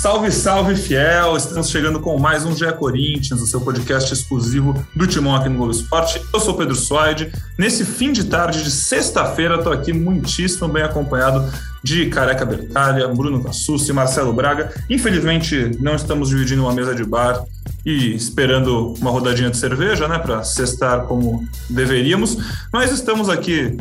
Salve, 0.00 0.32
salve, 0.32 0.76
fiel! 0.76 1.36
Estamos 1.36 1.68
chegando 1.68 2.00
com 2.00 2.18
mais 2.18 2.46
um 2.46 2.56
GE 2.56 2.72
Corinthians, 2.78 3.42
o 3.42 3.46
seu 3.46 3.60
podcast 3.60 4.10
exclusivo 4.14 4.74
do 4.96 5.06
Timão 5.06 5.36
aqui 5.36 5.50
no 5.50 5.58
Globo 5.58 5.72
Esporte. 5.72 6.22
Eu 6.32 6.40
sou 6.40 6.54
Pedro 6.54 6.74
Suaide. 6.74 7.30
Nesse 7.58 7.84
fim 7.84 8.10
de 8.10 8.24
tarde 8.24 8.64
de 8.64 8.70
sexta-feira, 8.70 9.56
estou 9.56 9.70
aqui 9.70 9.92
muitíssimo 9.92 10.68
bem 10.68 10.82
acompanhado 10.82 11.52
de 11.84 12.06
Careca 12.06 12.46
Bertalha, 12.46 13.08
Bruno 13.08 13.44
Cassucci, 13.44 13.92
Marcelo 13.92 14.32
Braga. 14.32 14.72
Infelizmente, 14.88 15.72
não 15.78 15.94
estamos 15.94 16.30
dividindo 16.30 16.62
uma 16.62 16.72
mesa 16.72 16.94
de 16.94 17.04
bar 17.04 17.44
e 17.84 18.14
esperando 18.14 18.94
uma 19.02 19.10
rodadinha 19.10 19.50
de 19.50 19.58
cerveja, 19.58 20.08
né, 20.08 20.18
para 20.18 20.42
sextar 20.44 21.02
como 21.02 21.46
deveríamos, 21.68 22.38
mas 22.72 22.90
estamos 22.90 23.28
aqui 23.28 23.76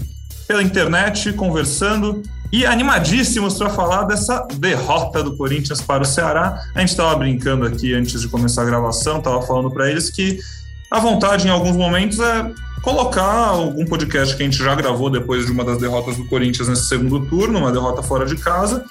pela 0.45 0.61
internet 0.61 1.31
conversando 1.31 2.21
e 2.51 2.65
animadíssimos 2.65 3.57
para 3.57 3.69
falar 3.69 4.03
dessa 4.03 4.47
derrota 4.55 5.23
do 5.23 5.37
Corinthians 5.37 5.81
para 5.81 6.03
o 6.03 6.05
Ceará. 6.05 6.61
A 6.73 6.79
gente 6.79 6.89
estava 6.89 7.15
brincando 7.15 7.65
aqui 7.65 7.93
antes 7.93 8.21
de 8.21 8.27
começar 8.27 8.63
a 8.63 8.65
gravação, 8.65 9.19
estava 9.19 9.41
falando 9.41 9.69
para 9.69 9.89
eles 9.89 10.09
que 10.09 10.39
a 10.89 10.99
vontade 10.99 11.47
em 11.47 11.51
alguns 11.51 11.75
momentos 11.75 12.19
é 12.19 12.51
colocar 12.81 13.49
algum 13.49 13.85
podcast 13.85 14.35
que 14.35 14.41
a 14.41 14.45
gente 14.45 14.57
já 14.57 14.73
gravou 14.73 15.09
depois 15.09 15.45
de 15.45 15.51
uma 15.51 15.63
das 15.63 15.77
derrotas 15.77 16.17
do 16.17 16.25
Corinthians 16.25 16.67
nesse 16.67 16.87
segundo 16.87 17.25
turno, 17.27 17.59
uma 17.59 17.71
derrota 17.71 18.01
fora 18.01 18.25
de 18.25 18.35
casa, 18.35 18.83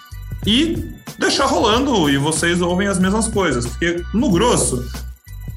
e 0.47 0.93
deixar 1.19 1.47
rolando 1.47 2.09
e 2.09 2.17
vocês 2.17 2.61
ouvem 2.61 2.87
as 2.87 2.99
mesmas 2.99 3.27
coisas. 3.27 3.67
Porque, 3.67 4.03
no 4.15 4.31
grosso, 4.31 4.85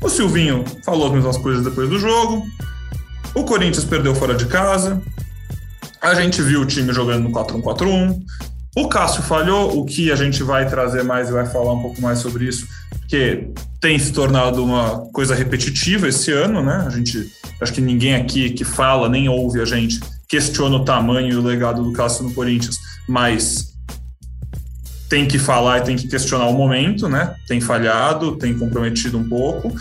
o 0.01 0.09
Silvinho 0.09 0.63
falou 0.83 1.07
as 1.07 1.13
mesmas 1.13 1.37
coisas 1.37 1.63
depois 1.63 1.89
do 1.89 1.99
jogo, 1.99 2.43
o 3.35 3.43
Corinthians 3.43 3.85
perdeu 3.85 4.15
fora 4.15 4.33
de 4.33 4.45
casa, 4.45 5.01
a 6.01 6.15
gente 6.15 6.41
viu 6.41 6.61
o 6.61 6.65
time 6.65 6.91
jogando 6.91 7.23
no 7.23 7.31
4-1-4-1. 7.31 8.19
O 8.75 8.87
Cássio 8.87 9.21
falhou, 9.21 9.77
o 9.77 9.85
que 9.85 10.11
a 10.11 10.15
gente 10.15 10.41
vai 10.43 10.67
trazer 10.67 11.03
mais 11.03 11.29
e 11.29 11.33
vai 11.33 11.45
falar 11.45 11.73
um 11.73 11.81
pouco 11.81 12.01
mais 12.01 12.19
sobre 12.19 12.45
isso, 12.45 12.65
porque 12.99 13.49
tem 13.81 13.99
se 13.99 14.13
tornado 14.13 14.63
uma 14.63 15.01
coisa 15.11 15.35
repetitiva 15.35 16.07
esse 16.07 16.31
ano, 16.31 16.63
né? 16.63 16.85
A 16.87 16.89
gente, 16.89 17.29
acho 17.59 17.73
que 17.73 17.81
ninguém 17.81 18.15
aqui 18.15 18.49
que 18.51 18.63
fala, 18.63 19.09
nem 19.09 19.27
ouve 19.27 19.61
a 19.61 19.65
gente, 19.65 19.99
questiona 20.27 20.77
o 20.77 20.85
tamanho 20.85 21.33
e 21.33 21.35
o 21.35 21.41
legado 21.41 21.83
do 21.83 21.91
Cássio 21.91 22.23
no 22.23 22.33
Corinthians, 22.33 22.77
mas 23.07 23.71
tem 25.09 25.27
que 25.27 25.37
falar 25.37 25.79
e 25.79 25.81
tem 25.81 25.97
que 25.97 26.07
questionar 26.07 26.45
o 26.45 26.53
momento, 26.53 27.09
né? 27.09 27.35
Tem 27.45 27.59
falhado, 27.59 28.37
tem 28.37 28.57
comprometido 28.57 29.17
um 29.17 29.27
pouco. 29.27 29.75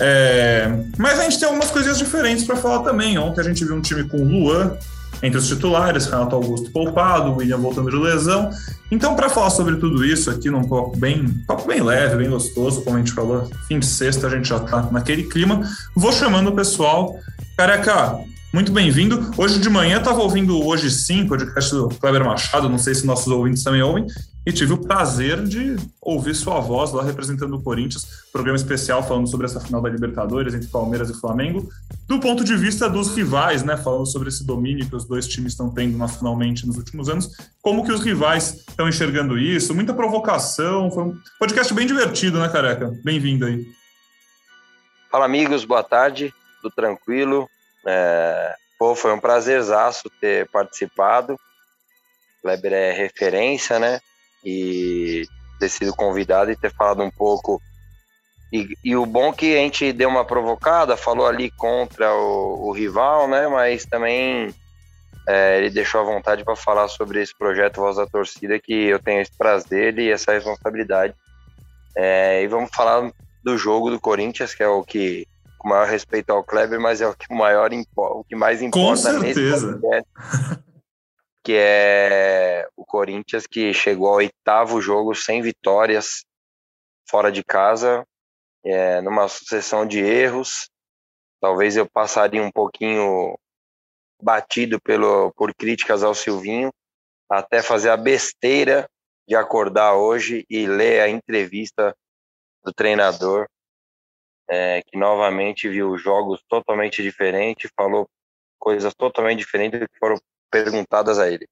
É... 0.00 0.68
Mas 0.98 1.20
a 1.20 1.22
gente 1.22 1.38
tem 1.38 1.46
algumas 1.46 1.70
coisinhas 1.70 1.98
diferentes 1.98 2.44
para 2.44 2.56
falar 2.56 2.80
também. 2.80 3.16
Ontem 3.16 3.40
a 3.40 3.44
gente 3.44 3.64
viu 3.64 3.76
um 3.76 3.80
time 3.80 4.02
com 4.08 4.16
o 4.16 4.24
Luan, 4.24 4.76
entre 5.22 5.38
os 5.38 5.46
titulares, 5.46 6.06
Renato 6.06 6.36
Augusto 6.36 6.70
poupado, 6.70 7.34
William 7.36 7.58
voltando 7.58 7.90
de 7.90 7.96
lesão. 7.96 8.50
Então, 8.90 9.16
para 9.16 9.28
falar 9.28 9.50
sobre 9.50 9.76
tudo 9.76 10.04
isso 10.04 10.30
aqui 10.30 10.50
num 10.50 10.68
papo 10.68 10.96
bem, 10.96 11.26
papo 11.46 11.66
bem 11.66 11.82
leve, 11.82 12.16
bem 12.16 12.30
gostoso, 12.30 12.82
como 12.82 12.96
a 12.96 12.98
gente 12.98 13.12
falou, 13.12 13.48
fim 13.66 13.78
de 13.78 13.86
sexta 13.86 14.26
a 14.26 14.30
gente 14.30 14.48
já 14.48 14.58
está 14.58 14.82
naquele 14.90 15.24
clima, 15.24 15.62
vou 15.94 16.12
chamando 16.12 16.48
o 16.48 16.54
pessoal. 16.54 17.18
Careca, 17.56 18.18
muito 18.54 18.70
bem-vindo. 18.70 19.32
Hoje 19.36 19.58
de 19.58 19.68
manhã 19.68 19.98
estava 19.98 20.22
ouvindo 20.22 20.64
Hoje 20.64 20.88
Sim, 20.88 21.26
podcast 21.26 21.74
do 21.74 21.88
Kleber 21.88 22.24
Machado, 22.24 22.68
não 22.68 22.78
sei 22.78 22.94
se 22.94 23.04
nossos 23.04 23.26
ouvintes 23.26 23.64
também 23.64 23.82
ouvem, 23.82 24.06
e 24.46 24.52
tive 24.52 24.72
o 24.74 24.78
prazer 24.78 25.42
de 25.42 25.74
ouvir 26.00 26.36
sua 26.36 26.60
voz 26.60 26.92
lá 26.92 27.02
representando 27.02 27.56
o 27.56 27.60
Corinthians, 27.60 28.06
programa 28.32 28.54
especial 28.54 29.02
falando 29.02 29.26
sobre 29.26 29.46
essa 29.46 29.58
final 29.58 29.82
da 29.82 29.88
Libertadores 29.88 30.54
entre 30.54 30.68
Palmeiras 30.68 31.10
e 31.10 31.20
Flamengo, 31.20 31.68
do 32.06 32.20
ponto 32.20 32.44
de 32.44 32.54
vista 32.54 32.88
dos 32.88 33.16
rivais, 33.16 33.64
né, 33.64 33.76
falando 33.76 34.06
sobre 34.06 34.28
esse 34.28 34.46
domínio 34.46 34.88
que 34.88 34.94
os 34.94 35.04
dois 35.04 35.26
times 35.26 35.50
estão 35.50 35.68
tendo 35.68 35.98
nacionalmente 35.98 36.64
nos 36.64 36.76
últimos 36.76 37.08
anos, 37.08 37.30
como 37.60 37.84
que 37.84 37.90
os 37.90 38.04
rivais 38.04 38.64
estão 38.68 38.88
enxergando 38.88 39.36
isso, 39.36 39.74
muita 39.74 39.92
provocação, 39.92 40.92
foi 40.92 41.02
um 41.02 41.18
podcast 41.40 41.74
bem 41.74 41.88
divertido, 41.88 42.38
né, 42.38 42.48
Careca? 42.48 42.96
Bem-vindo 43.02 43.46
aí. 43.46 43.66
Fala, 45.10 45.24
amigos, 45.24 45.64
boa 45.64 45.82
tarde, 45.82 46.32
tudo 46.62 46.72
tranquilo, 46.72 47.48
é... 47.86 48.54
Pô, 48.78 48.94
foi 48.94 49.12
um 49.12 49.20
prazerzaço 49.20 50.10
ter 50.20 50.48
participado, 50.50 51.38
Kleber 52.42 52.72
é 52.72 52.92
referência, 52.92 53.78
né? 53.78 54.00
e 54.44 55.26
ter 55.58 55.68
sido 55.68 55.94
convidado 55.94 56.50
e 56.50 56.56
ter 56.56 56.72
falado 56.72 57.02
um 57.02 57.10
pouco. 57.10 57.60
E, 58.52 58.68
e, 58.84 58.94
o 58.94 59.06
bom 59.06 59.32
que 59.32 59.56
a 59.56 59.60
gente 59.60 59.92
deu 59.92 60.08
uma 60.08 60.24
provocada, 60.24 60.96
falou 60.96 61.26
ali 61.26 61.50
contra 61.50 62.14
o, 62.14 62.68
o 62.68 62.72
rival, 62.72 63.26
né? 63.26 63.48
Mas 63.48 63.84
também 63.84 64.54
é, 65.26 65.58
ele 65.58 65.70
deixou 65.70 66.00
a 66.00 66.04
vontade 66.04 66.44
para 66.44 66.54
falar 66.54 66.86
sobre 66.88 67.20
esse 67.20 67.36
projeto 67.36 67.80
Voz 67.80 67.96
da 67.96 68.06
Torcida, 68.06 68.60
que 68.60 68.72
eu 68.72 69.00
tenho 69.00 69.22
esse 69.22 69.36
prazer 69.36 69.98
e 69.98 70.10
essa 70.10 70.32
responsabilidade. 70.32 71.14
É, 71.96 72.42
e 72.42 72.46
vamos 72.46 72.70
falar 72.72 73.10
do 73.42 73.56
jogo 73.56 73.90
do 73.90 74.00
Corinthians, 74.00 74.54
que 74.54 74.62
é 74.62 74.68
o 74.68 74.84
que, 74.84 75.26
com 75.64 75.70
maior 75.70 75.88
respeito 75.88 76.30
ao 76.30 76.44
Kleber, 76.44 76.78
mas 76.78 77.00
é 77.00 77.08
o 77.08 77.16
que, 77.16 77.34
maior, 77.34 77.70
o 77.96 78.22
que 78.24 78.36
mais 78.36 78.60
importa 78.60 79.14
com 79.14 79.20
certeza. 79.22 79.78
nesse 79.78 80.62
que 81.42 81.56
é 81.56 82.68
o 82.76 82.84
Corinthians 82.84 83.46
que 83.46 83.72
chegou 83.72 84.08
ao 84.08 84.16
oitavo 84.16 84.80
jogo 84.80 85.14
sem 85.14 85.40
vitórias 85.40 86.24
fora 87.08 87.32
de 87.32 87.42
casa, 87.42 88.04
é, 88.64 89.00
numa 89.00 89.26
sucessão 89.26 89.86
de 89.86 90.00
erros. 90.00 90.68
Talvez 91.40 91.76
eu 91.76 91.88
passaria 91.88 92.42
um 92.42 92.50
pouquinho 92.50 93.38
batido 94.22 94.78
pelo, 94.80 95.32
por 95.32 95.54
críticas 95.54 96.02
ao 96.02 96.14
Silvinho, 96.14 96.70
até 97.30 97.62
fazer 97.62 97.88
a 97.88 97.96
besteira 97.96 98.86
de 99.26 99.34
acordar 99.34 99.94
hoje 99.94 100.44
e 100.48 100.66
ler 100.66 101.00
a 101.00 101.08
entrevista 101.08 101.94
do 102.62 102.72
treinador, 102.72 103.46
é, 104.48 104.82
que 104.82 104.96
novamente 104.98 105.68
viu 105.68 105.96
jogos 105.96 106.42
totalmente 106.48 107.02
diferentes, 107.02 107.70
falou 107.76 108.08
coisas 108.58 108.94
totalmente 108.94 109.38
diferentes 109.38 109.80
que 109.80 109.98
foram 109.98 110.16
perguntadas 110.50 111.18
a 111.18 111.30
ele. 111.30 111.46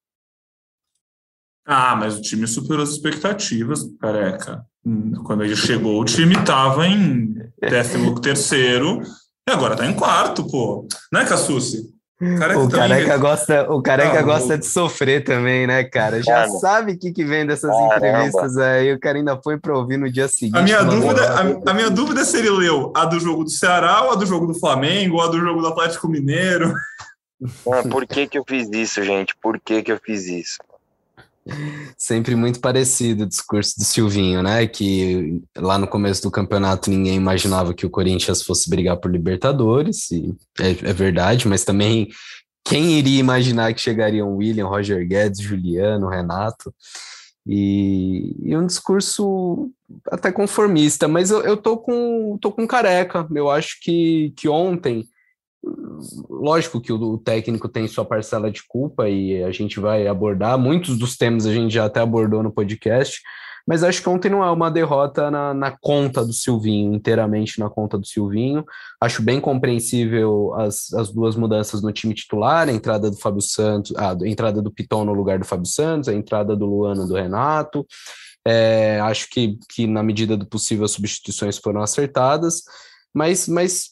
Ah, 1.64 1.94
mas 1.94 2.18
o 2.18 2.22
time 2.22 2.46
superou 2.46 2.82
as 2.82 2.90
expectativas, 2.90 3.82
careca. 4.00 4.66
Quando 5.24 5.44
ele 5.44 5.54
chegou, 5.54 6.00
o 6.00 6.04
time 6.04 6.34
estava 6.34 6.86
em 6.86 7.34
13 7.60 8.20
terceiro 8.20 9.00
e 9.48 9.52
agora 9.52 9.74
está 9.74 9.86
em 9.86 9.94
quarto, 9.94 10.46
pô. 10.48 10.86
Não 11.12 11.20
é, 11.20 11.28
Cassucci? 11.28 11.91
Careca 12.38 12.60
o 12.60 12.68
careca, 12.68 13.16
gosta, 13.16 13.72
o 13.72 13.82
careca 13.82 14.20
ah, 14.20 14.22
gosta 14.22 14.56
de 14.56 14.64
sofrer 14.64 15.24
também, 15.24 15.66
né, 15.66 15.82
cara? 15.82 16.22
Já 16.22 16.46
sabe 16.48 16.92
o 16.92 16.98
que, 16.98 17.10
que 17.10 17.24
vem 17.24 17.44
dessas 17.44 17.70
Caramba. 17.70 17.96
entrevistas 17.96 18.56
aí, 18.58 18.92
o 18.92 19.00
cara 19.00 19.18
ainda 19.18 19.36
foi 19.42 19.58
para 19.58 19.76
ouvir 19.76 19.96
no 19.96 20.08
dia 20.08 20.28
seguinte. 20.28 20.56
A 20.56 20.62
minha, 20.62 20.84
dúvida, 20.84 21.20
a, 21.34 21.70
a, 21.70 21.74
minha 21.74 21.90
dúvida 21.90 22.20
é 22.20 22.24
se 22.24 22.36
ele 22.36 22.50
leu 22.50 22.92
a 22.94 23.04
do 23.04 23.18
jogo 23.18 23.42
do 23.42 23.50
Ceará, 23.50 24.02
ou 24.04 24.12
a 24.12 24.14
do 24.14 24.24
jogo 24.24 24.46
do 24.46 24.54
Flamengo, 24.54 25.16
ou 25.16 25.22
a 25.22 25.26
do 25.26 25.40
jogo 25.40 25.60
do 25.60 25.66
Atlético 25.66 26.08
Mineiro. 26.08 26.72
Ah, 27.68 27.82
por 27.90 28.06
que, 28.06 28.28
que 28.28 28.38
eu 28.38 28.44
fiz 28.48 28.68
isso, 28.72 29.02
gente? 29.02 29.34
Por 29.42 29.58
que, 29.58 29.82
que 29.82 29.90
eu 29.90 29.98
fiz 29.98 30.26
isso? 30.26 30.58
Sempre 31.98 32.34
muito 32.36 32.60
parecido 32.60 33.24
o 33.24 33.28
discurso 33.28 33.78
do 33.78 33.84
Silvinho, 33.84 34.42
né? 34.42 34.66
Que 34.66 35.42
lá 35.56 35.76
no 35.76 35.88
começo 35.88 36.22
do 36.22 36.30
campeonato 36.30 36.90
ninguém 36.90 37.16
imaginava 37.16 37.74
que 37.74 37.86
o 37.86 37.90
Corinthians 37.90 38.42
fosse 38.42 38.70
brigar 38.70 38.96
por 38.98 39.10
Libertadores, 39.10 40.10
e 40.10 40.34
é, 40.60 40.70
é 40.70 40.92
verdade, 40.92 41.48
mas 41.48 41.64
também 41.64 42.08
quem 42.64 42.92
iria 42.98 43.18
imaginar 43.18 43.74
que 43.74 43.80
chegariam 43.80 44.36
William, 44.36 44.66
Roger 44.66 45.06
Guedes, 45.06 45.40
Juliano, 45.40 46.08
Renato? 46.08 46.72
E, 47.46 48.36
e, 48.40 48.56
um 48.56 48.64
discurso 48.64 49.68
até 50.10 50.30
conformista, 50.30 51.08
mas 51.08 51.30
eu, 51.30 51.40
eu 51.42 51.56
tô 51.56 51.76
com 51.76 52.38
tô 52.40 52.52
com 52.52 52.66
careca. 52.68 53.26
Eu 53.34 53.50
acho 53.50 53.80
que, 53.82 54.32
que 54.36 54.48
ontem 54.48 55.04
lógico 56.28 56.80
que 56.80 56.92
o, 56.92 57.18
técnico 57.18 57.68
tem 57.68 57.86
sua 57.86 58.04
parcela 58.04 58.50
de 58.50 58.62
culpa 58.66 59.08
e 59.08 59.42
a 59.44 59.52
gente 59.52 59.78
vai 59.78 60.06
abordar. 60.06 60.58
Muitos 60.58 60.98
dos 60.98 61.16
temas 61.16 61.46
a 61.46 61.52
gente 61.52 61.72
já 61.72 61.84
até 61.84 62.00
abordou 62.00 62.42
no 62.42 62.52
podcast, 62.52 63.20
mas 63.66 63.84
acho 63.84 64.02
que 64.02 64.08
ontem 64.08 64.28
não 64.28 64.42
é 64.42 64.50
uma 64.50 64.70
derrota 64.70 65.30
na, 65.30 65.54
na 65.54 65.70
conta 65.70 66.24
do 66.24 66.32
Silvinho, 66.32 66.92
inteiramente 66.92 67.60
na 67.60 67.70
conta 67.70 67.96
do 67.96 68.04
Silvinho. 68.04 68.64
Acho 69.00 69.22
bem 69.22 69.40
compreensível 69.40 70.52
as, 70.54 70.92
as 70.94 71.12
duas 71.12 71.36
mudanças 71.36 71.80
no 71.80 71.92
time 71.92 72.12
titular, 72.12 72.68
a 72.68 72.72
entrada 72.72 73.08
do 73.08 73.16
Fábio 73.16 73.42
Santos, 73.42 73.94
a 73.96 74.16
entrada 74.24 74.60
do 74.60 74.72
Piton 74.72 75.04
no 75.04 75.12
lugar 75.12 75.38
do 75.38 75.44
Fábio 75.44 75.66
Santos, 75.66 76.08
a 76.08 76.14
entrada 76.14 76.56
do 76.56 76.66
Luano 76.66 77.06
do 77.06 77.14
Renato. 77.14 77.86
É, 78.44 78.98
acho 79.02 79.30
que, 79.30 79.56
que, 79.72 79.86
na 79.86 80.02
medida 80.02 80.36
do 80.36 80.44
possível, 80.44 80.84
as 80.84 80.90
substituições 80.90 81.58
foram 81.58 81.80
acertadas 81.80 82.64
mas, 83.14 83.46
mas 83.48 83.90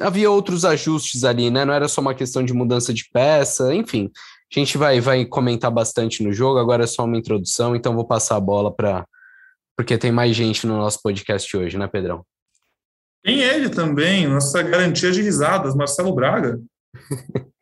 havia 0.00 0.30
outros 0.30 0.64
ajustes 0.64 1.24
ali, 1.24 1.50
né? 1.50 1.64
Não 1.64 1.74
era 1.74 1.88
só 1.88 2.00
uma 2.00 2.14
questão 2.14 2.44
de 2.44 2.52
mudança 2.52 2.92
de 2.94 3.08
peça, 3.12 3.74
enfim. 3.74 4.10
A 4.54 4.58
gente 4.58 4.76
vai, 4.76 5.00
vai 5.00 5.24
comentar 5.24 5.70
bastante 5.70 6.22
no 6.22 6.32
jogo, 6.32 6.58
agora 6.58 6.84
é 6.84 6.86
só 6.86 7.04
uma 7.04 7.16
introdução, 7.16 7.74
então 7.74 7.94
vou 7.94 8.06
passar 8.06 8.36
a 8.36 8.40
bola 8.40 8.74
para. 8.74 9.06
Porque 9.76 9.96
tem 9.96 10.12
mais 10.12 10.36
gente 10.36 10.66
no 10.66 10.76
nosso 10.76 11.00
podcast 11.02 11.56
hoje, 11.56 11.78
né, 11.78 11.88
Pedrão? 11.88 12.24
Tem 13.24 13.40
ele 13.40 13.70
também, 13.70 14.26
nossa 14.26 14.62
garantia 14.62 15.10
de 15.10 15.22
risadas, 15.22 15.74
Marcelo 15.74 16.14
Braga. 16.14 16.60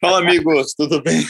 Fala, 0.00 0.18
amigos, 0.20 0.74
tudo 0.74 1.02
bem? 1.02 1.26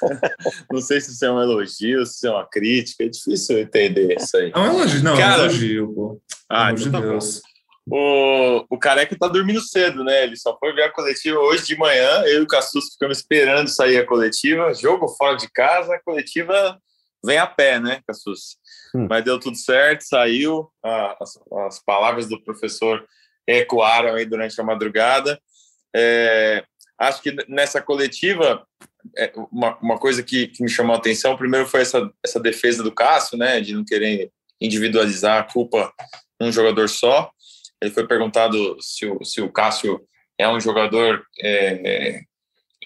Não 0.70 0.80
sei 0.80 1.00
se 1.00 1.12
isso 1.12 1.24
é 1.24 1.32
um 1.32 1.40
elogio, 1.40 2.04
se 2.06 2.26
é 2.26 2.30
uma 2.30 2.46
crítica, 2.46 3.04
é 3.04 3.08
difícil 3.08 3.58
entender 3.58 4.16
isso 4.18 4.36
aí. 4.36 4.52
É 4.54 4.58
um 4.58 4.66
elogio, 4.66 5.02
não, 5.02 5.16
Cara, 5.16 5.34
é 5.34 5.36
um 5.36 5.44
elogio, 5.44 5.94
pô. 5.94 6.22
Ah, 6.48 6.72
então 6.72 6.92
tá 6.92 7.00
Deus. 7.00 7.42
O, 7.92 8.66
o 8.70 8.78
Careca 8.78 9.16
tá 9.18 9.26
dormindo 9.26 9.60
cedo, 9.60 10.04
né? 10.04 10.24
Ele 10.24 10.36
só 10.36 10.56
foi 10.58 10.72
ver 10.72 10.84
a 10.84 10.92
coletiva 10.92 11.38
hoje 11.38 11.66
de 11.66 11.76
manhã. 11.76 12.22
Eu 12.24 12.40
e 12.40 12.42
o 12.42 12.46
Cassus 12.46 12.92
ficamos 12.92 13.18
esperando 13.18 13.68
sair 13.68 13.98
a 13.98 14.06
coletiva. 14.06 14.72
Jogo 14.74 15.08
fora 15.08 15.36
de 15.36 15.50
casa, 15.50 15.94
a 15.94 16.00
coletiva 16.00 16.78
vem 17.24 17.38
a 17.38 17.46
pé, 17.46 17.80
né, 17.80 18.00
Cassus? 18.06 18.56
Hum. 18.94 19.06
Mas 19.08 19.24
deu 19.24 19.38
tudo 19.38 19.56
certo, 19.56 20.02
saiu. 20.02 20.70
as, 20.84 21.38
as, 21.66 21.84
palavras 21.84 22.28
do 22.28 22.42
professor 22.42 23.04
ecoaram 23.46 24.14
aí 24.14 24.24
durante 24.24 24.60
a 24.60 24.64
madrugada. 24.64 25.40
É, 25.94 26.64
acho 26.98 27.20
que 27.22 27.34
nessa 27.48 27.82
coletiva, 27.82 28.64
uma, 29.50 29.76
uma 29.78 29.98
coisa 29.98 30.22
que, 30.22 30.48
que, 30.48 30.62
me 30.62 30.68
chamou 30.68 30.94
a 30.94 30.98
atenção, 30.98 31.36
primeiro 31.36 31.66
foi 31.66 31.82
essa, 31.82 32.10
essa 32.24 32.40
defesa 32.40 32.82
do 32.82 32.92
Cássio, 32.92 33.38
né, 33.38 33.60
de 33.60 33.74
não 33.74 33.84
querer 33.84 34.30
individualizar 34.60 35.38
a 35.38 35.42
culpa 35.42 35.92
num 36.40 36.52
jogador 36.52 36.88
só. 36.88 37.30
Ele 37.82 37.90
foi 37.92 38.06
perguntado 38.06 38.76
se 38.80 39.06
o, 39.06 39.24
se 39.24 39.40
o 39.40 39.50
Cássio 39.50 40.00
é 40.38 40.48
um 40.48 40.60
jogador 40.60 41.22
é, 41.42 42.20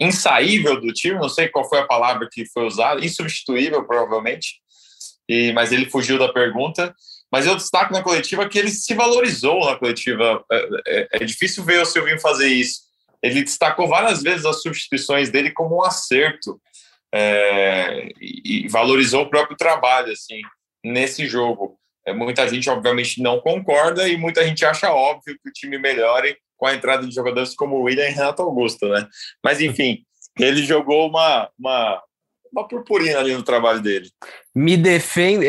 insaível 0.00 0.80
do 0.80 0.92
time, 0.92 1.18
não 1.18 1.28
sei 1.28 1.48
qual 1.48 1.68
foi 1.68 1.78
a 1.78 1.86
palavra 1.86 2.28
que 2.30 2.46
foi 2.46 2.64
usada, 2.66 3.04
insubstituível, 3.04 3.84
provavelmente, 3.84 4.60
e, 5.28 5.52
mas 5.52 5.72
ele 5.72 5.90
fugiu 5.90 6.18
da 6.18 6.32
pergunta. 6.32 6.94
Mas 7.32 7.46
eu 7.46 7.56
destaco 7.56 7.92
na 7.92 8.02
coletiva 8.02 8.48
que 8.48 8.58
ele 8.58 8.70
se 8.70 8.94
valorizou 8.94 9.66
na 9.66 9.76
coletiva. 9.76 10.44
É, 10.52 10.68
é, 10.86 11.08
é 11.12 11.24
difícil 11.24 11.64
ver 11.64 11.82
o 11.82 11.84
Silvinho 11.84 12.20
fazer 12.20 12.46
isso. 12.46 12.83
Ele 13.24 13.42
destacou 13.42 13.88
várias 13.88 14.22
vezes 14.22 14.44
as 14.44 14.60
substituições 14.60 15.30
dele 15.30 15.50
como 15.50 15.76
um 15.76 15.82
acerto 15.82 16.60
é, 17.12 18.10
e 18.20 18.68
valorizou 18.68 19.22
o 19.22 19.30
próprio 19.30 19.56
trabalho 19.56 20.12
assim 20.12 20.42
nesse 20.84 21.26
jogo. 21.26 21.78
É, 22.06 22.12
muita 22.12 22.46
gente, 22.46 22.68
obviamente, 22.68 23.22
não 23.22 23.40
concorda 23.40 24.06
e 24.06 24.18
muita 24.18 24.44
gente 24.44 24.62
acha 24.66 24.92
óbvio 24.92 25.38
que 25.42 25.48
o 25.48 25.52
time 25.52 25.78
melhore 25.78 26.36
com 26.54 26.66
a 26.66 26.74
entrada 26.74 27.06
de 27.06 27.14
jogadores 27.14 27.54
como 27.54 27.80
William 27.80 28.06
e 28.06 28.12
Renato 28.12 28.42
Augusto, 28.42 28.86
né? 28.88 29.08
Mas, 29.42 29.58
enfim, 29.62 30.04
ele 30.38 30.62
jogou 30.62 31.08
uma, 31.08 31.48
uma, 31.58 32.02
uma 32.52 32.68
purpurina 32.68 33.20
ali 33.20 33.32
no 33.32 33.42
trabalho 33.42 33.80
dele. 33.80 34.10
Me 34.54 34.76
defendo, 34.76 35.44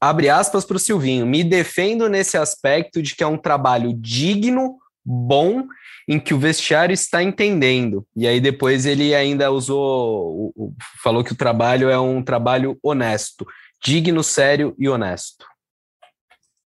abre 0.00 0.28
aspas 0.28 0.64
para 0.64 0.76
o 0.76 0.80
Silvinho, 0.80 1.24
me 1.24 1.44
defendo 1.44 2.08
nesse 2.08 2.36
aspecto 2.36 3.00
de 3.00 3.14
que 3.14 3.22
é 3.22 3.26
um 3.28 3.38
trabalho 3.38 3.92
digno, 3.94 4.76
bom, 5.04 5.64
em 6.08 6.20
que 6.20 6.32
o 6.32 6.38
vestiário 6.38 6.94
está 6.94 7.22
entendendo. 7.22 8.06
E 8.14 8.26
aí 8.28 8.40
depois 8.40 8.86
ele 8.86 9.14
ainda 9.14 9.50
usou, 9.50 10.54
falou 11.02 11.24
que 11.24 11.32
o 11.32 11.36
trabalho 11.36 11.90
é 11.90 11.98
um 11.98 12.22
trabalho 12.22 12.78
honesto, 12.82 13.46
digno, 13.82 14.22
sério 14.22 14.74
e 14.78 14.88
honesto. 14.88 15.44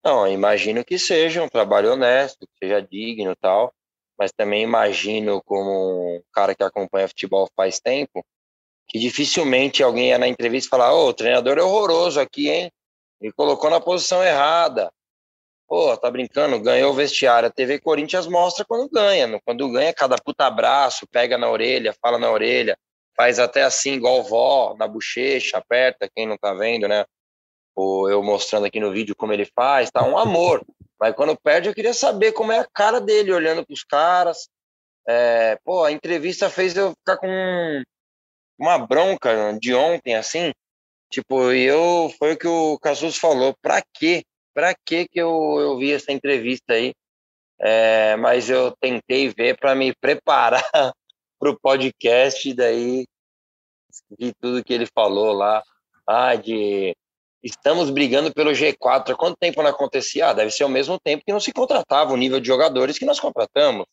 Não, 0.04 0.26
imagino 0.26 0.84
que 0.84 0.98
seja 0.98 1.42
um 1.42 1.48
trabalho 1.48 1.92
honesto, 1.92 2.46
que 2.46 2.66
seja 2.66 2.80
digno 2.80 3.32
e 3.32 3.36
tal, 3.36 3.74
mas 4.18 4.32
também 4.32 4.62
imagino 4.62 5.42
como 5.44 6.16
um 6.16 6.22
cara 6.32 6.54
que 6.54 6.62
acompanha 6.62 7.08
futebol 7.08 7.50
faz 7.56 7.80
tempo, 7.80 8.24
que 8.88 8.98
dificilmente 8.98 9.82
alguém 9.82 10.10
ia 10.10 10.18
na 10.18 10.28
entrevista 10.28 10.70
falar, 10.70 10.94
ô, 10.94 11.06
oh, 11.06 11.08
o 11.08 11.12
treinador 11.12 11.58
é 11.58 11.62
horroroso 11.62 12.20
aqui, 12.20 12.48
hein? 12.48 12.70
Me 13.20 13.32
colocou 13.32 13.68
na 13.68 13.80
posição 13.80 14.22
errada. 14.22 14.90
Pô, 15.68 15.96
tá 15.96 16.10
brincando, 16.10 16.60
ganhou 16.60 16.92
o 16.92 16.94
vestiário. 16.94 17.48
A 17.48 17.52
TV 17.52 17.80
Corinthians 17.80 18.26
mostra 18.26 18.64
quando 18.64 18.88
ganha. 18.88 19.40
Quando 19.44 19.70
ganha, 19.70 19.92
cada 19.92 20.16
puta 20.16 20.46
abraço, 20.46 21.06
pega 21.10 21.36
na 21.36 21.50
orelha, 21.50 21.94
fala 22.00 22.18
na 22.18 22.30
orelha, 22.30 22.78
faz 23.16 23.38
até 23.38 23.62
assim, 23.62 23.94
igual 23.94 24.22
vó, 24.22 24.76
na 24.78 24.86
bochecha, 24.86 25.58
aperta, 25.58 26.08
quem 26.14 26.26
não 26.26 26.36
tá 26.38 26.54
vendo, 26.54 26.86
né? 26.86 27.04
ou 27.76 28.10
eu 28.10 28.22
mostrando 28.22 28.64
aqui 28.64 28.80
no 28.80 28.90
vídeo 28.90 29.14
como 29.14 29.34
ele 29.34 29.44
faz, 29.44 29.90
tá 29.90 30.02
um 30.02 30.16
amor. 30.16 30.64
Mas 30.98 31.14
quando 31.14 31.38
perde, 31.38 31.68
eu 31.68 31.74
queria 31.74 31.92
saber 31.92 32.32
como 32.32 32.50
é 32.50 32.58
a 32.58 32.66
cara 32.72 32.98
dele 32.98 33.30
olhando 33.30 33.64
para 33.64 33.74
os 33.74 33.84
caras. 33.84 34.48
É, 35.06 35.56
pô, 35.62 35.84
a 35.84 35.92
entrevista 35.92 36.48
fez 36.48 36.74
eu 36.74 36.92
ficar 36.92 37.18
com 37.18 37.82
uma 38.58 38.78
bronca 38.78 39.56
de 39.60 39.74
ontem, 39.74 40.16
assim. 40.16 40.52
Tipo, 41.10 41.52
e 41.52 41.64
eu 41.64 42.10
foi 42.18 42.32
o 42.32 42.38
que 42.38 42.48
o 42.48 42.78
Casus 42.78 43.18
falou. 43.18 43.54
Pra 43.60 43.82
quê? 43.92 44.24
Pra 44.56 44.74
quê 44.74 45.06
que 45.06 45.20
eu, 45.20 45.58
eu 45.60 45.76
vi 45.76 45.92
essa 45.92 46.10
entrevista 46.10 46.72
aí? 46.72 46.94
É, 47.60 48.16
mas 48.16 48.48
eu 48.48 48.74
tentei 48.80 49.28
ver 49.28 49.58
para 49.58 49.74
me 49.74 49.94
preparar 49.94 50.62
para 51.38 51.50
o 51.50 51.60
podcast, 51.60 52.54
daí 52.54 53.04
vi 54.18 54.32
tudo 54.40 54.64
que 54.64 54.72
ele 54.72 54.86
falou 54.94 55.34
lá. 55.34 55.62
Ah, 56.08 56.34
de 56.36 56.96
estamos 57.42 57.90
brigando 57.90 58.32
pelo 58.32 58.52
G4. 58.52 59.10
Há 59.10 59.14
quanto 59.14 59.36
tempo 59.36 59.62
não 59.62 59.68
acontecia? 59.68 60.30
Ah, 60.30 60.32
deve 60.32 60.50
ser 60.50 60.64
o 60.64 60.70
mesmo 60.70 60.98
tempo 60.98 61.22
que 61.26 61.34
não 61.34 61.40
se 61.40 61.52
contratava 61.52 62.14
o 62.14 62.16
nível 62.16 62.40
de 62.40 62.46
jogadores 62.46 62.98
que 62.98 63.04
nós 63.04 63.20
contratamos. 63.20 63.84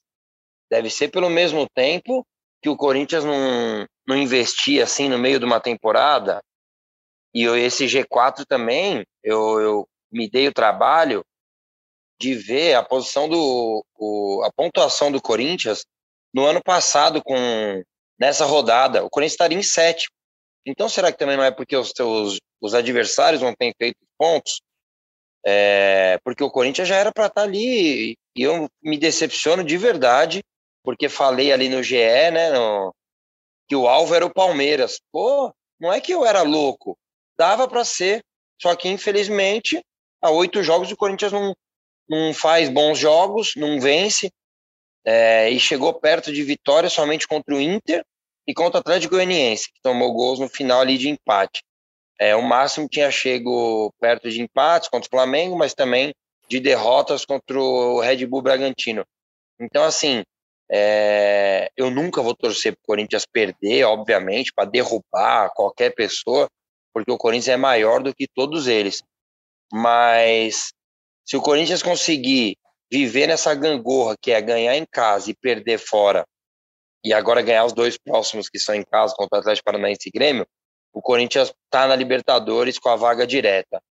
Deve 0.71 0.89
ser 0.89 1.09
pelo 1.09 1.29
mesmo 1.29 1.67
tempo 1.75 2.25
que 2.61 2.69
o 2.69 2.77
Corinthians 2.77 3.25
não, 3.25 3.85
não 4.07 4.15
investia 4.15 4.85
assim 4.85 5.09
no 5.09 5.19
meio 5.19 5.39
de 5.39 5.45
uma 5.45 5.59
temporada. 5.59 6.41
E 7.33 7.43
esse 7.47 7.85
G4 7.85 8.45
também, 8.47 9.03
eu, 9.21 9.59
eu 9.59 9.87
me 10.13 10.29
dei 10.29 10.47
o 10.47 10.53
trabalho 10.53 11.25
de 12.19 12.35
ver 12.35 12.75
a 12.75 12.83
posição 12.83 13.27
do 13.27 13.83
o, 13.95 14.43
a 14.45 14.51
pontuação 14.53 15.11
do 15.11 15.21
Corinthians 15.21 15.85
no 16.33 16.45
ano 16.45 16.61
passado 16.63 17.21
com 17.23 17.83
nessa 18.17 18.45
rodada. 18.45 19.03
O 19.03 19.09
Corinthians 19.09 19.33
estaria 19.33 19.57
em 19.57 19.63
sétimo. 19.63 20.13
Então, 20.65 20.87
será 20.87 21.11
que 21.11 21.17
também 21.17 21.35
não 21.35 21.43
é 21.43 21.51
porque 21.51 21.75
os 21.75 21.91
seus 21.95 22.39
os 22.61 22.73
adversários 22.73 23.41
não 23.41 23.53
têm 23.53 23.73
feito 23.77 23.97
pontos? 24.17 24.61
É, 25.45 26.17
porque 26.23 26.43
o 26.43 26.49
Corinthians 26.49 26.87
já 26.87 26.95
era 26.95 27.11
para 27.11 27.25
estar 27.25 27.41
tá 27.41 27.47
ali 27.47 28.15
e 28.35 28.41
eu 28.41 28.69
me 28.81 28.97
decepciono 28.97 29.63
de 29.63 29.77
verdade, 29.77 30.41
porque 30.81 31.09
falei 31.09 31.51
ali 31.51 31.67
no 31.67 31.83
GE, 31.83 31.97
né, 32.31 32.49
no, 32.51 32.95
que 33.67 33.75
o 33.75 33.87
alvo 33.87 34.15
era 34.15 34.25
o 34.25 34.33
Palmeiras. 34.33 35.01
Pô, 35.11 35.53
não 35.79 35.91
é 35.91 35.99
que 35.99 36.13
eu 36.13 36.25
era 36.25 36.41
louco, 36.41 36.97
dava 37.37 37.67
para 37.67 37.83
ser, 37.83 38.23
só 38.61 38.73
que 38.75 38.87
infelizmente 38.87 39.83
há 40.23 40.31
oito 40.31 40.63
jogos 40.63 40.91
o 40.91 40.97
Corinthians 40.97 41.33
não, 41.33 41.53
não 42.09 42.33
faz 42.33 42.69
bons 42.69 42.97
jogos, 42.97 43.53
não 43.55 43.79
vence, 43.79 44.31
é, 45.05 45.49
e 45.49 45.59
chegou 45.59 45.93
perto 45.93 46.31
de 46.31 46.41
vitória 46.43 46.89
somente 46.89 47.27
contra 47.27 47.53
o 47.53 47.59
Inter 47.59 48.03
e 48.47 48.53
contra 48.53 48.77
o 48.77 48.81
Atlético 48.81 49.15
Goianiense, 49.15 49.67
que 49.67 49.81
tomou 49.81 50.13
gols 50.13 50.39
no 50.39 50.47
final 50.47 50.79
ali 50.79 50.97
de 50.97 51.09
empate. 51.09 51.61
É, 52.19 52.35
o 52.35 52.41
máximo 52.41 52.87
tinha 52.87 53.11
chego 53.11 53.93
perto 53.99 54.29
de 54.29 54.41
empates 54.41 54.87
contra 54.87 55.07
o 55.07 55.09
Flamengo, 55.09 55.57
mas 55.57 55.73
também 55.73 56.13
de 56.47 56.59
derrotas 56.59 57.25
contra 57.25 57.59
o 57.59 57.99
Red 57.99 58.25
Bull 58.25 58.41
Bragantino. 58.41 59.03
Então, 59.59 59.83
assim, 59.83 60.23
é, 60.71 61.69
eu 61.75 61.89
nunca 61.89 62.21
vou 62.21 62.35
torcer 62.35 62.73
para 62.73 62.81
o 62.81 62.87
Corinthians 62.87 63.25
perder, 63.25 63.83
obviamente, 63.85 64.53
para 64.53 64.69
derrubar 64.69 65.51
qualquer 65.53 65.93
pessoa, 65.93 66.47
porque 66.93 67.11
o 67.11 67.17
Corinthians 67.17 67.55
é 67.55 67.57
maior 67.57 68.01
do 68.01 68.13
que 68.13 68.27
todos 68.27 68.67
eles. 68.67 69.03
Mas 69.73 70.71
se 71.25 71.35
o 71.35 71.41
Corinthians 71.41 71.81
conseguir 71.81 72.55
viver 72.91 73.25
nessa 73.25 73.55
gangorra 73.55 74.15
que 74.21 74.31
é 74.31 74.39
ganhar 74.39 74.77
em 74.77 74.85
casa 74.85 75.31
e 75.31 75.35
perder 75.35 75.79
fora, 75.79 76.27
e 77.03 77.11
agora 77.11 77.41
ganhar 77.41 77.65
os 77.65 77.73
dois 77.73 77.97
próximos 77.97 78.47
que 78.47 78.59
são 78.59 78.75
em 78.75 78.83
casa 78.83 79.15
contra 79.17 79.39
o 79.39 79.41
Atlético 79.41 79.65
Paranaense 79.65 80.07
e 80.07 80.11
Grêmio, 80.11 80.45
o 80.93 81.01
Corinthians 81.01 81.51
está 81.65 81.87
na 81.87 81.95
Libertadores 81.95 82.77
com 82.77 82.87
a 82.89 82.95
vaga 82.95 83.25
direta. 83.25 83.81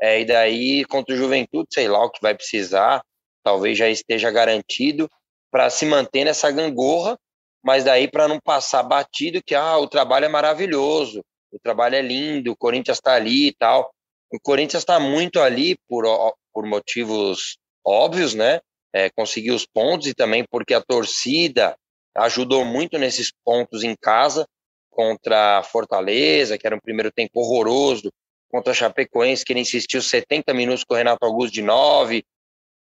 É, 0.00 0.20
e 0.20 0.24
daí, 0.24 0.84
contra 0.86 1.14
o 1.14 1.16
Juventude, 1.18 1.68
sei 1.72 1.86
lá 1.86 2.04
o 2.04 2.10
que 2.10 2.20
vai 2.20 2.34
precisar, 2.34 3.00
talvez 3.44 3.78
já 3.78 3.88
esteja 3.88 4.32
garantido 4.32 5.08
para 5.48 5.70
se 5.70 5.86
manter 5.86 6.24
nessa 6.24 6.50
gangorra, 6.50 7.16
mas 7.62 7.84
daí 7.84 8.08
para 8.08 8.26
não 8.26 8.40
passar 8.40 8.82
batido 8.82 9.40
que 9.44 9.54
ah, 9.54 9.78
o 9.78 9.86
trabalho 9.86 10.24
é 10.24 10.28
maravilhoso, 10.28 11.22
o 11.52 11.58
trabalho 11.60 11.94
é 11.94 12.02
lindo, 12.02 12.50
o 12.50 12.56
Corinthians 12.56 12.98
está 12.98 13.14
ali 13.14 13.48
e 13.48 13.54
tal. 13.54 13.92
O 14.32 14.38
Corinthians 14.40 14.82
está 14.82 15.00
muito 15.00 15.40
ali 15.40 15.76
por, 15.88 16.04
por 16.52 16.64
motivos 16.66 17.58
óbvios, 17.84 18.34
né? 18.34 18.60
É, 18.92 19.08
conseguir 19.10 19.52
os 19.52 19.66
pontos 19.66 20.06
e 20.08 20.14
também 20.14 20.44
porque 20.50 20.74
a 20.74 20.80
torcida 20.80 21.76
ajudou 22.16 22.64
muito 22.64 22.98
nesses 22.98 23.32
pontos 23.44 23.82
em 23.84 23.94
casa 23.96 24.46
contra 24.90 25.62
Fortaleza, 25.62 26.58
que 26.58 26.66
era 26.66 26.74
um 26.76 26.80
primeiro 26.80 27.10
tempo 27.12 27.40
horroroso, 27.40 28.12
contra 28.50 28.74
Chapecoense, 28.74 29.44
que 29.44 29.52
ele 29.52 29.60
insistiu 29.60 30.02
70 30.02 30.52
minutos 30.52 30.84
com 30.84 30.94
o 30.94 30.96
Renato 30.96 31.24
Augusto 31.24 31.54
de 31.54 31.62
9. 31.62 32.24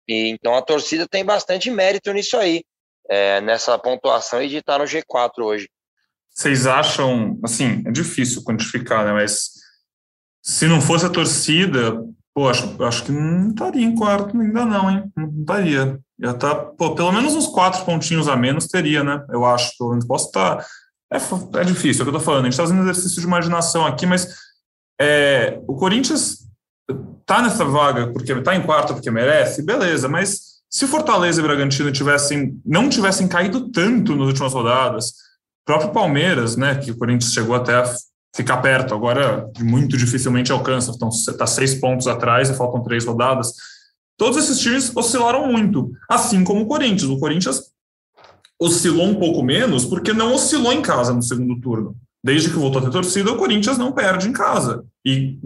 E, 0.07 0.29
então 0.29 0.55
a 0.55 0.61
torcida 0.61 1.07
tem 1.07 1.23
bastante 1.23 1.71
mérito 1.71 2.11
nisso 2.11 2.37
aí, 2.37 2.63
é, 3.09 3.39
nessa 3.41 3.77
pontuação 3.79 4.43
e 4.43 4.49
de 4.49 4.57
estar 4.57 4.79
no 4.79 4.85
G4 4.85 5.39
hoje. 5.39 5.69
vocês 6.29 6.67
acham, 6.67 7.39
assim, 7.43 7.81
é 7.87 7.91
difícil 7.91 8.43
quantificar, 8.43 9.05
né? 9.05 9.13
Mas 9.13 9.62
se 10.43 10.67
não 10.67 10.81
fosse 10.81 11.05
a 11.05 11.09
torcida, 11.09 12.03
pô, 12.33 12.49
acho, 12.49 12.83
acho 12.83 13.05
que 13.05 13.11
não 13.13 13.49
estaria 13.49 13.85
em 13.85 13.95
quarto 13.95 14.37
ainda 14.37 14.65
não, 14.65 14.91
hein? 14.91 15.03
Não 15.15 15.31
estaria. 15.39 15.99
Já 16.19 16.33
tá, 16.33 16.53
pô, 16.53 16.93
pelo 16.93 17.13
menos 17.13 17.33
uns 17.33 17.47
quatro 17.47 17.85
pontinhos 17.85 18.27
a 18.27 18.35
menos 18.35 18.67
teria, 18.67 19.03
né? 19.03 19.25
Eu 19.29 19.45
acho, 19.45 19.71
pelo 19.77 19.91
menos 19.91 20.05
posso 20.05 20.27
estar... 20.27 20.57
Tá, 20.57 20.65
é, 21.11 21.61
é 21.61 21.63
difícil, 21.63 22.01
é 22.01 22.03
o 22.03 22.11
que 22.11 22.15
eu 22.15 22.19
tô 22.19 22.25
falando. 22.25 22.41
A 22.41 22.49
gente 22.49 22.57
tá 22.57 22.63
fazendo 22.63 22.81
exercício 22.81 23.21
de 23.21 23.27
imaginação 23.27 23.85
aqui, 23.85 24.05
mas 24.05 24.35
é, 24.99 25.61
o 25.67 25.75
Corinthians 25.75 26.39
tá 27.25 27.41
nessa 27.41 27.63
vaga 27.63 28.11
porque 28.11 28.35
tá 28.41 28.55
em 28.55 28.63
quarto 28.63 28.93
porque 28.93 29.09
merece, 29.09 29.63
beleza, 29.63 30.09
mas 30.09 30.53
se 30.69 30.87
Fortaleza 30.87 31.39
e 31.39 31.43
Bragantino 31.43 31.91
tivessem, 31.91 32.59
não 32.65 32.89
tivessem 32.89 33.27
caído 33.27 33.69
tanto 33.69 34.15
nas 34.15 34.27
últimas 34.27 34.53
rodadas, 34.53 35.13
próprio 35.65 35.91
Palmeiras, 35.91 36.57
né, 36.57 36.75
que 36.75 36.91
o 36.91 36.97
Corinthians 36.97 37.31
chegou 37.31 37.55
até 37.55 37.75
a 37.75 37.85
ficar 38.35 38.57
perto, 38.57 38.93
agora 38.93 39.49
muito 39.59 39.95
dificilmente 39.95 40.51
alcança, 40.51 40.91
então 40.95 41.09
está 41.09 41.45
seis 41.45 41.75
pontos 41.75 42.07
atrás 42.07 42.49
e 42.49 42.55
faltam 42.55 42.83
três 42.83 43.05
rodadas. 43.05 43.53
Todos 44.17 44.37
esses 44.37 44.59
times 44.59 44.91
oscilaram 44.95 45.51
muito, 45.51 45.91
assim 46.09 46.43
como 46.43 46.61
o 46.61 46.67
Corinthians. 46.67 47.09
O 47.09 47.19
Corinthians 47.19 47.61
oscilou 48.59 49.07
um 49.07 49.15
pouco 49.15 49.43
menos 49.43 49.85
porque 49.85 50.13
não 50.13 50.33
oscilou 50.33 50.71
em 50.71 50.81
casa 50.81 51.13
no 51.13 51.21
segundo 51.21 51.59
turno. 51.59 51.95
Desde 52.23 52.49
que 52.49 52.55
voltou 52.55 52.81
a 52.81 52.85
ter 52.85 52.91
torcida, 52.91 53.31
o 53.31 53.37
Corinthians 53.37 53.77
não 53.77 53.91
perde 53.91 54.29
em 54.29 54.33
casa. 54.33 54.83
E 55.05 55.37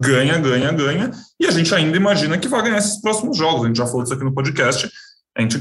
ganha, 0.00 0.38
ganha, 0.38 0.72
ganha, 0.72 1.10
e 1.38 1.46
a 1.46 1.50
gente 1.50 1.74
ainda 1.74 1.96
imagina 1.96 2.38
que 2.38 2.48
vai 2.48 2.62
ganhar 2.62 2.78
esses 2.78 3.00
próximos 3.00 3.36
jogos. 3.36 3.64
A 3.64 3.66
gente 3.66 3.76
já 3.76 3.86
falou 3.86 4.02
disso 4.02 4.14
aqui 4.14 4.24
no 4.24 4.34
podcast. 4.34 4.90
A 5.36 5.42
gente, 5.42 5.60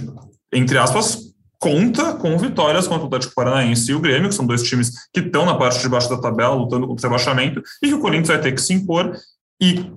entre 0.54 0.78
aspas, 0.78 1.31
conta 1.62 2.16
com 2.16 2.36
vitórias 2.40 2.88
contra 2.88 3.04
o 3.04 3.06
Atlético 3.06 3.36
Paranaense 3.36 3.92
e 3.92 3.94
o 3.94 4.00
Grêmio, 4.00 4.30
que 4.30 4.36
são 4.36 4.48
dois 4.48 4.64
times 4.64 5.08
que 5.14 5.20
estão 5.20 5.46
na 5.46 5.54
parte 5.56 5.80
de 5.80 5.88
baixo 5.88 6.10
da 6.10 6.18
tabela, 6.18 6.56
lutando 6.56 6.88
contra 6.88 7.08
o 7.08 7.12
rebaixamento, 7.12 7.62
e 7.84 7.88
que 7.88 7.94
o 7.94 8.00
Corinthians 8.00 8.30
vai 8.30 8.42
ter 8.42 8.52
que 8.52 8.62
se 8.62 8.74
impor 8.74 9.16
e 9.62 9.92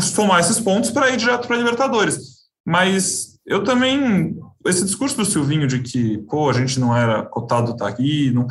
somar 0.00 0.40
esses 0.40 0.60
pontos 0.60 0.90
para 0.90 1.10
ir 1.10 1.16
direto 1.16 1.46
para 1.46 1.56
a 1.56 1.58
Libertadores. 1.58 2.18
Mas 2.64 3.38
eu 3.46 3.64
também. 3.64 4.38
Esse 4.66 4.84
discurso 4.84 5.16
do 5.16 5.24
Silvinho 5.24 5.66
de 5.66 5.80
que, 5.80 6.18
pô, 6.28 6.50
a 6.50 6.52
gente 6.52 6.78
não 6.78 6.94
era 6.94 7.22
cotado 7.22 7.74
tá 7.74 7.88
aqui, 7.88 8.30
não, 8.30 8.46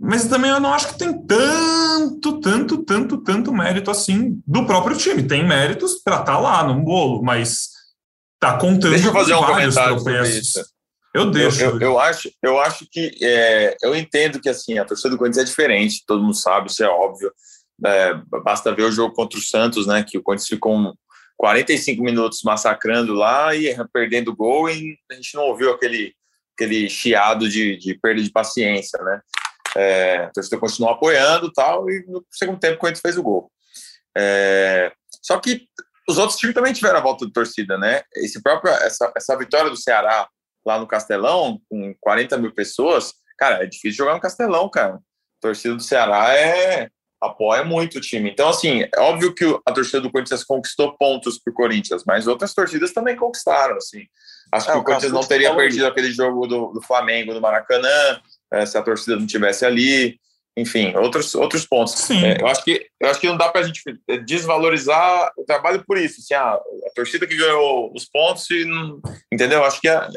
mas 0.00 0.26
também 0.26 0.50
eu 0.50 0.58
não 0.58 0.72
acho 0.72 0.88
que 0.88 0.98
tem 0.98 1.12
tanto, 1.26 2.40
tanto, 2.40 2.78
tanto, 2.78 3.18
tanto 3.18 3.52
mérito 3.52 3.90
assim 3.90 4.42
do 4.46 4.64
próprio 4.64 4.96
time. 4.96 5.22
Tem 5.22 5.46
méritos 5.46 6.02
para 6.02 6.20
estar 6.20 6.36
tá 6.36 6.38
lá 6.38 6.64
no 6.64 6.82
bolo, 6.82 7.22
mas 7.22 7.68
tá 8.40 8.56
contando 8.56 8.92
Deixa 8.92 9.08
eu 9.08 9.12
fazer 9.12 9.34
um 9.34 9.44
comentário 9.44 9.98
sobre 9.98 10.28
isso. 10.28 10.64
Eu 11.14 11.30
deixo. 11.30 11.60
Eu, 11.60 11.70
eu, 11.72 11.80
eu, 11.80 12.00
acho, 12.00 12.30
eu 12.42 12.58
acho 12.60 12.86
que 12.90 13.10
é, 13.22 13.76
eu 13.82 13.94
entendo 13.94 14.40
que 14.40 14.48
assim 14.48 14.78
a 14.78 14.84
torcida 14.84 15.10
do 15.10 15.18
Corinthians 15.18 15.44
é 15.44 15.48
diferente, 15.48 16.04
todo 16.06 16.22
mundo 16.22 16.34
sabe, 16.34 16.70
isso 16.70 16.82
é 16.82 16.88
óbvio. 16.88 17.32
É, 17.84 18.14
basta 18.44 18.74
ver 18.74 18.84
o 18.84 18.92
jogo 18.92 19.14
contra 19.14 19.38
o 19.38 19.42
Santos, 19.42 19.86
né? 19.86 20.04
Que 20.06 20.16
o 20.16 20.22
Corinthians 20.22 20.48
ficou 20.48 20.94
45 21.36 22.02
minutos 22.02 22.40
massacrando 22.44 23.12
lá 23.14 23.54
e 23.54 23.74
perdendo 23.92 24.34
gol 24.34 24.70
e 24.70 24.96
a 25.10 25.14
gente 25.14 25.34
não 25.34 25.44
ouviu 25.44 25.72
aquele, 25.72 26.14
aquele 26.54 26.88
chiado 26.88 27.48
de, 27.48 27.76
de 27.76 27.94
perda 27.98 28.22
de 28.22 28.30
paciência, 28.30 29.02
né? 29.02 29.20
É, 29.76 30.16
a 30.24 30.30
torcida 30.30 30.58
continuou 30.58 30.92
apoiando 30.92 31.50
tal, 31.52 31.88
e 31.90 32.04
no 32.06 32.24
segundo 32.30 32.60
tempo 32.60 32.76
o 32.76 32.78
Corinthians 32.78 33.02
fez 33.02 33.18
o 33.18 33.22
gol. 33.22 33.50
É, 34.16 34.92
só 35.22 35.38
que 35.38 35.66
os 36.08 36.18
outros 36.18 36.38
times 36.38 36.54
também 36.54 36.72
tiveram 36.72 36.98
a 36.98 37.02
volta 37.02 37.26
de 37.26 37.32
torcida, 37.32 37.78
né? 37.78 38.02
Esse 38.16 38.42
próprio, 38.42 38.72
essa, 38.74 39.12
essa 39.16 39.36
vitória 39.36 39.70
do 39.70 39.76
Ceará 39.76 40.28
lá 40.64 40.78
no 40.78 40.86
Castelão, 40.86 41.60
com 41.68 41.94
40 42.00 42.38
mil 42.38 42.54
pessoas, 42.54 43.14
cara, 43.38 43.62
é 43.62 43.66
difícil 43.66 44.04
jogar 44.04 44.14
no 44.14 44.20
Castelão, 44.20 44.68
cara. 44.68 44.94
A 44.94 45.00
torcida 45.40 45.74
do 45.74 45.82
Ceará 45.82 46.34
é 46.34 46.88
apoia 47.22 47.64
muito 47.64 47.98
o 47.98 48.00
time. 48.00 48.30
Então, 48.30 48.48
assim, 48.48 48.82
é 48.82 49.00
óbvio 49.00 49.32
que 49.32 49.44
a 49.64 49.72
torcida 49.72 50.00
do 50.00 50.10
Corinthians 50.10 50.42
conquistou 50.42 50.96
pontos 50.96 51.38
pro 51.38 51.54
Corinthians, 51.54 52.02
mas 52.04 52.26
outras 52.26 52.52
torcidas 52.52 52.92
também 52.92 53.14
conquistaram, 53.14 53.76
assim. 53.76 54.06
Acho 54.52 54.70
é, 54.70 54.72
que 54.72 54.78
o 54.78 54.84
Corinthians 54.84 55.12
não 55.12 55.22
teria 55.22 55.54
perdido 55.54 55.86
aquele 55.86 56.10
jogo 56.10 56.46
do, 56.46 56.72
do 56.72 56.82
Flamengo 56.82 57.32
no 57.32 57.40
Maracanã, 57.40 58.20
é, 58.52 58.66
se 58.66 58.76
a 58.76 58.82
torcida 58.82 59.16
não 59.16 59.26
tivesse 59.26 59.64
ali, 59.64 60.18
enfim, 60.56 60.94
outros, 60.96 61.34
outros 61.34 61.64
pontos. 61.64 62.10
É, 62.10 62.42
eu, 62.42 62.46
acho 62.48 62.64
que, 62.64 62.86
eu 63.00 63.08
acho 63.08 63.20
que 63.20 63.28
não 63.28 63.36
dá 63.36 63.48
para 63.48 63.60
a 63.60 63.64
gente 63.64 63.82
desvalorizar 64.26 65.30
o 65.38 65.44
trabalho 65.44 65.84
por 65.86 65.96
isso. 65.96 66.20
Assim, 66.20 66.34
ah, 66.34 66.54
a 66.54 66.94
torcida 66.94 67.26
que 67.26 67.36
ganhou 67.36 67.92
os 67.94 68.04
pontos, 68.04 68.50
e 68.50 68.64
não, 68.64 69.00
entendeu? 69.32 69.64
Acho 69.64 69.80
que 69.80 69.88
é, 69.88 70.08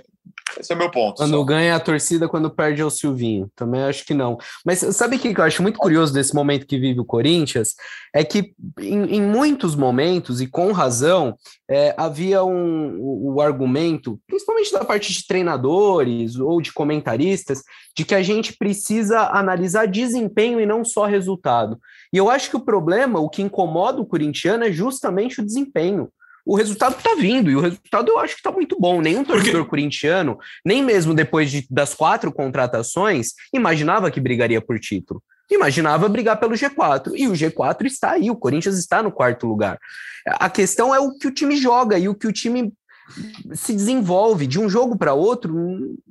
esse 0.60 0.72
é 0.72 0.76
o 0.76 0.78
meu 0.78 0.90
ponto. 0.92 1.18
Quando 1.18 1.38
só. 1.38 1.44
ganha 1.44 1.76
a 1.76 1.80
torcida, 1.80 2.28
quando 2.28 2.50
perde 2.50 2.82
é 2.82 2.86
o 2.86 2.90
Silvinho. 2.90 3.50
Também 3.56 3.82
acho 3.82 4.06
que 4.06 4.14
não. 4.14 4.38
Mas 4.66 4.80
sabe 4.80 5.16
o 5.16 5.20
que 5.20 5.40
eu 5.40 5.44
acho 5.44 5.62
muito 5.62 5.78
curioso 5.80 6.14
desse 6.14 6.34
momento 6.34 6.66
que 6.66 6.78
vive 6.78 7.00
o 7.00 7.06
Corinthians? 7.06 7.76
É 8.14 8.24
que 8.24 8.54
em, 8.80 9.16
em 9.16 9.22
muitos 9.22 9.76
momentos, 9.76 10.42
e 10.42 10.48
com 10.48 10.72
razão, 10.72 11.36
é, 11.70 11.94
havia 11.98 12.44
um, 12.44 12.98
o, 13.00 13.34
o 13.36 13.42
argumento, 13.42 14.20
principalmente 14.28 14.72
da 14.72 14.86
parte 14.86 15.12
de 15.12 15.26
treinadores 15.28 16.38
ou 16.38 16.62
de 16.62 16.72
comentaristas, 16.72 17.62
de 17.96 18.04
que 18.06 18.16
a 18.16 18.24
gente 18.24 18.56
precisa 18.58 19.30
analisar 19.32 19.88
desempenho 19.88 20.60
e 20.60 20.66
não 20.66 20.84
só 20.84 21.06
resultado. 21.06 21.80
E 22.14 22.18
eu 22.18 22.30
acho 22.30 22.50
que 22.50 22.58
o 22.58 22.66
problema, 22.66 23.20
o 23.20 23.30
que 23.30 23.42
incomoda 23.42 24.02
o 24.02 24.06
corintiano 24.06 24.64
é 24.64 24.72
justamente 24.72 25.42
o 25.42 25.46
desempenho 25.46 26.10
o 26.46 26.56
resultado 26.56 26.96
está 26.98 27.16
vindo, 27.16 27.50
e 27.50 27.56
o 27.56 27.60
resultado 27.60 28.12
eu 28.12 28.20
acho 28.20 28.36
que 28.36 28.40
está 28.40 28.52
muito 28.52 28.80
bom. 28.80 29.02
Nenhum 29.02 29.24
torcedor 29.24 29.62
Porque... 29.62 29.70
corintiano, 29.70 30.38
nem 30.64 30.84
mesmo 30.84 31.14
depois 31.14 31.50
de, 31.50 31.66
das 31.70 31.94
quatro 31.94 32.32
contratações, 32.32 33.34
imaginava 33.52 34.12
que 34.12 34.22
brigaria 34.22 34.62
por 34.62 34.80
título. 34.80 35.24
Imaginava 35.50 36.08
brigar 36.10 36.40
pelo 36.40 36.54
G4. 36.54 37.14
E 37.16 37.28
o 37.28 37.34
G4 37.34 37.86
está 37.86 38.12
aí, 38.12 38.30
o 38.30 38.36
Corinthians 38.36 38.78
está 38.78 39.02
no 39.02 39.12
quarto 39.12 39.48
lugar. 39.48 39.80
A 40.26 40.50
questão 40.50 40.94
é 40.94 41.00
o 41.00 41.18
que 41.18 41.28
o 41.28 41.32
time 41.32 41.56
joga 41.56 41.98
e 41.98 42.08
o 42.08 42.16
que 42.16 42.28
o 42.28 42.32
time 42.32 42.74
se 43.54 43.74
desenvolve 43.74 44.48
de 44.48 44.60
um 44.60 44.68
jogo 44.68 44.98
para 44.98 45.14
outro, 45.14 45.54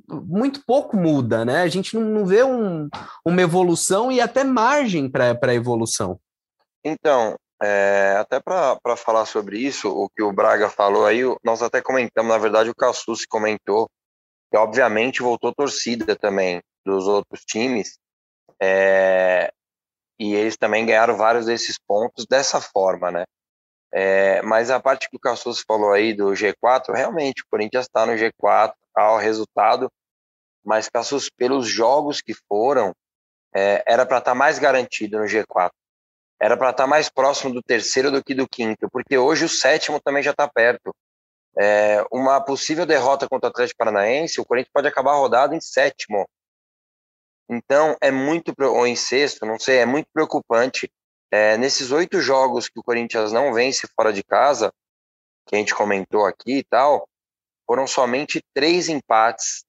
muito 0.07 0.63
pouco 0.65 0.95
muda, 0.95 1.43
né? 1.43 1.61
A 1.61 1.67
gente 1.67 1.95
não, 1.95 2.03
não 2.03 2.25
vê 2.25 2.43
um, 2.43 2.87
uma 3.25 3.41
evolução 3.41 4.11
e 4.11 4.21
até 4.21 4.43
margem 4.43 5.09
para 5.09 5.53
evolução. 5.53 6.17
Então, 6.83 7.35
é, 7.61 8.15
até 8.19 8.39
para 8.39 8.97
falar 8.97 9.25
sobre 9.25 9.57
isso, 9.59 9.89
o 9.89 10.09
que 10.09 10.21
o 10.21 10.33
Braga 10.33 10.69
falou 10.69 11.05
aí, 11.05 11.21
nós 11.43 11.61
até 11.61 11.81
comentamos, 11.81 12.31
na 12.31 12.37
verdade 12.37 12.69
o 12.69 12.75
Cassus 12.75 13.25
comentou, 13.25 13.89
que 14.51 14.57
obviamente 14.57 15.21
voltou 15.21 15.53
torcida 15.53 16.15
também 16.15 16.61
dos 16.85 17.07
outros 17.07 17.41
times, 17.45 17.97
é, 18.61 19.51
e 20.19 20.33
eles 20.33 20.57
também 20.57 20.85
ganharam 20.85 21.15
vários 21.15 21.45
desses 21.45 21.77
pontos 21.77 22.25
dessa 22.29 22.59
forma, 22.61 23.11
né? 23.11 23.25
É, 23.91 24.41
mas 24.41 24.69
a 24.69 24.79
parte 24.79 25.09
que 25.09 25.15
o 25.15 25.19
Cassus 25.19 25.63
falou 25.65 25.93
aí 25.93 26.13
do 26.13 26.31
G4, 26.31 26.93
realmente 26.93 27.41
o 27.41 27.47
Corinthians 27.49 27.85
está 27.85 28.05
no 28.05 28.13
G4, 28.13 28.73
ao 28.93 29.17
resultado, 29.17 29.89
mas 30.63 30.89
Cassus, 30.89 31.29
pelos 31.29 31.67
jogos 31.67 32.21
que 32.21 32.33
foram, 32.47 32.93
é, 33.53 33.83
era 33.85 34.05
para 34.05 34.17
estar 34.17 34.31
tá 34.31 34.35
mais 34.35 34.59
garantido 34.59 35.19
no 35.19 35.25
G4 35.25 35.71
era 36.39 36.57
para 36.57 36.71
estar 36.71 36.83
tá 36.83 36.87
mais 36.87 37.09
próximo 37.09 37.53
do 37.53 37.61
terceiro 37.61 38.11
do 38.11 38.23
que 38.23 38.33
do 38.33 38.47
quinto, 38.47 38.89
porque 38.91 39.17
hoje 39.17 39.45
o 39.45 39.49
sétimo 39.49 39.99
também 39.99 40.21
já 40.21 40.31
está 40.31 40.47
perto. 40.47 40.93
É, 41.57 42.05
uma 42.11 42.41
possível 42.41 42.85
derrota 42.85 43.27
contra 43.29 43.47
o 43.47 43.51
Atlético 43.51 43.77
Paranaense, 43.77 44.41
o 44.41 44.45
Corinthians 44.45 44.73
pode 44.73 44.87
acabar 44.87 45.13
a 45.13 45.17
rodada 45.17 45.55
em 45.55 45.61
sétimo. 45.61 46.27
Então, 47.49 47.95
é 48.01 48.11
muito, 48.11 48.53
ou 48.59 48.85
em 48.85 48.95
sexto, 48.95 49.45
não 49.45 49.57
sei, 49.57 49.77
é 49.77 49.85
muito 49.85 50.09
preocupante. 50.11 50.91
É, 51.31 51.57
nesses 51.57 51.91
oito 51.91 52.19
jogos 52.19 52.67
que 52.67 52.79
o 52.79 52.83
Corinthians 52.83 53.31
não 53.31 53.53
vence 53.53 53.87
fora 53.95 54.11
de 54.11 54.23
casa, 54.23 54.73
que 55.47 55.55
a 55.55 55.59
gente 55.59 55.75
comentou 55.75 56.25
aqui 56.25 56.57
e 56.57 56.63
tal, 56.63 57.07
foram 57.65 57.87
somente 57.87 58.43
três 58.53 58.89
empates. 58.89 59.63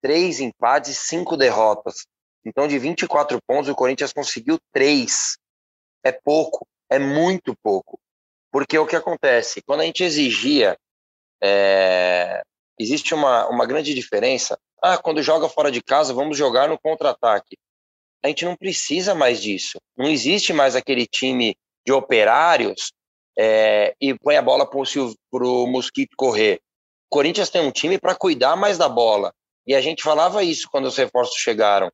Três 0.00 0.40
empates 0.40 0.90
e 0.92 0.94
cinco 0.94 1.36
derrotas. 1.36 2.06
Então, 2.44 2.66
de 2.66 2.78
24 2.78 3.38
pontos, 3.46 3.68
o 3.68 3.74
Corinthians 3.74 4.14
conseguiu 4.14 4.58
três 4.72 5.36
é 6.04 6.12
pouco, 6.12 6.66
é 6.88 6.98
muito 6.98 7.54
pouco. 7.62 7.98
Porque 8.50 8.78
o 8.78 8.86
que 8.86 8.96
acontece? 8.96 9.62
Quando 9.62 9.80
a 9.80 9.84
gente 9.84 10.02
exigia, 10.02 10.76
é, 11.42 12.42
existe 12.78 13.14
uma, 13.14 13.48
uma 13.48 13.64
grande 13.64 13.94
diferença. 13.94 14.58
Ah, 14.82 14.98
quando 14.98 15.22
joga 15.22 15.48
fora 15.48 15.70
de 15.70 15.82
casa, 15.82 16.12
vamos 16.12 16.36
jogar 16.36 16.68
no 16.68 16.78
contra-ataque. 16.78 17.56
A 18.22 18.28
gente 18.28 18.44
não 18.44 18.56
precisa 18.56 19.14
mais 19.14 19.40
disso. 19.40 19.78
Não 19.96 20.08
existe 20.08 20.52
mais 20.52 20.74
aquele 20.74 21.06
time 21.06 21.56
de 21.86 21.92
operários 21.92 22.92
é, 23.38 23.94
e 24.00 24.12
põe 24.18 24.36
a 24.36 24.42
bola 24.42 24.68
para 24.68 24.78
o 24.78 25.66
Mosquito 25.66 26.16
correr. 26.16 26.60
O 27.10 27.16
Corinthians 27.16 27.50
tem 27.50 27.62
um 27.62 27.70
time 27.70 27.98
para 27.98 28.14
cuidar 28.14 28.56
mais 28.56 28.76
da 28.76 28.88
bola. 28.88 29.32
E 29.66 29.74
a 29.74 29.80
gente 29.80 30.02
falava 30.02 30.42
isso 30.42 30.68
quando 30.70 30.86
os 30.86 30.96
reforços 30.96 31.36
chegaram, 31.36 31.90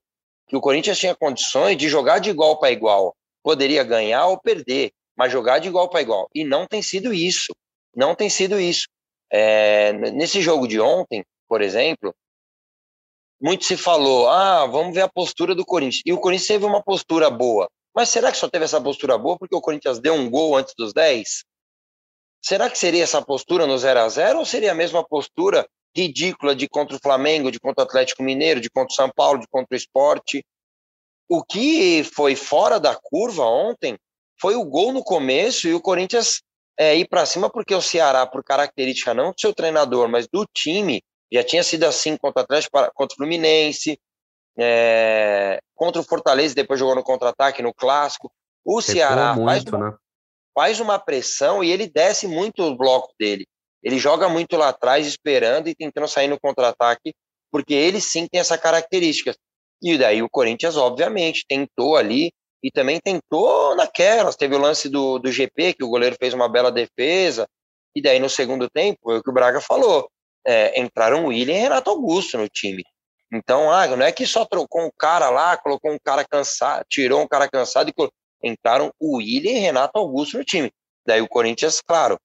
que 0.48 0.56
o 0.56 0.60
Corinthians 0.60 0.98
tinha 0.98 1.14
condições 1.14 1.76
de 1.76 1.88
jogar 1.88 2.18
de 2.18 2.30
igual 2.30 2.58
para 2.58 2.70
igual 2.70 3.14
poderia 3.46 3.84
ganhar 3.84 4.26
ou 4.26 4.40
perder, 4.40 4.90
mas 5.16 5.30
jogar 5.30 5.60
de 5.60 5.68
igual 5.68 5.88
para 5.88 6.02
igual. 6.02 6.28
E 6.34 6.42
não 6.42 6.66
tem 6.66 6.82
sido 6.82 7.14
isso. 7.14 7.54
Não 7.94 8.12
tem 8.12 8.28
sido 8.28 8.58
isso. 8.58 8.88
É, 9.32 9.92
nesse 9.92 10.42
jogo 10.42 10.66
de 10.66 10.80
ontem, 10.80 11.24
por 11.48 11.62
exemplo, 11.62 12.12
muito 13.40 13.64
se 13.64 13.76
falou, 13.76 14.28
ah, 14.28 14.66
vamos 14.66 14.92
ver 14.92 15.02
a 15.02 15.08
postura 15.08 15.54
do 15.54 15.64
Corinthians. 15.64 16.02
E 16.04 16.12
o 16.12 16.18
Corinthians 16.18 16.48
teve 16.48 16.64
uma 16.64 16.82
postura 16.82 17.30
boa. 17.30 17.68
Mas 17.94 18.08
será 18.08 18.32
que 18.32 18.36
só 18.36 18.48
teve 18.48 18.64
essa 18.64 18.80
postura 18.80 19.16
boa 19.16 19.38
porque 19.38 19.54
o 19.54 19.60
Corinthians 19.60 20.00
deu 20.00 20.14
um 20.14 20.28
gol 20.28 20.56
antes 20.56 20.74
dos 20.76 20.92
10? 20.92 21.44
Será 22.42 22.68
que 22.68 22.76
seria 22.76 23.04
essa 23.04 23.22
postura 23.22 23.64
no 23.64 23.78
0 23.78 24.00
a 24.00 24.08
0 24.08 24.40
ou 24.40 24.44
seria 24.44 24.72
a 24.72 24.74
mesma 24.74 25.06
postura 25.06 25.64
ridícula 25.96 26.56
de 26.56 26.68
contra 26.68 26.96
o 26.96 27.00
Flamengo, 27.00 27.52
de 27.52 27.60
contra 27.60 27.84
o 27.84 27.86
Atlético 27.86 28.24
Mineiro, 28.24 28.60
de 28.60 28.68
contra 28.68 28.92
o 28.92 28.96
São 28.96 29.08
Paulo, 29.14 29.38
de 29.38 29.46
contra 29.46 29.72
o 29.72 29.76
Esporte? 29.76 30.44
O 31.28 31.42
que 31.42 32.04
foi 32.04 32.36
fora 32.36 32.78
da 32.78 32.94
curva 32.94 33.44
ontem 33.44 33.98
foi 34.40 34.54
o 34.54 34.64
gol 34.64 34.92
no 34.92 35.02
começo 35.02 35.66
e 35.66 35.74
o 35.74 35.80
Corinthians 35.80 36.42
é, 36.78 36.94
ir 36.94 37.08
para 37.08 37.26
cima, 37.26 37.50
porque 37.50 37.74
o 37.74 37.80
Ceará, 37.80 38.26
por 38.26 38.44
característica 38.44 39.14
não 39.14 39.30
do 39.30 39.40
seu 39.40 39.54
treinador, 39.54 40.08
mas 40.08 40.28
do 40.28 40.44
time, 40.54 41.02
já 41.32 41.42
tinha 41.42 41.62
sido 41.62 41.84
assim 41.84 42.16
contra 42.16 42.42
o 42.42 42.44
Atlético, 42.44 42.72
contra 42.94 43.14
o 43.14 43.16
Fluminense, 43.16 43.98
é, 44.58 45.60
contra 45.74 46.00
o 46.00 46.04
Fortaleza, 46.04 46.54
depois 46.54 46.78
jogou 46.78 46.94
no 46.94 47.02
contra-ataque, 47.02 47.62
no 47.62 47.74
Clássico. 47.74 48.30
O 48.64 48.80
Ceará 48.80 49.34
muito, 49.34 49.46
faz, 49.46 49.64
uma, 49.64 49.78
né? 49.78 49.96
faz 50.54 50.80
uma 50.80 50.98
pressão 50.98 51.64
e 51.64 51.70
ele 51.70 51.88
desce 51.88 52.26
muito 52.26 52.62
o 52.62 52.76
bloco 52.76 53.12
dele. 53.18 53.46
Ele 53.82 53.98
joga 53.98 54.28
muito 54.28 54.56
lá 54.56 54.70
atrás, 54.70 55.06
esperando 55.06 55.68
e 55.68 55.74
tentando 55.74 56.08
sair 56.08 56.28
no 56.28 56.40
contra-ataque, 56.40 57.14
porque 57.50 57.74
ele 57.74 58.00
sim 58.00 58.26
tem 58.26 58.40
essa 58.40 58.58
característica. 58.58 59.34
E 59.82 59.98
daí 59.98 60.22
o 60.22 60.30
Corinthians, 60.30 60.76
obviamente, 60.76 61.44
tentou 61.48 61.96
ali 61.96 62.32
e 62.62 62.70
também 62.70 63.00
tentou 63.00 63.76
naquelas. 63.76 64.36
Teve 64.36 64.54
o 64.56 64.58
lance 64.60 64.88
do, 64.88 65.18
do 65.18 65.30
GP, 65.30 65.74
que 65.74 65.84
o 65.84 65.88
goleiro 65.88 66.16
fez 66.18 66.34
uma 66.34 66.48
bela 66.48 66.72
defesa, 66.72 67.46
e 67.94 68.02
daí 68.02 68.18
no 68.18 68.28
segundo 68.28 68.68
tempo, 68.68 69.12
é 69.12 69.18
o 69.18 69.22
que 69.22 69.30
o 69.30 69.32
Braga 69.32 69.60
falou, 69.60 70.10
é, 70.46 70.80
entraram 70.80 71.24
o 71.24 71.28
William 71.28 71.56
e 71.56 71.60
Renato 71.60 71.90
Augusto 71.90 72.36
no 72.38 72.48
time. 72.48 72.84
Então, 73.32 73.70
ah, 73.70 73.86
não 73.88 74.04
é 74.04 74.12
que 74.12 74.26
só 74.26 74.44
trocou 74.44 74.82
um 74.82 74.90
cara 74.96 75.30
lá, 75.30 75.56
colocou 75.56 75.92
um 75.92 75.98
cara 75.98 76.24
cansado, 76.24 76.84
tirou 76.88 77.22
um 77.22 77.28
cara 77.28 77.48
cansado 77.48 77.88
e 77.88 77.92
colocou... 77.92 78.14
entraram 78.42 78.92
o 79.00 79.16
William 79.16 79.52
e 79.52 79.58
Renato 79.58 79.98
Augusto 79.98 80.38
no 80.38 80.44
time. 80.44 80.70
Daí 81.06 81.20
o 81.20 81.28
Corinthians, 81.28 81.80
claro, 81.80 82.18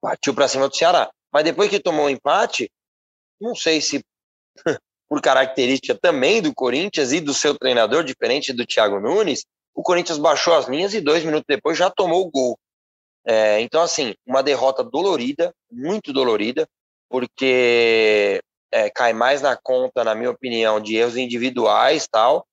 partiu 0.00 0.34
para 0.34 0.48
cima 0.48 0.68
do 0.68 0.76
Ceará. 0.76 1.10
Mas 1.32 1.44
depois 1.44 1.70
que 1.70 1.80
tomou 1.80 2.06
o 2.06 2.10
empate, 2.10 2.70
não 3.40 3.54
sei 3.54 3.80
se 3.80 4.04
por 5.12 5.20
característica 5.20 5.94
também 5.94 6.40
do 6.40 6.54
Corinthians 6.54 7.12
e 7.12 7.20
do 7.20 7.34
seu 7.34 7.54
treinador, 7.54 8.02
diferente 8.02 8.50
do 8.50 8.64
Thiago 8.64 8.98
Nunes, 8.98 9.44
o 9.74 9.82
Corinthians 9.82 10.16
baixou 10.16 10.54
as 10.54 10.66
linhas 10.66 10.94
e 10.94 11.02
dois 11.02 11.22
minutos 11.22 11.44
depois 11.46 11.76
já 11.76 11.90
tomou 11.90 12.26
o 12.26 12.30
gol. 12.30 12.58
É, 13.22 13.60
então, 13.60 13.82
assim, 13.82 14.14
uma 14.26 14.42
derrota 14.42 14.82
dolorida, 14.82 15.52
muito 15.70 16.14
dolorida, 16.14 16.66
porque 17.10 18.40
é, 18.72 18.88
cai 18.88 19.12
mais 19.12 19.42
na 19.42 19.54
conta, 19.54 20.02
na 20.02 20.14
minha 20.14 20.30
opinião, 20.30 20.80
de 20.80 20.96
erros 20.96 21.18
individuais 21.18 22.08
tal. 22.10 22.46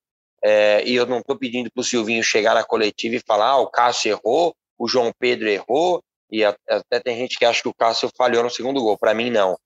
É, 0.44 0.84
e 0.86 0.94
eu 0.96 1.06
não 1.06 1.20
estou 1.20 1.38
pedindo 1.38 1.72
para 1.72 1.80
o 1.80 1.86
Silvinho 1.86 2.22
chegar 2.22 2.56
na 2.56 2.64
coletiva 2.66 3.16
e 3.16 3.24
falar: 3.26 3.52
ah, 3.52 3.62
o 3.62 3.68
Cássio 3.68 4.12
errou, 4.12 4.54
o 4.78 4.86
João 4.86 5.14
Pedro 5.18 5.48
errou, 5.48 6.04
e 6.30 6.44
até 6.44 7.00
tem 7.02 7.16
gente 7.16 7.40
que 7.40 7.46
acha 7.46 7.62
que 7.62 7.70
o 7.70 7.74
Cássio 7.74 8.10
falhou 8.18 8.44
no 8.44 8.50
segundo 8.50 8.82
gol. 8.82 8.98
Para 8.98 9.14
mim, 9.14 9.30
não. 9.30 9.58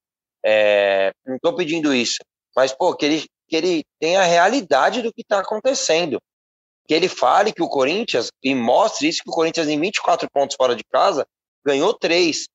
É, 0.45 1.11
não 1.25 1.37
estou 1.37 1.55
pedindo 1.55 1.91
isso 1.91 2.17
mas 2.55 2.73
pô, 2.73 2.95
que 2.95 3.05
ele, 3.05 3.25
que 3.47 3.55
ele 3.55 3.83
tenha 3.99 4.21
a 4.21 4.25
realidade 4.25 5.01
do 5.01 5.13
que 5.13 5.21
está 5.21 5.39
acontecendo. 5.39 6.21
Que 6.87 6.93
ele 6.93 7.07
fale 7.07 7.53
que 7.53 7.61
o 7.61 7.69
Corinthians, 7.69 8.29
e 8.43 8.53
mostre 8.53 9.07
isso, 9.07 9.23
que 9.23 9.29
o 9.29 9.33
Corinthians 9.33 9.67
em 9.67 9.79
24 9.79 10.29
pontos 10.31 10.55
fora 10.55 10.75
de 10.75 10.83
casa, 10.83 11.25
ganhou 11.65 11.93
três. 11.93 12.45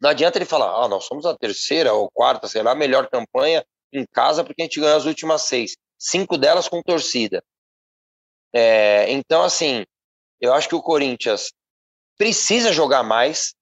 Não 0.00 0.10
adianta 0.10 0.38
ele 0.38 0.44
falar, 0.44 0.84
ah, 0.84 0.88
nós 0.88 1.04
somos 1.04 1.24
a 1.24 1.36
terceira 1.36 1.92
ou 1.94 2.10
quarta, 2.10 2.48
sei 2.48 2.62
lá, 2.62 2.74
melhor 2.74 3.08
campanha 3.08 3.64
em 3.92 4.04
casa 4.12 4.44
porque 4.44 4.62
a 4.62 4.64
gente 4.64 4.80
ganhou 4.80 4.96
as 4.96 5.06
últimas 5.06 5.42
seis. 5.42 5.76
Cinco 5.98 6.36
delas 6.36 6.68
com 6.68 6.82
torcida. 6.82 7.42
É, 8.52 9.10
então, 9.10 9.42
assim, 9.42 9.84
eu 10.40 10.52
acho 10.52 10.68
que 10.68 10.74
o 10.74 10.82
Corinthians 10.82 11.52
precisa 12.18 12.72
jogar 12.72 13.02
mais. 13.02 13.54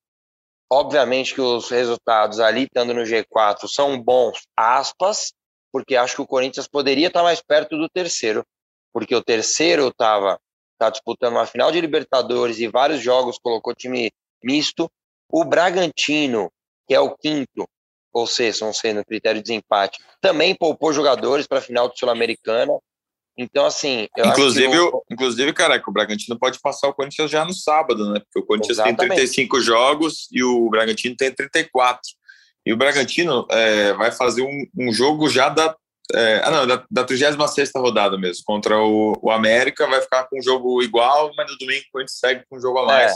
Obviamente 0.70 1.34
que 1.34 1.40
os 1.40 1.70
resultados 1.70 2.40
ali, 2.40 2.64
estando 2.64 2.94
no 2.94 3.02
G4, 3.02 3.68
são 3.68 4.02
bons, 4.02 4.46
aspas, 4.56 5.32
porque 5.72 5.96
acho 5.96 6.16
que 6.16 6.22
o 6.22 6.26
Corinthians 6.26 6.68
poderia 6.68 7.08
estar 7.08 7.22
mais 7.22 7.40
perto 7.40 7.76
do 7.78 7.88
terceiro, 7.88 8.44
porque 8.92 9.14
o 9.14 9.22
terceiro 9.22 9.88
estava 9.88 10.38
tá 10.78 10.90
disputando 10.90 11.34
uma 11.34 11.46
final 11.46 11.72
de 11.72 11.80
Libertadores 11.80 12.58
e 12.58 12.68
vários 12.68 13.00
jogos 13.00 13.38
colocou 13.38 13.74
time 13.74 14.12
misto. 14.44 14.90
O 15.28 15.44
Bragantino, 15.44 16.50
que 16.86 16.94
é 16.94 17.00
o 17.00 17.16
quinto, 17.16 17.66
ou 18.12 18.26
seja, 18.26 18.66
não 18.66 18.72
sei, 18.72 18.92
no 18.92 19.04
critério 19.04 19.40
de 19.40 19.48
desempate, 19.48 19.98
também 20.20 20.54
poupou 20.54 20.92
jogadores 20.92 21.46
para 21.46 21.58
a 21.58 21.62
final 21.62 21.88
do 21.88 21.96
Sul-Americana. 21.96 22.78
Então, 23.38 23.64
assim. 23.64 24.08
inclusive, 24.18 24.74
eu... 24.74 25.02
inclusive, 25.10 25.52
caraca, 25.54 25.88
o 25.88 25.92
Bragantino 25.92 26.38
pode 26.38 26.60
passar 26.60 26.88
o 26.88 26.94
Corinthians 26.94 27.30
já 27.30 27.44
no 27.44 27.54
sábado, 27.54 28.12
né? 28.12 28.20
Porque 28.20 28.40
o 28.40 28.46
Corinthians 28.46 28.76
Exatamente. 28.76 28.98
tem 28.98 29.08
35 29.08 29.60
jogos 29.60 30.28
e 30.30 30.44
o 30.44 30.68
Bragantino 30.68 31.16
tem 31.16 31.32
34. 31.32 32.02
E 32.64 32.72
o 32.72 32.76
Bragantino 32.76 33.46
é, 33.50 33.92
vai 33.94 34.12
fazer 34.12 34.42
um, 34.42 34.66
um, 34.78 34.92
jogo 34.92 35.28
já 35.28 35.48
da, 35.48 35.76
é, 36.14 36.42
ah, 36.44 36.50
não, 36.50 36.66
da, 36.66 36.84
da 36.90 37.04
36 37.04 37.70
rodada 37.74 38.16
mesmo, 38.18 38.44
contra 38.44 38.78
o, 38.78 39.18
o, 39.20 39.30
América, 39.30 39.86
vai 39.86 40.00
ficar 40.00 40.24
com 40.24 40.38
um 40.38 40.42
jogo 40.42 40.82
igual, 40.82 41.32
mas 41.36 41.50
no 41.50 41.58
domingo 41.58 41.84
o 41.88 41.92
Corinthians 41.92 42.18
segue 42.18 42.44
com 42.48 42.56
um 42.56 42.60
jogo 42.60 42.78
a 42.78 42.86
mais. 42.86 43.12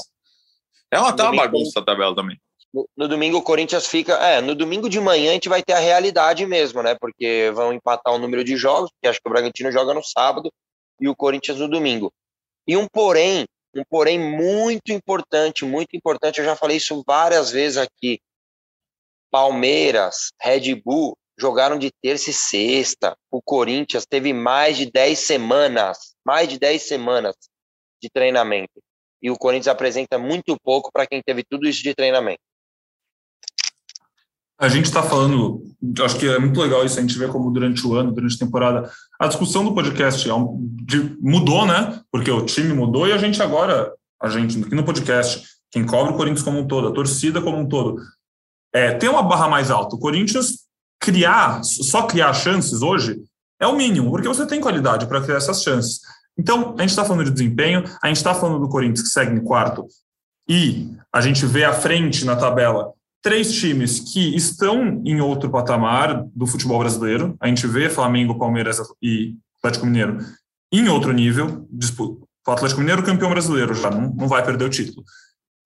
É, 0.92 0.96
é 0.96 0.98
uma, 0.98 1.12
tá 1.12 1.30
uma 1.30 1.42
bagunça 1.42 1.80
a 1.80 1.84
tabela 1.84 2.14
também. 2.14 2.40
No, 2.72 2.88
no, 2.96 3.08
domingo 3.08 3.38
o 3.38 3.42
Corinthians 3.42 3.86
fica. 3.86 4.14
É, 4.14 4.40
no 4.40 4.54
domingo 4.54 4.88
de 4.88 5.00
manhã 5.00 5.30
a 5.30 5.34
gente 5.34 5.48
vai 5.48 5.62
ter 5.62 5.72
a 5.72 5.78
realidade 5.78 6.44
mesmo, 6.44 6.82
né? 6.82 6.96
Porque 7.00 7.50
vão 7.54 7.72
empatar 7.72 8.12
o 8.14 8.18
número 8.18 8.44
de 8.44 8.56
jogos, 8.56 8.90
porque 8.90 9.08
acho 9.08 9.20
que 9.20 9.28
o 9.28 9.32
Bragantino 9.32 9.72
joga 9.72 9.94
no 9.94 10.02
sábado 10.02 10.52
e 11.00 11.08
o 11.08 11.16
Corinthians 11.16 11.58
no 11.58 11.68
domingo. 11.68 12.12
E 12.66 12.76
um 12.76 12.86
porém, 12.86 13.46
um 13.74 13.82
porém 13.88 14.18
muito 14.18 14.92
importante, 14.92 15.64
muito 15.64 15.96
importante, 15.96 16.38
eu 16.38 16.44
já 16.44 16.56
falei 16.56 16.76
isso 16.78 17.02
várias 17.06 17.50
vezes 17.50 17.78
aqui. 17.78 18.20
Palmeiras, 19.36 20.32
Red 20.40 20.80
Bull 20.82 21.14
jogaram 21.38 21.78
de 21.78 21.90
terça 22.02 22.30
e 22.30 22.32
sexta. 22.32 23.14
O 23.30 23.42
Corinthians 23.42 24.06
teve 24.08 24.32
mais 24.32 24.78
de 24.78 24.90
10 24.90 25.18
semanas, 25.18 25.98
mais 26.24 26.48
de 26.48 26.58
10 26.58 26.80
semanas 26.80 27.34
de 28.02 28.08
treinamento. 28.08 28.80
E 29.20 29.30
o 29.30 29.36
Corinthians 29.36 29.68
apresenta 29.68 30.18
muito 30.18 30.56
pouco 30.64 30.90
para 30.90 31.06
quem 31.06 31.20
teve 31.22 31.44
tudo 31.44 31.68
isso 31.68 31.82
de 31.82 31.94
treinamento. 31.94 32.40
A 34.58 34.68
gente 34.68 34.86
está 34.86 35.02
falando, 35.02 35.62
acho 36.02 36.18
que 36.18 36.26
é 36.26 36.38
muito 36.38 36.58
legal 36.58 36.82
isso, 36.82 36.98
a 36.98 37.02
gente 37.02 37.18
vê 37.18 37.28
como 37.28 37.50
durante 37.50 37.86
o 37.86 37.94
ano, 37.94 38.12
durante 38.12 38.36
a 38.36 38.46
temporada, 38.46 38.90
a 39.20 39.26
discussão 39.26 39.62
do 39.62 39.74
podcast 39.74 40.26
é 40.26 40.32
mudou, 41.20 41.66
né? 41.66 42.00
Porque 42.10 42.30
o 42.30 42.46
time 42.46 42.72
mudou 42.72 43.06
e 43.06 43.12
a 43.12 43.18
gente 43.18 43.42
agora, 43.42 43.92
a 44.18 44.30
gente 44.30 44.58
aqui 44.64 44.74
no 44.74 44.82
podcast, 44.82 45.46
quem 45.70 45.84
cobre 45.84 46.14
o 46.14 46.16
Corinthians 46.16 46.42
como 46.42 46.60
um 46.60 46.66
todo, 46.66 46.88
a 46.88 46.92
torcida 46.92 47.42
como 47.42 47.58
um 47.58 47.68
todo, 47.68 48.00
é, 48.76 48.92
tem 48.92 49.08
uma 49.08 49.22
barra 49.22 49.48
mais 49.48 49.70
alta. 49.70 49.96
O 49.96 49.98
Corinthians 49.98 50.66
criar, 51.00 51.64
só 51.64 52.02
criar 52.02 52.34
chances 52.34 52.82
hoje 52.82 53.18
é 53.58 53.66
o 53.66 53.74
mínimo, 53.74 54.10
porque 54.10 54.28
você 54.28 54.46
tem 54.46 54.60
qualidade 54.60 55.06
para 55.06 55.22
criar 55.22 55.38
essas 55.38 55.62
chances. 55.62 56.00
Então, 56.38 56.74
a 56.76 56.82
gente 56.82 56.90
está 56.90 57.02
falando 57.02 57.24
de 57.24 57.30
desempenho, 57.30 57.84
a 58.02 58.08
gente 58.08 58.18
está 58.18 58.34
falando 58.34 58.60
do 58.60 58.68
Corinthians 58.68 59.00
que 59.00 59.08
segue 59.08 59.34
em 59.34 59.42
quarto, 59.42 59.86
e 60.46 60.90
a 61.10 61.22
gente 61.22 61.46
vê 61.46 61.64
à 61.64 61.72
frente 61.72 62.26
na 62.26 62.36
tabela 62.36 62.92
três 63.22 63.50
times 63.54 63.98
que 64.12 64.36
estão 64.36 65.02
em 65.06 65.22
outro 65.22 65.48
patamar 65.50 66.24
do 66.34 66.46
futebol 66.46 66.78
brasileiro. 66.78 67.34
A 67.40 67.48
gente 67.48 67.66
vê 67.66 67.88
Flamengo, 67.88 68.38
Palmeiras 68.38 68.78
e 69.02 69.34
Atlético 69.58 69.86
Mineiro 69.86 70.18
em 70.70 70.86
outro 70.88 71.12
nível. 71.12 71.66
O 72.46 72.50
Atlético 72.50 72.80
Mineiro 72.80 73.02
campeão 73.02 73.30
brasileiro 73.30 73.74
já, 73.74 73.90
não, 73.90 74.10
não 74.10 74.28
vai 74.28 74.44
perder 74.44 74.66
o 74.66 74.70
título. 74.70 75.02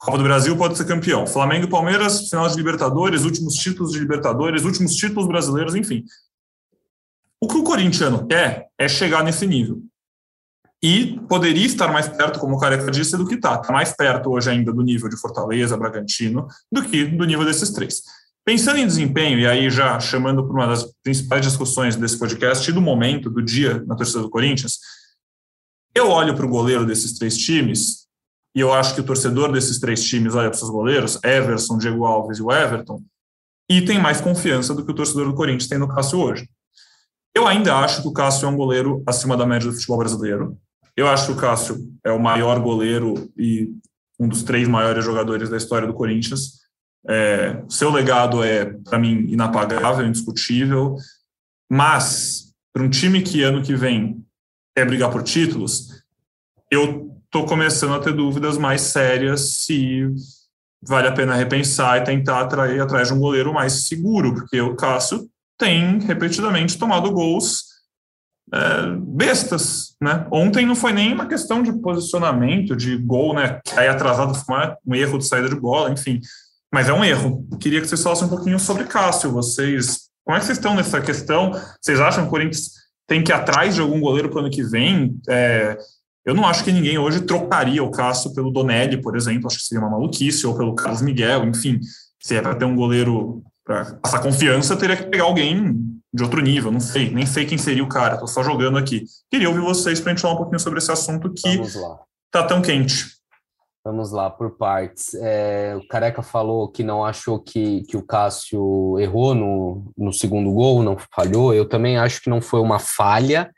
Copa 0.01 0.17
do 0.17 0.25
Brasil 0.25 0.57
pode 0.57 0.79
ser 0.79 0.87
campeão. 0.87 1.27
Flamengo 1.27 1.67
e 1.67 1.71
Palmeiras, 1.71 2.31
final 2.31 2.49
de 2.49 2.57
Libertadores, 2.57 3.23
últimos 3.23 3.55
títulos 3.55 3.93
de 3.93 3.99
Libertadores, 3.99 4.65
últimos 4.65 4.97
títulos 4.97 5.29
brasileiros, 5.29 5.75
enfim. 5.75 6.05
O 7.39 7.47
que 7.47 7.59
o 7.59 7.63
corintiano 7.63 8.27
quer 8.27 8.69
é 8.79 8.89
chegar 8.89 9.23
nesse 9.23 9.47
nível. 9.47 9.83
E 10.83 11.21
poderia 11.29 11.67
estar 11.67 11.89
mais 11.93 12.09
perto, 12.09 12.39
como 12.39 12.57
o 12.57 12.59
Careca 12.59 12.91
disse, 12.91 13.15
do 13.15 13.29
que 13.29 13.35
está. 13.35 13.57
Está 13.57 13.71
mais 13.75 13.95
perto 13.95 14.31
hoje 14.31 14.49
ainda 14.49 14.73
do 14.73 14.83
nível 14.83 15.07
de 15.07 15.21
Fortaleza, 15.21 15.77
Bragantino, 15.77 16.49
do 16.73 16.83
que 16.83 17.05
do 17.05 17.27
nível 17.27 17.45
desses 17.45 17.69
três. 17.69 18.03
Pensando 18.43 18.79
em 18.79 18.87
desempenho, 18.87 19.39
e 19.39 19.47
aí 19.47 19.69
já 19.69 20.01
chamando 20.01 20.43
para 20.47 20.55
uma 20.55 20.67
das 20.67 20.91
principais 21.03 21.43
discussões 21.43 21.95
desse 21.95 22.19
podcast 22.19 22.71
e 22.71 22.73
do 22.73 22.81
momento, 22.81 23.29
do 23.29 23.43
dia 23.43 23.85
na 23.87 23.95
torcida 23.95 24.21
do 24.21 24.31
Corinthians, 24.31 24.79
eu 25.95 26.09
olho 26.09 26.35
para 26.35 26.47
o 26.47 26.49
goleiro 26.49 26.87
desses 26.87 27.19
três 27.19 27.37
times 27.37 28.00
e 28.55 28.61
eu 28.61 28.73
acho 28.73 28.95
que 28.95 29.01
o 29.01 29.05
torcedor 29.05 29.53
desses 29.53 29.79
três 29.79 30.03
times 30.03 30.35
olha 30.35 30.49
para 30.49 30.59
seus 30.59 30.71
goleiros, 30.71 31.19
Everson, 31.23 31.79
Diego 31.79 32.05
Alves 32.05 32.39
e 32.39 32.43
o 32.43 32.51
Everton, 32.51 33.03
e 33.69 33.81
tem 33.83 34.01
mais 34.01 34.21
confiança 34.21 34.75
do 34.75 34.85
que 34.85 34.91
o 34.91 34.95
torcedor 34.95 35.27
do 35.27 35.35
Corinthians 35.35 35.69
tem 35.69 35.79
no 35.79 35.89
Cássio 35.89 36.19
hoje. 36.19 36.49
Eu 37.35 37.47
ainda 37.47 37.77
acho 37.77 38.03
que 38.03 38.09
o 38.09 38.13
Cássio 38.13 38.47
é 38.47 38.49
um 38.49 38.57
goleiro 38.57 39.03
acima 39.07 39.37
da 39.37 39.47
média 39.47 39.69
do 39.69 39.75
futebol 39.75 39.99
brasileiro. 39.99 40.59
Eu 40.97 41.07
acho 41.07 41.27
que 41.27 41.33
o 41.33 41.37
Cássio 41.37 41.79
é 42.05 42.11
o 42.11 42.19
maior 42.19 42.59
goleiro 42.59 43.31
e 43.39 43.73
um 44.19 44.29
dos 44.29 44.43
três 44.43 44.67
maiores 44.67 45.05
jogadores 45.05 45.49
da 45.49 45.57
história 45.57 45.87
do 45.87 45.95
Corinthians. 45.95 46.61
É, 47.09 47.63
seu 47.69 47.91
legado 47.91 48.43
é, 48.43 48.67
para 48.85 48.99
mim, 48.99 49.27
inapagável, 49.29 50.05
indiscutível. 50.05 50.97
Mas, 51.71 52.53
para 52.73 52.83
um 52.83 52.91
time 52.91 53.23
que 53.23 53.43
ano 53.43 53.63
que 53.63 53.77
vem 53.77 54.25
quer 54.77 54.85
brigar 54.85 55.11
por 55.11 55.23
títulos, 55.23 56.05
eu 56.71 57.19
estou 57.31 57.47
começando 57.47 57.95
a 57.95 58.01
ter 58.01 58.12
dúvidas 58.12 58.59
mais 58.59 58.81
sérias 58.83 59.62
se 59.62 60.05
vale 60.83 61.07
a 61.07 61.12
pena 61.12 61.37
repensar 61.37 61.99
e 61.99 62.05
tentar 62.05 62.40
atrair 62.40 62.81
atrás 62.81 63.09
de 63.09 63.14
um 63.14 63.21
goleiro 63.21 63.55
mais 63.55 63.87
seguro, 63.87 64.35
porque 64.35 64.61
o 64.61 64.75
Cássio 64.75 65.29
tem 65.57 66.01
repetidamente 66.01 66.77
tomado 66.77 67.12
gols 67.12 67.64
é, 68.53 68.97
bestas, 68.99 69.95
né? 70.03 70.27
Ontem 70.33 70.66
não 70.66 70.75
foi 70.75 70.93
nem 70.93 71.12
uma 71.12 71.27
questão 71.27 71.62
de 71.62 71.73
posicionamento, 71.81 72.75
de 72.75 72.97
gol, 72.97 73.33
né? 73.35 73.61
Aí 73.77 73.87
atrasado 73.87 74.35
foi 74.35 74.57
um 74.85 74.95
erro 74.97 75.19
de 75.19 75.29
saída 75.29 75.49
de 75.49 75.55
bola, 75.55 75.90
enfim. 75.90 76.21
Mas 76.73 76.88
é 76.88 76.93
um 76.93 77.05
erro. 77.05 77.47
Queria 77.61 77.81
que 77.81 77.87
vocês 77.87 78.03
falassem 78.03 78.27
um 78.27 78.31
pouquinho 78.31 78.59
sobre 78.59 78.85
Cássio. 78.85 79.31
Vocês, 79.31 80.09
como 80.25 80.37
é 80.37 80.40
que 80.40 80.47
vocês 80.47 80.59
estão 80.59 80.75
nessa 80.75 81.01
questão? 81.01 81.53
Vocês 81.81 82.01
acham 82.01 82.25
que 82.25 82.29
o 82.29 82.31
Corinthians 82.31 82.73
tem 83.07 83.23
que 83.23 83.31
ir 83.31 83.35
atrás 83.35 83.77
de 83.77 83.81
algum 83.81 84.01
goleiro 84.01 84.29
para 84.29 84.38
o 84.38 84.40
ano 84.40 84.51
que 84.51 84.64
vem? 84.64 85.16
É, 85.29 85.79
eu 86.31 86.35
não 86.35 86.47
acho 86.47 86.62
que 86.62 86.71
ninguém 86.71 86.97
hoje 86.97 87.23
trocaria 87.23 87.83
o 87.83 87.90
Cássio 87.90 88.33
pelo 88.33 88.53
Donelli, 88.53 89.03
por 89.03 89.16
exemplo. 89.16 89.49
Acho 89.49 89.59
que 89.59 89.64
seria 89.64 89.83
uma 89.83 89.90
maluquice, 89.90 90.47
ou 90.47 90.57
pelo 90.57 90.77
Carlos 90.77 91.03
Miguel, 91.03 91.45
enfim. 91.45 91.81
Se 92.21 92.37
é 92.37 92.43
para 92.43 92.55
ter 92.55 92.64
um 92.64 92.77
goleiro 92.77 93.43
para 93.64 93.97
passar 93.97 94.21
confiança, 94.21 94.77
teria 94.77 94.97
que 94.97 95.05
pegar 95.05 95.25
alguém 95.25 95.77
de 96.12 96.23
outro 96.23 96.40
nível, 96.40 96.71
não 96.73 96.81
sei, 96.81 97.11
nem 97.11 97.25
sei 97.25 97.47
quem 97.47 97.57
seria 97.57 97.85
o 97.85 97.88
cara, 97.88 98.14
estou 98.14 98.29
só 98.29 98.43
jogando 98.43 98.79
aqui. 98.79 99.05
Queria 99.31 99.49
ouvir 99.49 99.61
vocês 99.61 100.01
para 100.01 100.11
a 100.11 100.14
gente 100.14 100.23
falar 100.23 100.35
um 100.35 100.38
pouquinho 100.38 100.59
sobre 100.59 100.79
esse 100.79 100.90
assunto 100.90 101.33
que 101.33 101.49
está 101.49 102.45
tão 102.47 102.62
quente. 102.62 103.07
Vamos 103.85 104.12
lá, 104.12 104.29
por 104.29 104.57
partes. 104.57 105.14
É, 105.14 105.75
o 105.77 105.87
Careca 105.88 106.23
falou 106.23 106.69
que 106.69 106.85
não 106.85 107.05
achou 107.05 107.40
que, 107.40 107.83
que 107.88 107.97
o 107.97 108.05
Cássio 108.05 108.99
errou 109.01 109.35
no, 109.35 109.93
no 109.97 110.12
segundo 110.12 110.53
gol, 110.53 110.83
não 110.83 110.97
falhou. 111.14 111.55
Eu 111.55 111.66
também 111.66 111.97
acho 111.97 112.21
que 112.21 112.29
não 112.29 112.43
foi 112.43 112.61
uma 112.61 112.79
falha, 112.79 113.51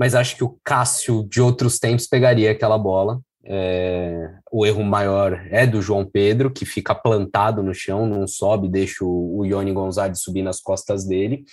mas 0.00 0.14
acho 0.14 0.34
que 0.34 0.42
o 0.42 0.56
Cássio 0.64 1.28
de 1.28 1.42
outros 1.42 1.78
tempos 1.78 2.06
pegaria 2.06 2.50
aquela 2.50 2.78
bola. 2.78 3.20
É, 3.44 4.30
o 4.50 4.64
erro 4.64 4.82
maior 4.82 5.46
é 5.50 5.66
do 5.66 5.82
João 5.82 6.06
Pedro, 6.10 6.50
que 6.50 6.64
fica 6.64 6.94
plantado 6.94 7.62
no 7.62 7.74
chão, 7.74 8.06
não 8.06 8.26
sobe, 8.26 8.66
deixa 8.66 9.04
o, 9.04 9.40
o 9.40 9.44
Ione 9.44 9.72
Gonzalez 9.72 10.22
subir 10.22 10.42
nas 10.42 10.58
costas 10.58 11.04
dele. 11.04 11.44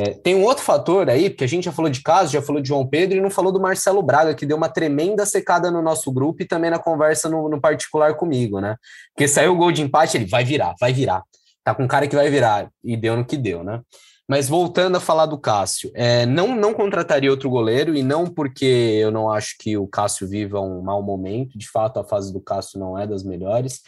É, 0.00 0.10
tem 0.10 0.36
um 0.36 0.44
outro 0.44 0.62
fator 0.62 1.10
aí, 1.10 1.28
porque 1.28 1.42
a 1.42 1.48
gente 1.48 1.64
já 1.64 1.72
falou 1.72 1.90
de 1.90 2.00
caso, 2.00 2.32
já 2.32 2.40
falou 2.40 2.62
de 2.62 2.68
João 2.68 2.86
Pedro 2.86 3.18
e 3.18 3.20
não 3.20 3.30
falou 3.30 3.50
do 3.50 3.60
Marcelo 3.60 4.02
Braga, 4.04 4.34
que 4.34 4.46
deu 4.46 4.56
uma 4.56 4.68
tremenda 4.68 5.26
secada 5.26 5.68
no 5.68 5.82
nosso 5.82 6.12
grupo 6.12 6.44
e 6.44 6.46
também 6.46 6.70
na 6.70 6.78
conversa 6.78 7.28
no, 7.28 7.48
no 7.48 7.60
particular 7.60 8.14
comigo, 8.14 8.60
né? 8.60 8.76
Porque 9.12 9.26
saiu 9.26 9.52
o 9.52 9.56
gol 9.56 9.72
de 9.72 9.82
empate, 9.82 10.16
ele 10.16 10.26
vai 10.26 10.44
virar, 10.44 10.74
vai 10.80 10.92
virar. 10.92 11.24
Tá 11.64 11.74
com 11.74 11.88
cara 11.88 12.06
que 12.06 12.14
vai 12.14 12.30
virar, 12.30 12.68
e 12.84 12.96
deu 12.96 13.16
no 13.16 13.24
que 13.24 13.36
deu, 13.36 13.64
né? 13.64 13.80
Mas 14.26 14.48
voltando 14.48 14.96
a 14.96 15.00
falar 15.00 15.26
do 15.26 15.38
Cássio, 15.38 15.90
é, 15.94 16.24
não, 16.24 16.56
não 16.56 16.72
contrataria 16.72 17.30
outro 17.30 17.50
goleiro, 17.50 17.94
e 17.94 18.02
não 18.02 18.26
porque 18.26 18.64
eu 18.64 19.10
não 19.10 19.30
acho 19.30 19.56
que 19.58 19.76
o 19.76 19.86
Cássio 19.86 20.26
viva 20.26 20.60
um 20.60 20.80
mau 20.80 21.02
momento, 21.02 21.58
de 21.58 21.68
fato 21.68 22.00
a 22.00 22.04
fase 22.04 22.32
do 22.32 22.40
Cássio 22.40 22.80
não 22.80 22.98
é 22.98 23.06
das 23.06 23.22
melhores, 23.22 23.82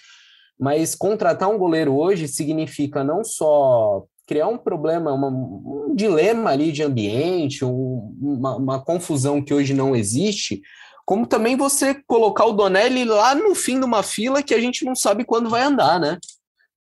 mas 0.58 0.94
contratar 0.94 1.48
um 1.48 1.58
goleiro 1.58 1.96
hoje 1.96 2.28
significa 2.28 3.02
não 3.02 3.24
só 3.24 4.04
criar 4.26 4.48
um 4.48 4.58
problema, 4.58 5.12
uma, 5.12 5.28
um 5.28 5.94
dilema 5.94 6.50
ali 6.50 6.72
de 6.72 6.82
ambiente, 6.82 7.64
um, 7.64 8.14
uma, 8.20 8.56
uma, 8.56 8.84
confusão 8.84 9.40
que 9.40 9.54
hoje 9.54 9.72
não 9.72 9.94
existe, 9.94 10.60
como 11.04 11.26
também 11.26 11.56
você 11.56 11.94
colocar 12.06 12.44
o 12.44 12.52
Donelli 12.52 13.04
lá 13.04 13.34
no 13.34 13.54
fim 13.54 13.78
de 13.78 13.86
uma 13.86 14.02
fila 14.02 14.42
que 14.42 14.52
a 14.52 14.60
gente 14.60 14.84
não 14.84 14.96
sabe 14.96 15.24
quando 15.24 15.48
vai 15.48 15.62
andar, 15.62 16.00
né? 16.00 16.18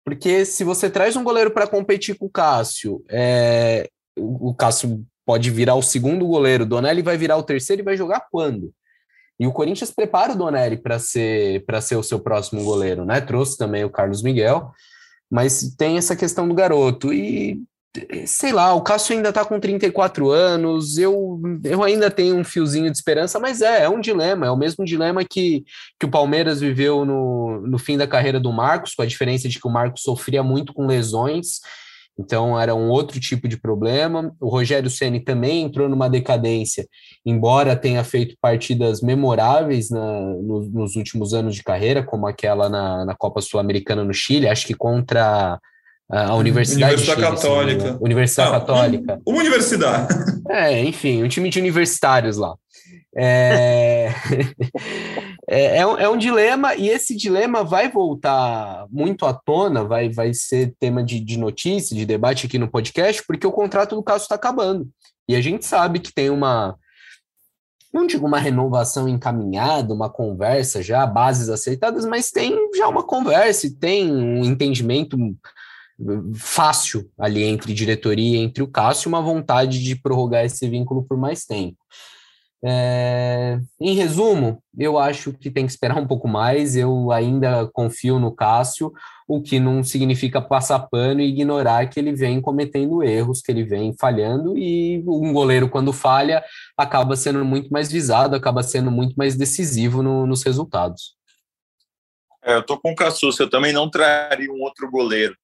Porque 0.05 0.45
se 0.45 0.65
você 0.65 0.89
traz 0.89 1.17
um 1.17 1.25
goleiro 1.25 1.51
para 1.51 1.67
competir 1.67 2.17
com 2.17 2.27
o 2.27 2.31
Cássio, 2.31 3.05
é, 3.09 3.89
o, 4.19 4.55
Cássio 4.55 5.05
pode 5.25 5.51
virar 5.51 5.75
o 5.75 5.83
segundo 5.83 6.27
goleiro, 6.27 6.65
o 6.65 6.67
Donelli 6.67 7.03
vai 7.03 7.17
virar 7.17 7.37
o 7.37 7.43
terceiro 7.43 7.83
e 7.83 7.85
vai 7.85 7.97
jogar 7.97 8.27
quando? 8.31 8.73
E 9.39 9.47
o 9.47 9.53
Corinthians 9.53 9.91
prepara 9.91 10.33
o 10.33 10.37
Donelli 10.37 10.77
para 10.77 10.99
ser 10.99 11.65
para 11.65 11.81
ser 11.81 11.97
o 11.97 12.03
seu 12.03 12.21
próximo 12.21 12.63
goleiro, 12.63 13.05
né? 13.05 13.21
Trouxe 13.21 13.57
também 13.57 13.85
o 13.85 13.91
Carlos 13.91 14.23
Miguel. 14.23 14.71
Mas 15.31 15.75
tem 15.79 15.97
essa 15.97 16.17
questão 16.17 16.49
do 16.49 16.55
garoto. 16.55 17.13
E 17.13 17.63
sei 18.27 18.53
lá, 18.53 18.73
o 18.75 18.83
Cássio 18.83 19.17
ainda 19.17 19.31
está 19.31 19.45
com 19.45 19.59
34 19.59 20.31
anos, 20.31 20.97
eu, 20.97 21.41
eu 21.65 21.83
ainda 21.83 22.11
tenho 22.11 22.37
um 22.37 22.45
fiozinho 22.45 22.91
de 22.91 22.97
esperança, 22.97 23.39
mas 23.41 23.61
é, 23.61 23.85
é 23.85 23.89
um 23.89 24.01
dilema, 24.01 24.47
é 24.47 24.51
o 24.51 24.57
mesmo 24.57 24.85
dilema 24.85 25.25
que, 25.25 25.65
que 25.99 26.07
o 26.07 26.11
Palmeiras 26.11 26.61
viveu 26.61 27.05
no, 27.05 27.61
no 27.67 27.79
fim 27.79 27.97
da 27.97 28.07
carreira 28.07 28.39
do 28.39 28.53
Marcos, 28.53 28.95
com 28.95 29.03
a 29.03 29.07
diferença 29.07 29.49
de 29.49 29.59
que 29.59 29.67
o 29.67 29.73
Marcos 29.73 30.03
sofria 30.03 30.43
muito 30.43 30.73
com 30.73 30.87
lesões 30.87 31.61
então 32.21 32.61
era 32.61 32.75
um 32.75 32.91
outro 32.91 33.19
tipo 33.19 33.49
de 33.49 33.57
problema. 33.57 34.35
O 34.39 34.49
Rogério 34.49 34.91
Ceni 34.91 35.21
também 35.21 35.63
entrou 35.63 35.89
numa 35.89 36.09
decadência, 36.09 36.87
embora 37.25 37.75
tenha 37.75 38.05
feito 38.05 38.37
partidas 38.41 39.01
memoráveis 39.01 39.91
na, 39.91 40.21
no, 40.21 40.69
nos 40.71 40.97
últimos 40.97 41.33
anos 41.33 41.55
de 41.55 41.63
carreira, 41.63 42.03
como 42.03 42.27
aquela 42.27 42.69
na, 42.69 43.07
na 43.07 43.15
Copa 43.17 43.41
Sul-Americana 43.41 44.05
no 44.05 44.13
Chile, 44.13 44.49
acho 44.49 44.67
que 44.67 44.75
contra 44.75 45.59
a 46.11 46.35
Universidade, 46.35 46.95
Universidade 46.95 47.21
Chile, 47.21 47.37
Católica. 47.37 47.99
Universidade 48.01 48.49
ah, 48.49 48.61
Católica. 48.61 49.21
Uma 49.25 49.39
universidade. 49.39 50.15
É, 50.51 50.83
enfim, 50.83 51.23
um 51.23 51.29
time 51.29 51.49
de 51.49 51.61
universitários 51.61 52.37
lá. 52.37 52.57
É... 53.17 54.09
é, 55.49 55.77
é, 55.77 55.87
um, 55.87 55.97
é, 55.97 56.09
um, 56.09 56.17
dilema, 56.17 56.75
e 56.75 56.89
esse 56.89 57.15
dilema 57.17 57.63
vai 57.63 57.89
voltar 57.89 58.85
muito 58.91 59.25
à 59.25 59.33
tona, 59.33 59.85
vai, 59.85 60.09
vai 60.09 60.35
ser 60.35 60.75
tema 60.81 61.05
de, 61.05 61.21
de 61.21 61.39
notícia, 61.39 61.97
de 61.97 62.05
debate 62.05 62.47
aqui 62.47 62.59
no 62.59 62.67
podcast, 62.67 63.23
porque 63.25 63.47
o 63.47 63.53
contrato 63.53 63.95
do 63.95 64.03
Cássio 64.03 64.25
está 64.25 64.35
acabando. 64.35 64.89
E 65.29 65.37
a 65.37 65.41
gente 65.41 65.65
sabe 65.65 66.01
que 66.01 66.13
tem 66.13 66.31
uma, 66.31 66.77
não 67.93 68.07
digo 68.07 68.27
uma 68.27 68.39
renovação 68.39 69.09
encaminhada, 69.09 69.95
uma 69.95 70.11
conversa 70.11 70.83
já, 70.83 71.07
bases 71.07 71.49
aceitadas, 71.49 72.05
mas 72.05 72.31
tem 72.31 72.57
já 72.77 72.89
uma 72.89 73.05
conversa 73.05 73.69
e 73.69 73.71
tem 73.71 74.11
um 74.11 74.45
entendimento 74.45 75.17
fácil 76.35 77.11
ali 77.19 77.43
entre 77.43 77.75
diretoria 77.75 78.39
entre 78.39 78.63
o 78.63 78.69
Cássio, 78.69 79.09
uma 79.09 79.21
vontade 79.21 79.83
de 79.83 79.97
prorrogar 79.97 80.45
esse 80.45 80.69
vínculo 80.69 81.05
por 81.05 81.17
mais 81.17 81.45
tempo. 81.45 81.79
É, 82.63 83.59
em 83.81 83.95
resumo, 83.95 84.63
eu 84.77 84.99
acho 84.99 85.33
que 85.33 85.51
tem 85.51 85.65
que 85.65 85.73
esperar 85.73 85.97
um 85.97 86.07
pouco 86.07 86.29
mais. 86.29 86.77
Eu 86.77 87.11
ainda 87.11 87.67
confio 87.73 88.19
no 88.19 88.35
Cássio, 88.35 88.93
o 89.27 89.41
que 89.41 89.59
não 89.59 89.83
significa 89.83 90.43
passar 90.43 90.81
pano 90.81 91.21
e 91.21 91.29
ignorar 91.29 91.89
que 91.89 91.99
ele 91.99 92.13
vem 92.13 92.41
cometendo 92.41 93.03
erros, 93.03 93.41
que 93.41 93.51
ele 93.51 93.65
vem 93.65 93.95
falhando, 93.99 94.59
e 94.59 95.03
um 95.07 95.33
goleiro, 95.33 95.69
quando 95.69 95.93
falha, 95.93 96.45
acaba 96.77 97.17
sendo 97.17 97.45
muito 97.45 97.71
mais 97.71 97.91
visado, 97.91 98.37
acaba 98.37 98.63
sendo 98.63 98.91
muito 98.91 99.15
mais 99.15 99.37
decisivo 99.37 100.03
no, 100.03 100.27
nos 100.27 100.43
resultados. 100.43 101.17
É, 102.43 102.57
eu 102.57 102.63
tô 102.63 102.79
com 102.79 102.93
o 102.93 102.97
Cassus, 102.97 103.39
eu 103.39 103.49
também 103.49 103.73
não 103.73 103.91
traria 103.91 104.51
um 104.51 104.61
outro 104.63 104.91
goleiro. 104.91 105.37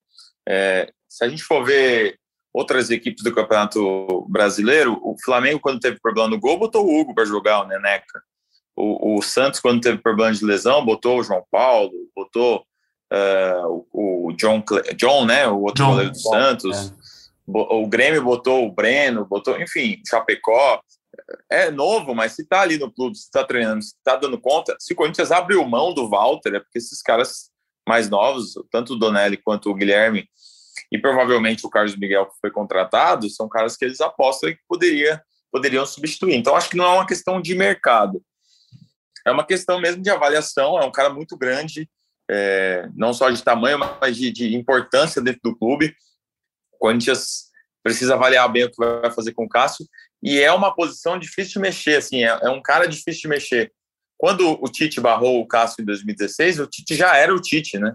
É, 0.48 0.92
se 1.08 1.24
a 1.24 1.28
gente 1.28 1.42
for 1.42 1.64
ver 1.64 2.18
outras 2.56 2.90
equipes 2.90 3.22
do 3.22 3.34
Campeonato 3.34 4.26
Brasileiro, 4.28 4.98
o 5.02 5.14
Flamengo, 5.22 5.60
quando 5.60 5.80
teve 5.80 6.00
problema 6.00 6.28
no 6.28 6.40
gol, 6.40 6.58
botou 6.58 6.86
o 6.86 7.00
Hugo 7.00 7.14
para 7.14 7.24
jogar, 7.24 7.62
o 7.62 7.66
Neneca. 7.66 8.22
O, 8.74 9.16
o, 9.16 9.22
Santos, 9.22 9.60
quando 9.60 9.80
teve 9.80 9.98
problema 9.98 10.32
de 10.32 10.44
lesão, 10.44 10.84
botou 10.84 11.18
o 11.18 11.22
João 11.22 11.44
Paulo, 11.50 11.92
botou 12.14 12.64
uh, 13.12 13.86
o, 13.92 14.28
o, 14.28 14.32
John, 14.32 14.62
John, 14.96 15.26
né, 15.26 15.46
o 15.48 15.62
outro 15.62 15.84
John, 15.84 15.90
goleiro 15.90 16.12
do 16.12 16.18
Santos. 16.18 16.90
É. 16.90 17.06
O 17.48 17.86
Grêmio 17.86 18.24
botou 18.24 18.66
o 18.66 18.72
Breno, 18.72 19.24
botou, 19.24 19.60
enfim, 19.60 20.02
Chapecó. 20.08 20.80
É 21.50 21.70
novo, 21.70 22.14
mas 22.14 22.32
se 22.32 22.46
tá 22.46 22.60
ali 22.62 22.78
no 22.78 22.90
clube, 22.90 23.16
se 23.16 23.30
tá 23.30 23.44
treinando, 23.44 23.82
se 23.82 23.94
tá 24.02 24.16
dando 24.16 24.38
conta, 24.38 24.76
se 24.78 24.92
o 24.92 24.96
Corinthians 24.96 25.30
abriu 25.30 25.64
mão 25.64 25.94
do 25.94 26.08
Walter, 26.08 26.54
é 26.54 26.60
porque 26.60 26.78
esses 26.78 27.00
caras 27.00 27.50
mais 27.88 28.10
novos, 28.10 28.54
tanto 28.70 28.94
o 28.94 28.98
Donelli 28.98 29.36
quanto 29.36 29.70
o 29.70 29.74
Guilherme, 29.74 30.28
e 30.90 30.98
provavelmente 30.98 31.66
o 31.66 31.70
Carlos 31.70 31.96
Miguel 31.96 32.26
que 32.26 32.38
foi 32.40 32.50
contratado, 32.50 33.28
são 33.28 33.48
caras 33.48 33.76
que 33.76 33.84
eles 33.84 34.00
apostam 34.00 34.50
que 34.50 34.60
poderia, 34.68 35.22
poderiam 35.50 35.84
substituir. 35.84 36.34
Então, 36.34 36.54
acho 36.54 36.70
que 36.70 36.76
não 36.76 36.84
é 36.84 36.94
uma 36.94 37.06
questão 37.06 37.40
de 37.40 37.54
mercado. 37.54 38.22
É 39.26 39.30
uma 39.30 39.44
questão 39.44 39.80
mesmo 39.80 40.02
de 40.02 40.10
avaliação. 40.10 40.80
É 40.80 40.84
um 40.84 40.92
cara 40.92 41.10
muito 41.10 41.36
grande, 41.36 41.88
é, 42.30 42.88
não 42.94 43.12
só 43.12 43.28
de 43.30 43.42
tamanho, 43.42 43.78
mas 43.78 44.16
de, 44.16 44.30
de, 44.30 44.54
importância 44.54 45.20
dentro 45.20 45.40
do 45.42 45.56
clube. 45.56 45.94
O 46.72 46.78
Corinthians 46.78 47.46
precisa 47.82 48.14
avaliar 48.14 48.50
bem 48.50 48.64
o 48.64 48.70
que 48.70 48.76
vai 48.76 49.10
fazer 49.10 49.32
com 49.32 49.44
o 49.44 49.48
Cássio. 49.48 49.84
E 50.22 50.40
é 50.40 50.52
uma 50.52 50.74
posição 50.74 51.18
difícil 51.18 51.54
de 51.54 51.58
mexer, 51.58 51.96
assim, 51.96 52.24
é, 52.24 52.38
é 52.42 52.50
um 52.50 52.62
cara 52.62 52.86
difícil 52.86 53.22
de 53.22 53.28
mexer. 53.28 53.72
Quando 54.16 54.58
o 54.62 54.68
Tite 54.70 55.00
barrou 55.00 55.40
o 55.40 55.46
Cássio 55.46 55.82
em 55.82 55.84
2016, 55.84 56.60
o 56.60 56.66
Tite 56.66 56.94
já 56.94 57.16
era 57.16 57.34
o 57.34 57.40
Tite, 57.40 57.78
né? 57.78 57.94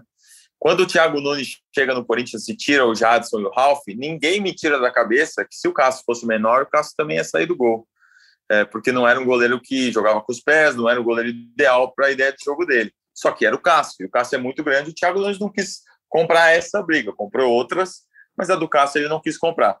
Quando 0.62 0.84
o 0.84 0.86
Thiago 0.86 1.20
Nunes 1.20 1.58
chega 1.74 1.92
no 1.92 2.04
Corinthians 2.04 2.48
e 2.48 2.54
tira 2.54 2.86
o 2.86 2.94
Jadson 2.94 3.40
e 3.40 3.44
o 3.44 3.50
Ralf, 3.50 3.80
ninguém 3.88 4.40
me 4.40 4.54
tira 4.54 4.78
da 4.78 4.92
cabeça 4.92 5.44
que 5.44 5.56
se 5.56 5.66
o 5.66 5.72
Cássio 5.72 6.04
fosse 6.06 6.24
menor, 6.24 6.62
o 6.62 6.66
Cássio 6.66 6.94
também 6.96 7.16
ia 7.16 7.24
sair 7.24 7.46
do 7.46 7.56
gol. 7.56 7.84
É, 8.48 8.64
porque 8.64 8.92
não 8.92 9.08
era 9.08 9.18
um 9.18 9.24
goleiro 9.24 9.60
que 9.60 9.90
jogava 9.90 10.20
com 10.20 10.30
os 10.30 10.38
pés, 10.38 10.76
não 10.76 10.88
era 10.88 11.00
o 11.00 11.02
goleiro 11.02 11.30
ideal 11.30 11.92
para 11.92 12.06
a 12.06 12.10
ideia 12.12 12.30
de 12.30 12.44
jogo 12.44 12.64
dele. 12.64 12.94
Só 13.12 13.32
que 13.32 13.44
era 13.44 13.56
o 13.56 13.58
Cássio, 13.58 14.04
e 14.04 14.04
o 14.04 14.08
Cássio 14.08 14.36
é 14.36 14.38
muito 14.38 14.62
grande, 14.62 14.90
o 14.90 14.94
Thiago 14.94 15.18
Nunes 15.18 15.40
não 15.40 15.50
quis 15.50 15.80
comprar 16.08 16.52
essa 16.52 16.80
briga, 16.80 17.12
comprou 17.12 17.50
outras, 17.50 18.02
mas 18.38 18.48
a 18.48 18.54
do 18.54 18.68
Cássio 18.68 19.00
ele 19.00 19.08
não 19.08 19.20
quis 19.20 19.36
comprar. 19.36 19.80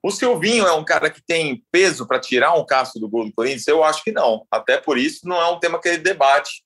O 0.00 0.12
Silvinho 0.12 0.64
é 0.64 0.72
um 0.72 0.84
cara 0.84 1.10
que 1.10 1.20
tem 1.20 1.64
peso 1.72 2.06
para 2.06 2.20
tirar 2.20 2.54
um 2.54 2.64
Cássio 2.64 3.00
do 3.00 3.08
gol 3.08 3.24
do 3.24 3.32
Corinthians? 3.32 3.66
Eu 3.66 3.82
acho 3.82 4.04
que 4.04 4.12
não. 4.12 4.46
Até 4.48 4.78
por 4.78 4.96
isso, 4.96 5.26
não 5.26 5.42
é 5.42 5.48
um 5.50 5.58
tema 5.58 5.80
que 5.80 5.88
ele 5.88 5.98
debate 5.98 6.62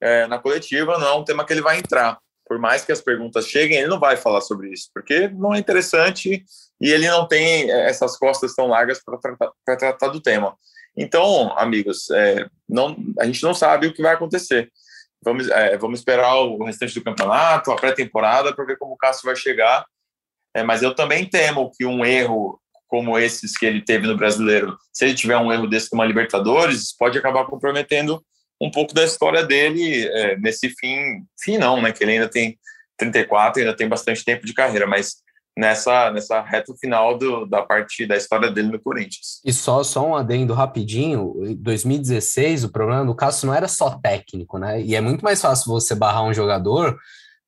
é, 0.00 0.26
na 0.26 0.38
coletiva, 0.38 0.96
não 0.96 1.08
é 1.08 1.14
um 1.14 1.24
tema 1.24 1.44
que 1.44 1.52
ele 1.52 1.60
vai 1.60 1.78
entrar. 1.78 2.18
Por 2.52 2.58
mais 2.58 2.84
que 2.84 2.92
as 2.92 3.00
perguntas 3.00 3.48
cheguem, 3.48 3.78
ele 3.78 3.88
não 3.88 3.98
vai 3.98 4.14
falar 4.14 4.42
sobre 4.42 4.70
isso, 4.70 4.90
porque 4.92 5.26
não 5.28 5.54
é 5.54 5.58
interessante 5.58 6.44
e 6.78 6.90
ele 6.90 7.08
não 7.08 7.26
tem 7.26 7.70
é, 7.70 7.88
essas 7.88 8.18
costas 8.18 8.54
tão 8.54 8.66
largas 8.66 9.02
para 9.02 9.16
tratar, 9.16 9.52
tratar, 9.64 10.08
do 10.08 10.20
tema. 10.20 10.54
Então, 10.94 11.58
amigos, 11.58 12.10
é, 12.10 12.46
não, 12.68 12.94
a 13.18 13.24
gente 13.24 13.42
não 13.42 13.54
sabe 13.54 13.86
o 13.86 13.94
que 13.94 14.02
vai 14.02 14.12
acontecer. 14.12 14.70
Vamos, 15.24 15.48
é, 15.48 15.78
vamos 15.78 16.00
esperar 16.00 16.34
o 16.34 16.62
restante 16.62 16.92
do 16.94 17.02
campeonato, 17.02 17.72
a 17.72 17.76
pré-temporada, 17.76 18.54
para 18.54 18.66
ver 18.66 18.76
como 18.76 18.92
o 18.92 18.98
Cássio 18.98 19.24
vai 19.24 19.34
chegar. 19.34 19.86
É, 20.54 20.62
mas 20.62 20.82
eu 20.82 20.94
também 20.94 21.24
temo 21.24 21.70
que 21.74 21.86
um 21.86 22.04
erro 22.04 22.60
como 22.86 23.18
esses 23.18 23.56
que 23.56 23.64
ele 23.64 23.82
teve 23.82 24.06
no 24.06 24.18
brasileiro, 24.18 24.76
se 24.92 25.06
ele 25.06 25.14
tiver 25.14 25.38
um 25.38 25.50
erro 25.50 25.66
desse 25.66 25.88
com 25.88 25.96
uma 25.96 26.04
Libertadores, 26.04 26.94
pode 26.94 27.16
acabar 27.16 27.46
comprometendo 27.46 28.22
um 28.62 28.70
pouco 28.70 28.94
da 28.94 29.04
história 29.04 29.44
dele 29.44 30.06
é, 30.06 30.36
nesse 30.36 30.70
fim, 30.70 31.24
fim 31.42 31.58
não, 31.58 31.82
né? 31.82 31.92
Que 31.92 32.04
ele 32.04 32.12
ainda 32.12 32.28
tem 32.28 32.56
34, 32.96 33.60
ainda 33.60 33.76
tem 33.76 33.88
bastante 33.88 34.24
tempo 34.24 34.46
de 34.46 34.54
carreira, 34.54 34.86
mas 34.86 35.16
nessa, 35.58 36.10
nessa 36.12 36.40
reta 36.40 36.72
final 36.80 37.18
do, 37.18 37.44
da 37.44 37.62
parte 37.62 38.06
da 38.06 38.16
história 38.16 38.50
dele 38.50 38.68
no 38.68 38.80
Corinthians. 38.80 39.40
E 39.44 39.52
só, 39.52 39.82
só 39.82 40.06
um 40.06 40.14
adendo 40.14 40.54
rapidinho, 40.54 41.34
em 41.44 41.56
2016 41.56 42.64
o 42.64 42.72
problema 42.72 43.04
do 43.04 43.14
Cássio 43.14 43.48
não 43.48 43.54
era 43.54 43.66
só 43.66 43.98
técnico, 43.98 44.58
né? 44.58 44.80
E 44.80 44.94
é 44.94 45.00
muito 45.00 45.22
mais 45.22 45.40
fácil 45.40 45.72
você 45.72 45.94
barrar 45.94 46.22
um 46.22 46.32
jogador 46.32 46.96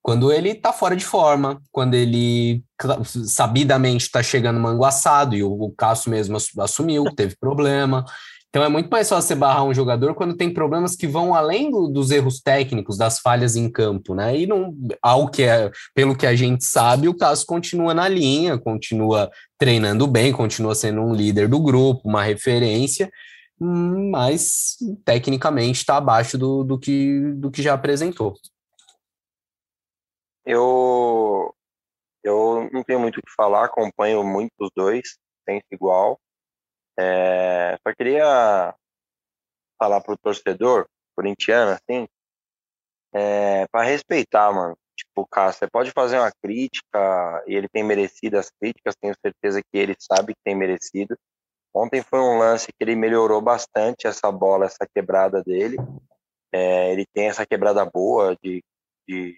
quando 0.01 0.31
ele 0.31 0.53
tá 0.53 0.71
fora 0.71 0.95
de 0.95 1.03
forma, 1.03 1.59
quando 1.71 1.95
ele 1.95 2.63
sabidamente 3.25 4.11
tá 4.11 4.21
chegando 4.21 4.59
manguaçado, 4.59 5.35
e 5.35 5.41
o, 5.41 5.51
o 5.51 5.71
Cássio 5.71 6.11
mesmo 6.11 6.37
assumiu, 6.59 7.05
teve 7.15 7.35
problema. 7.35 8.05
Então 8.55 8.63
é 8.63 8.69
muito 8.69 8.89
mais 8.89 9.09
fácil 9.09 9.27
você 9.27 9.35
barrar 9.35 9.65
um 9.65 9.73
jogador 9.73 10.15
quando 10.15 10.37
tem 10.37 10.49
problemas 10.49 10.95
que 10.95 11.05
vão 11.05 11.35
além 11.35 11.69
do, 11.69 11.89
dos 11.89 12.09
erros 12.09 12.39
técnicos, 12.39 12.97
das 12.97 13.19
falhas 13.19 13.57
em 13.57 13.69
campo, 13.69 14.15
né? 14.15 14.33
E 14.39 14.47
não, 14.47 14.73
ao 15.01 15.29
que 15.29 15.43
é, 15.43 15.69
pelo 15.93 16.15
que 16.17 16.25
a 16.25 16.33
gente 16.33 16.63
sabe, 16.63 17.09
o 17.09 17.17
caso 17.17 17.45
continua 17.45 17.93
na 17.93 18.07
linha, 18.07 18.57
continua 18.57 19.29
treinando 19.57 20.07
bem, 20.07 20.31
continua 20.31 20.73
sendo 20.73 21.01
um 21.01 21.13
líder 21.13 21.49
do 21.49 21.61
grupo, 21.61 22.07
uma 22.07 22.23
referência, 22.23 23.11
mas 23.59 24.77
tecnicamente 25.03 25.79
está 25.79 25.97
abaixo 25.97 26.37
do, 26.37 26.63
do, 26.63 26.79
que, 26.79 27.33
do 27.33 27.51
que 27.51 27.61
já 27.61 27.73
apresentou. 27.73 28.35
Eu, 30.45 31.53
eu 32.23 32.69
não 32.71 32.85
tenho 32.85 33.01
muito 33.01 33.17
o 33.17 33.21
que 33.21 33.35
falar, 33.35 33.65
acompanho 33.65 34.23
muito 34.23 34.53
os 34.61 34.69
dois, 34.73 35.17
penso 35.45 35.65
igual. 35.73 36.17
É, 36.97 37.77
só 37.85 37.93
queria 37.93 38.73
falar 39.77 40.01
pro 40.01 40.17
torcedor 40.17 40.87
corintiano, 41.15 41.71
assim, 41.71 42.07
é, 43.13 43.67
para 43.67 43.83
respeitar, 43.83 44.51
mano. 44.51 44.77
Tipo, 44.95 45.27
cara, 45.27 45.51
você 45.51 45.67
pode 45.67 45.91
fazer 45.91 46.17
uma 46.17 46.31
crítica 46.31 47.43
e 47.47 47.55
ele 47.55 47.67
tem 47.67 47.83
merecido 47.83 48.37
as 48.37 48.49
críticas, 48.49 48.95
tenho 48.95 49.13
certeza 49.21 49.61
que 49.61 49.77
ele 49.77 49.95
sabe 49.99 50.33
que 50.33 50.41
tem 50.43 50.55
merecido. 50.55 51.17
Ontem 51.73 52.01
foi 52.01 52.19
um 52.19 52.37
lance 52.37 52.67
que 52.67 52.81
ele 52.81 52.95
melhorou 52.95 53.41
bastante 53.41 54.07
essa 54.07 54.31
bola, 54.31 54.65
essa 54.65 54.87
quebrada 54.93 55.43
dele. 55.43 55.77
É, 56.53 56.91
ele 56.93 57.05
tem 57.13 57.27
essa 57.27 57.45
quebrada 57.45 57.83
boa 57.85 58.37
de, 58.41 58.63
de, 59.05 59.37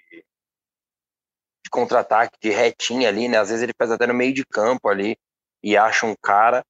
de 1.63 1.69
contra-ataque, 1.71 2.37
de 2.39 2.51
retinha 2.51 3.09
ali, 3.09 3.27
né? 3.27 3.39
Às 3.39 3.49
vezes 3.49 3.63
ele 3.63 3.73
faz 3.75 3.89
até 3.89 4.05
no 4.05 4.13
meio 4.13 4.33
de 4.33 4.45
campo 4.45 4.87
ali 4.87 5.17
e 5.63 5.75
acha 5.75 6.05
um 6.05 6.15
cara. 6.21 6.63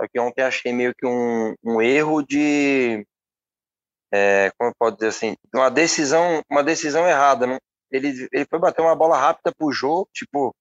Só 0.00 0.08
que 0.08 0.18
ontem 0.18 0.42
achei 0.42 0.72
meio 0.72 0.94
que 0.94 1.06
um, 1.06 1.54
um 1.62 1.80
erro 1.80 2.22
de. 2.22 3.06
É, 4.12 4.50
como 4.56 4.70
eu 4.70 4.74
posso 4.78 4.96
dizer 4.96 5.08
assim? 5.08 5.36
Uma 5.54 5.70
decisão, 5.70 6.42
uma 6.50 6.62
decisão 6.62 7.06
errada. 7.06 7.46
Não? 7.46 7.58
Ele, 7.90 8.28
ele 8.32 8.46
foi 8.48 8.58
bater 8.58 8.82
uma 8.82 8.94
bola 8.94 9.16
rápida 9.16 9.52
pro 9.56 9.72
jogo, 9.72 10.08
tipo, 10.12 10.54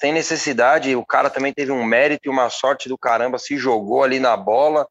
sem 0.00 0.12
necessidade. 0.12 0.94
O 0.96 1.06
cara 1.06 1.30
também 1.30 1.52
teve 1.52 1.72
um 1.72 1.84
mérito 1.84 2.28
e 2.28 2.30
uma 2.30 2.50
sorte 2.50 2.88
do 2.88 2.98
caramba, 2.98 3.38
se 3.38 3.56
jogou 3.56 4.02
ali 4.02 4.18
na 4.18 4.36
bola, 4.36 4.86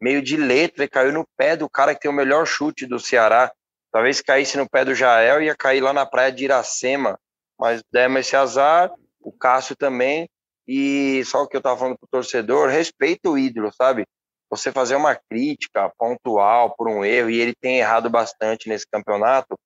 meio 0.00 0.22
de 0.22 0.36
letra, 0.36 0.84
e 0.84 0.88
caiu 0.88 1.12
no 1.12 1.26
pé 1.36 1.56
do 1.56 1.68
cara 1.68 1.94
que 1.94 2.00
tem 2.00 2.10
o 2.10 2.14
melhor 2.14 2.46
chute 2.46 2.86
do 2.86 2.98
Ceará. 2.98 3.52
Talvez 3.92 4.20
caísse 4.20 4.56
no 4.56 4.68
pé 4.68 4.84
do 4.84 4.94
Jael, 4.94 5.42
ia 5.42 5.56
cair 5.56 5.80
lá 5.80 5.92
na 5.92 6.04
praia 6.04 6.30
de 6.30 6.44
Iracema. 6.44 7.18
Mas 7.58 7.82
demos 7.90 8.20
esse 8.20 8.36
azar, 8.36 8.92
o 9.20 9.32
Cássio 9.32 9.74
também. 9.76 10.28
E 10.68 11.24
só 11.24 11.42
o 11.42 11.48
que 11.48 11.56
eu 11.56 11.60
estava 11.60 11.78
falando 11.78 11.96
para 11.98 12.04
o 12.04 12.10
torcedor, 12.10 12.68
respeita 12.68 13.30
o 13.30 13.38
ídolo, 13.38 13.72
sabe? 13.72 14.04
Você 14.50 14.70
fazer 14.70 14.96
uma 14.96 15.14
crítica 15.14 15.90
pontual 15.98 16.74
por 16.76 16.88
um 16.88 17.02
erro, 17.02 17.30
e 17.30 17.40
ele 17.40 17.54
tem 17.58 17.78
errado 17.78 18.10
bastante 18.10 18.68
nesse 18.68 18.86
campeonato, 18.86 19.58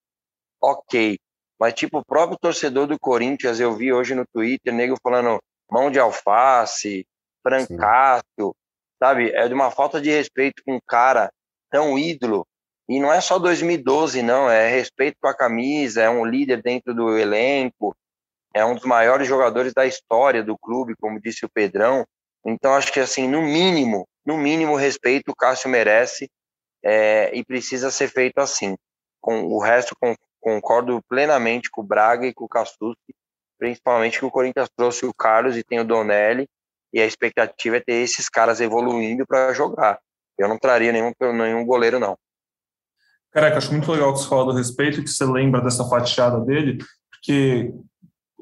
ok. 0.62 1.18
Mas, 1.58 1.74
tipo, 1.74 1.98
o 1.98 2.04
próprio 2.04 2.38
torcedor 2.40 2.86
do 2.86 2.98
Corinthians, 2.98 3.58
eu 3.58 3.74
vi 3.74 3.92
hoje 3.92 4.14
no 4.14 4.24
Twitter, 4.32 4.72
nego 4.72 4.96
falando 5.02 5.40
mão 5.70 5.90
de 5.90 5.98
alface, 5.98 7.04
francácio, 7.42 8.54
sabe? 9.02 9.30
É 9.30 9.48
de 9.48 9.54
uma 9.54 9.70
falta 9.70 10.00
de 10.00 10.10
respeito 10.10 10.62
com 10.64 10.76
um 10.76 10.80
cara 10.86 11.32
tão 11.70 11.98
ídolo. 11.98 12.46
E 12.88 13.00
não 13.00 13.12
é 13.12 13.20
só 13.20 13.38
2012, 13.38 14.22
não, 14.22 14.50
é 14.50 14.68
respeito 14.68 15.16
com 15.20 15.28
a 15.28 15.36
camisa, 15.36 16.02
é 16.02 16.10
um 16.10 16.24
líder 16.24 16.62
dentro 16.62 16.94
do 16.94 17.16
elenco, 17.16 17.96
é 18.54 18.64
um 18.64 18.74
dos 18.74 18.84
maiores 18.84 19.26
jogadores 19.26 19.72
da 19.72 19.86
história 19.86 20.42
do 20.42 20.56
clube, 20.58 20.94
como 21.00 21.20
disse 21.20 21.44
o 21.44 21.50
Pedrão. 21.50 22.04
Então, 22.44 22.74
acho 22.74 22.92
que, 22.92 23.00
assim, 23.00 23.28
no 23.28 23.42
mínimo, 23.42 24.06
no 24.24 24.36
mínimo 24.36 24.76
respeito 24.76 25.30
o 25.30 25.36
Cássio 25.36 25.70
merece 25.70 26.30
é, 26.84 27.34
e 27.36 27.44
precisa 27.44 27.90
ser 27.90 28.08
feito 28.08 28.38
assim. 28.38 28.76
Com 29.20 29.44
o 29.44 29.60
resto, 29.60 29.96
com, 30.00 30.14
concordo 30.40 31.00
plenamente 31.08 31.70
com 31.70 31.80
o 31.82 31.86
Braga 31.86 32.26
e 32.26 32.34
com 32.34 32.44
o 32.44 32.48
Cassucci, 32.48 33.14
principalmente 33.58 34.18
que 34.18 34.24
o 34.24 34.30
Corinthians 34.30 34.68
trouxe 34.76 35.06
o 35.06 35.14
Carlos 35.14 35.56
e 35.56 35.62
tem 35.62 35.78
o 35.78 35.84
Donelli, 35.84 36.48
e 36.92 37.00
a 37.00 37.06
expectativa 37.06 37.76
é 37.76 37.80
ter 37.80 37.94
esses 37.94 38.28
caras 38.28 38.60
evoluindo 38.60 39.24
para 39.26 39.52
jogar. 39.54 39.98
Eu 40.36 40.48
não 40.48 40.58
traria 40.58 40.92
nenhum, 40.92 41.12
nenhum 41.32 41.64
goleiro, 41.64 41.98
não. 41.98 42.18
Caraca, 43.30 43.56
acho 43.56 43.72
muito 43.72 43.90
legal 43.90 44.12
que 44.12 44.18
você 44.18 44.28
fala 44.28 44.52
do 44.52 44.58
respeito 44.58 45.02
que 45.02 45.08
você 45.08 45.24
lembra 45.24 45.62
dessa 45.62 45.88
fatiada 45.88 46.38
dele, 46.40 46.78
porque 47.10 47.72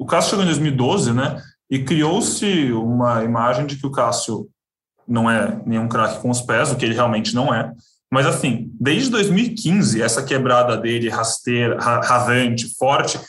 o 0.01 0.07
Cássio 0.07 0.31
chegou 0.31 0.45
em 0.45 0.49
2012, 0.49 1.13
né? 1.13 1.43
E 1.71 1.85
criou-se 1.85 2.73
uma 2.73 3.23
imagem 3.23 3.67
de 3.67 3.77
que 3.77 3.87
o 3.87 3.91
Cássio 3.91 4.49
não 5.07 5.31
é 5.31 5.61
nenhum 5.67 5.87
craque 5.89 6.23
com 6.23 6.31
os 6.31 6.41
pés, 6.41 6.73
o 6.73 6.77
que 6.77 6.87
ele 6.87 6.95
realmente 6.95 7.35
não 7.35 7.53
é. 7.53 7.71
Mas 8.11 8.25
assim, 8.25 8.73
desde 8.81 9.11
2015, 9.11 10.01
essa 10.01 10.23
quebrada 10.23 10.75
dele 10.79 11.11
rasteira, 11.11 11.79
rasante, 11.79 12.75
forte, 12.77 13.21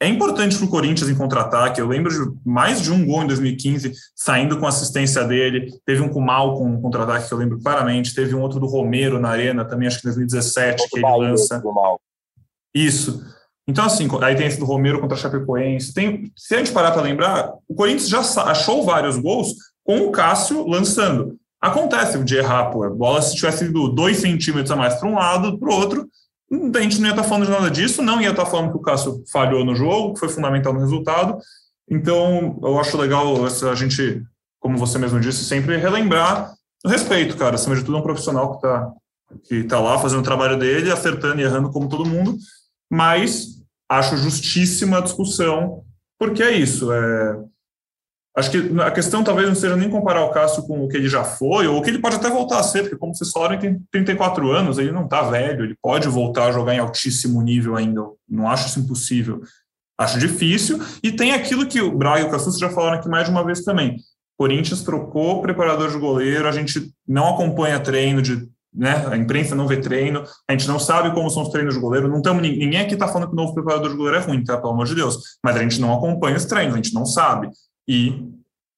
é 0.00 0.06
importante 0.06 0.54
para 0.56 0.66
o 0.66 0.68
Corinthians 0.68 1.08
em 1.08 1.14
contra-ataque. 1.14 1.80
Eu 1.80 1.88
lembro 1.88 2.12
de 2.12 2.38
mais 2.44 2.82
de 2.82 2.92
um 2.92 3.06
gol 3.06 3.22
em 3.22 3.26
2015, 3.26 3.94
saindo 4.14 4.58
com 4.58 4.66
assistência 4.66 5.24
dele. 5.24 5.72
Teve 5.86 6.02
um 6.02 6.10
com 6.10 6.20
mal 6.20 6.58
com 6.58 6.80
contra-ataque, 6.82 7.26
que 7.26 7.32
eu 7.32 7.38
lembro 7.38 7.58
claramente. 7.58 8.14
Teve 8.14 8.34
um 8.34 8.42
outro 8.42 8.60
do 8.60 8.66
Romero 8.66 9.18
na 9.18 9.30
Arena, 9.30 9.64
também 9.64 9.88
acho 9.88 10.00
que 10.00 10.06
em 10.06 10.10
2017, 10.10 10.88
que 10.90 10.98
ele 10.98 11.16
lança. 11.16 11.60
Isso. 12.74 13.37
Então, 13.68 13.84
assim, 13.84 14.08
aí 14.22 14.34
tem 14.34 14.46
esse 14.46 14.58
do 14.58 14.64
Romero 14.64 14.98
contra 14.98 15.14
a 15.14 15.20
Chapecoense. 15.20 15.92
Tem, 15.92 16.32
se 16.34 16.54
a 16.54 16.58
gente 16.58 16.72
parar 16.72 16.90
para 16.90 17.02
lembrar, 17.02 17.52
o 17.68 17.74
Corinthians 17.74 18.08
já 18.08 18.20
achou 18.44 18.82
vários 18.82 19.18
gols 19.18 19.54
com 19.84 20.06
o 20.06 20.10
Cássio 20.10 20.66
lançando. 20.66 21.36
Acontece 21.60 22.18
de 22.24 22.36
errar, 22.36 22.70
pô. 22.70 22.82
A 22.84 22.88
bola, 22.88 23.20
se 23.20 23.36
tivesse 23.36 23.66
ido 23.66 23.88
dois 23.90 24.16
centímetros 24.16 24.70
a 24.70 24.76
mais 24.76 24.94
para 24.94 25.06
um 25.06 25.16
lado, 25.16 25.58
para 25.58 25.68
o 25.68 25.74
outro, 25.74 26.08
a 26.50 26.80
gente 26.80 26.98
não 26.98 27.08
ia 27.08 27.12
estar 27.12 27.22
tá 27.22 27.28
falando 27.28 27.44
de 27.44 27.50
nada 27.50 27.70
disso, 27.70 28.00
não 28.00 28.22
ia 28.22 28.30
estar 28.30 28.46
tá 28.46 28.50
falando 28.50 28.70
que 28.70 28.78
o 28.78 28.82
Cássio 28.82 29.22
falhou 29.30 29.62
no 29.66 29.74
jogo, 29.74 30.14
que 30.14 30.20
foi 30.20 30.30
fundamental 30.30 30.72
no 30.72 30.80
resultado. 30.80 31.38
Então, 31.90 32.58
eu 32.62 32.80
acho 32.80 32.96
legal 32.96 33.44
a 33.44 33.74
gente, 33.74 34.22
como 34.58 34.78
você 34.78 34.98
mesmo 34.98 35.20
disse, 35.20 35.44
sempre 35.44 35.76
relembrar 35.76 36.54
o 36.82 36.88
respeito, 36.88 37.36
cara. 37.36 37.56
Acima 37.56 37.76
de 37.76 37.84
tudo, 37.84 37.98
é 37.98 38.00
um 38.00 38.04
profissional 38.04 38.50
que 38.50 38.56
está 38.56 38.92
que 39.46 39.62
tá 39.64 39.78
lá 39.78 39.98
fazendo 39.98 40.20
o 40.20 40.24
trabalho 40.24 40.58
dele, 40.58 40.90
acertando 40.90 41.38
e 41.38 41.44
errando 41.44 41.70
como 41.70 41.86
todo 41.86 42.08
mundo, 42.08 42.34
mas 42.90 43.57
acho 43.88 44.16
justíssima 44.16 44.98
a 44.98 45.02
discussão, 45.02 45.84
porque 46.18 46.42
é 46.42 46.52
isso. 46.52 46.92
É, 46.92 47.38
acho 48.36 48.50
que 48.50 48.80
a 48.80 48.90
questão 48.90 49.24
talvez 49.24 49.48
não 49.48 49.54
seja 49.54 49.76
nem 49.76 49.90
comparar 49.90 50.24
o 50.24 50.30
Cássio 50.30 50.64
com 50.64 50.84
o 50.84 50.88
que 50.88 50.96
ele 50.96 51.08
já 51.08 51.24
foi, 51.24 51.66
ou 51.66 51.78
o 51.78 51.82
que 51.82 51.90
ele 51.90 52.00
pode 52.00 52.16
até 52.16 52.28
voltar 52.28 52.58
a 52.58 52.62
ser, 52.62 52.82
porque, 52.82 52.96
como 52.96 53.14
vocês 53.14 53.30
falaram, 53.30 53.54
ele 53.54 53.62
tem 53.62 53.80
34 53.90 54.50
anos, 54.50 54.78
ele 54.78 54.92
não 54.92 55.04
está 55.04 55.22
velho, 55.22 55.64
ele 55.64 55.76
pode 55.82 56.08
voltar 56.08 56.48
a 56.48 56.52
jogar 56.52 56.74
em 56.74 56.78
altíssimo 56.78 57.40
nível 57.42 57.76
ainda. 57.76 58.02
Não 58.28 58.48
acho 58.48 58.68
isso 58.68 58.80
impossível. 58.80 59.40
Acho 59.98 60.18
difícil. 60.18 60.78
E 61.02 61.10
tem 61.10 61.32
aquilo 61.32 61.66
que 61.66 61.80
o 61.80 61.90
Braga 61.90 62.20
e 62.20 62.24
o 62.24 62.30
Cassus 62.30 62.58
já 62.58 62.70
falaram 62.70 62.98
aqui 62.98 63.08
mais 63.08 63.24
de 63.24 63.32
uma 63.32 63.44
vez 63.44 63.64
também. 63.64 63.96
Corinthians 64.38 64.82
trocou 64.82 65.42
preparador 65.42 65.90
de 65.90 65.98
goleiro, 65.98 66.46
a 66.46 66.52
gente 66.52 66.92
não 67.06 67.34
acompanha 67.34 67.80
treino 67.80 68.22
de 68.22 68.48
né? 68.78 69.04
A 69.10 69.16
imprensa 69.16 69.56
não 69.56 69.66
vê 69.66 69.76
treino, 69.78 70.22
a 70.46 70.52
gente 70.52 70.68
não 70.68 70.78
sabe 70.78 71.12
como 71.12 71.28
são 71.28 71.42
os 71.42 71.48
treinos 71.48 71.74
de 71.74 71.80
goleiro. 71.80 72.08
Não 72.08 72.22
tamo, 72.22 72.40
ninguém 72.40 72.78
aqui 72.78 72.94
está 72.94 73.08
falando 73.08 73.28
que 73.28 73.34
o 73.34 73.36
novo 73.36 73.52
preparador 73.52 73.90
de 73.90 73.96
goleiro 73.96 74.18
é 74.18 74.20
ruim, 74.20 74.44
tá? 74.44 74.56
Pelo 74.56 74.72
amor 74.72 74.86
de 74.86 74.94
Deus. 74.94 75.38
Mas 75.42 75.56
a 75.56 75.62
gente 75.62 75.80
não 75.80 75.92
acompanha 75.92 76.36
os 76.36 76.44
treinos, 76.44 76.74
a 76.74 76.76
gente 76.76 76.94
não 76.94 77.04
sabe. 77.04 77.50
E 77.88 78.22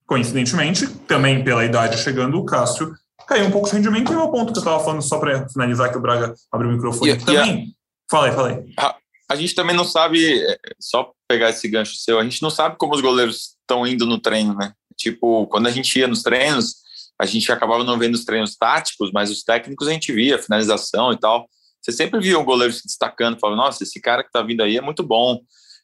coincidentemente, 0.06 0.88
também 1.06 1.44
pela 1.44 1.64
idade 1.64 1.98
chegando, 1.98 2.38
o 2.38 2.44
Cássio 2.44 2.92
caiu 3.28 3.46
um 3.46 3.50
pouco 3.50 3.68
de 3.68 3.76
rendimento, 3.76 4.10
e 4.10 4.16
é 4.16 4.18
o 4.18 4.30
ponto 4.30 4.52
que 4.52 4.58
eu 4.58 4.62
estava 4.62 4.82
falando, 4.82 5.02
só 5.02 5.18
para 5.18 5.48
finalizar, 5.48 5.90
que 5.90 5.98
o 5.98 6.00
Braga 6.00 6.34
abriu 6.50 6.70
o 6.70 6.72
microfone 6.72 7.12
e, 7.12 7.16
também. 7.18 7.74
Aí, 8.12 8.32
fala 8.32 8.48
aí. 8.48 8.74
A, 8.76 8.96
a, 9.28 9.36
gente 9.36 9.54
também 9.54 9.76
não 9.76 9.84
sabe, 9.84 10.42
é, 10.42 10.58
só 10.80 11.12
pegar 11.28 11.50
esse 11.50 11.68
gancho 11.68 11.94
seu, 11.94 12.18
a 12.18 12.24
gente 12.24 12.42
não 12.42 12.50
sabe 12.50 12.76
como 12.76 12.94
os 12.94 13.00
goleiros 13.00 13.56
estão 13.60 13.86
indo 13.86 14.04
no 14.04 14.18
treino, 14.18 14.54
né? 14.56 14.72
Tipo, 14.96 15.46
quando 15.46 15.68
a 15.68 15.70
gente 15.70 15.96
ia 15.96 16.08
nos 16.08 16.24
treinos, 16.24 16.80
a 17.20 17.26
gente 17.26 17.52
acabava 17.52 17.84
não 17.84 17.98
vendo 17.98 18.14
os 18.14 18.24
treinos 18.24 18.56
táticos, 18.56 19.10
mas 19.12 19.30
os 19.30 19.42
técnicos 19.42 19.86
a 19.86 19.92
gente 19.92 20.10
via, 20.10 20.38
finalização 20.38 21.12
e 21.12 21.18
tal. 21.18 21.46
Você 21.82 21.92
sempre 21.92 22.18
via 22.18 22.38
um 22.38 22.44
goleiro 22.44 22.72
se 22.72 22.82
destacando, 22.86 23.38
falando, 23.38 23.58
nossa, 23.58 23.82
esse 23.82 24.00
cara 24.00 24.24
que 24.24 24.30
tá 24.30 24.42
vindo 24.42 24.62
aí 24.62 24.78
é 24.78 24.80
muito 24.80 25.02
bom. 25.02 25.38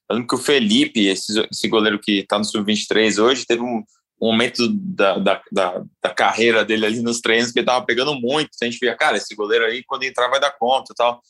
Eu 0.08 0.16
lembro 0.16 0.28
que 0.28 0.34
o 0.34 0.38
Felipe, 0.38 1.06
esse, 1.06 1.46
esse 1.52 1.68
goleiro 1.68 1.98
que 1.98 2.24
tá 2.26 2.38
no 2.38 2.44
Sub-23 2.44 3.22
hoje, 3.22 3.44
teve 3.44 3.62
um, 3.62 3.82
um 4.20 4.30
momento 4.30 4.66
da, 4.72 5.18
da, 5.18 5.42
da, 5.52 5.84
da, 6.02 6.10
carreira 6.14 6.64
dele 6.64 6.86
ali 6.86 7.00
nos 7.00 7.20
treinos 7.20 7.52
que 7.52 7.58
ele 7.58 7.66
tava 7.66 7.84
pegando 7.84 8.14
muito. 8.14 8.50
A 8.60 8.64
gente 8.64 8.78
via, 8.78 8.96
cara, 8.96 9.18
esse 9.18 9.34
goleiro 9.34 9.66
aí, 9.66 9.84
quando 9.84 10.04
entrar, 10.04 10.28
vai 10.28 10.40
dar 10.40 10.52
conta 10.52 10.92
e 10.92 10.96
tal. 10.96 11.20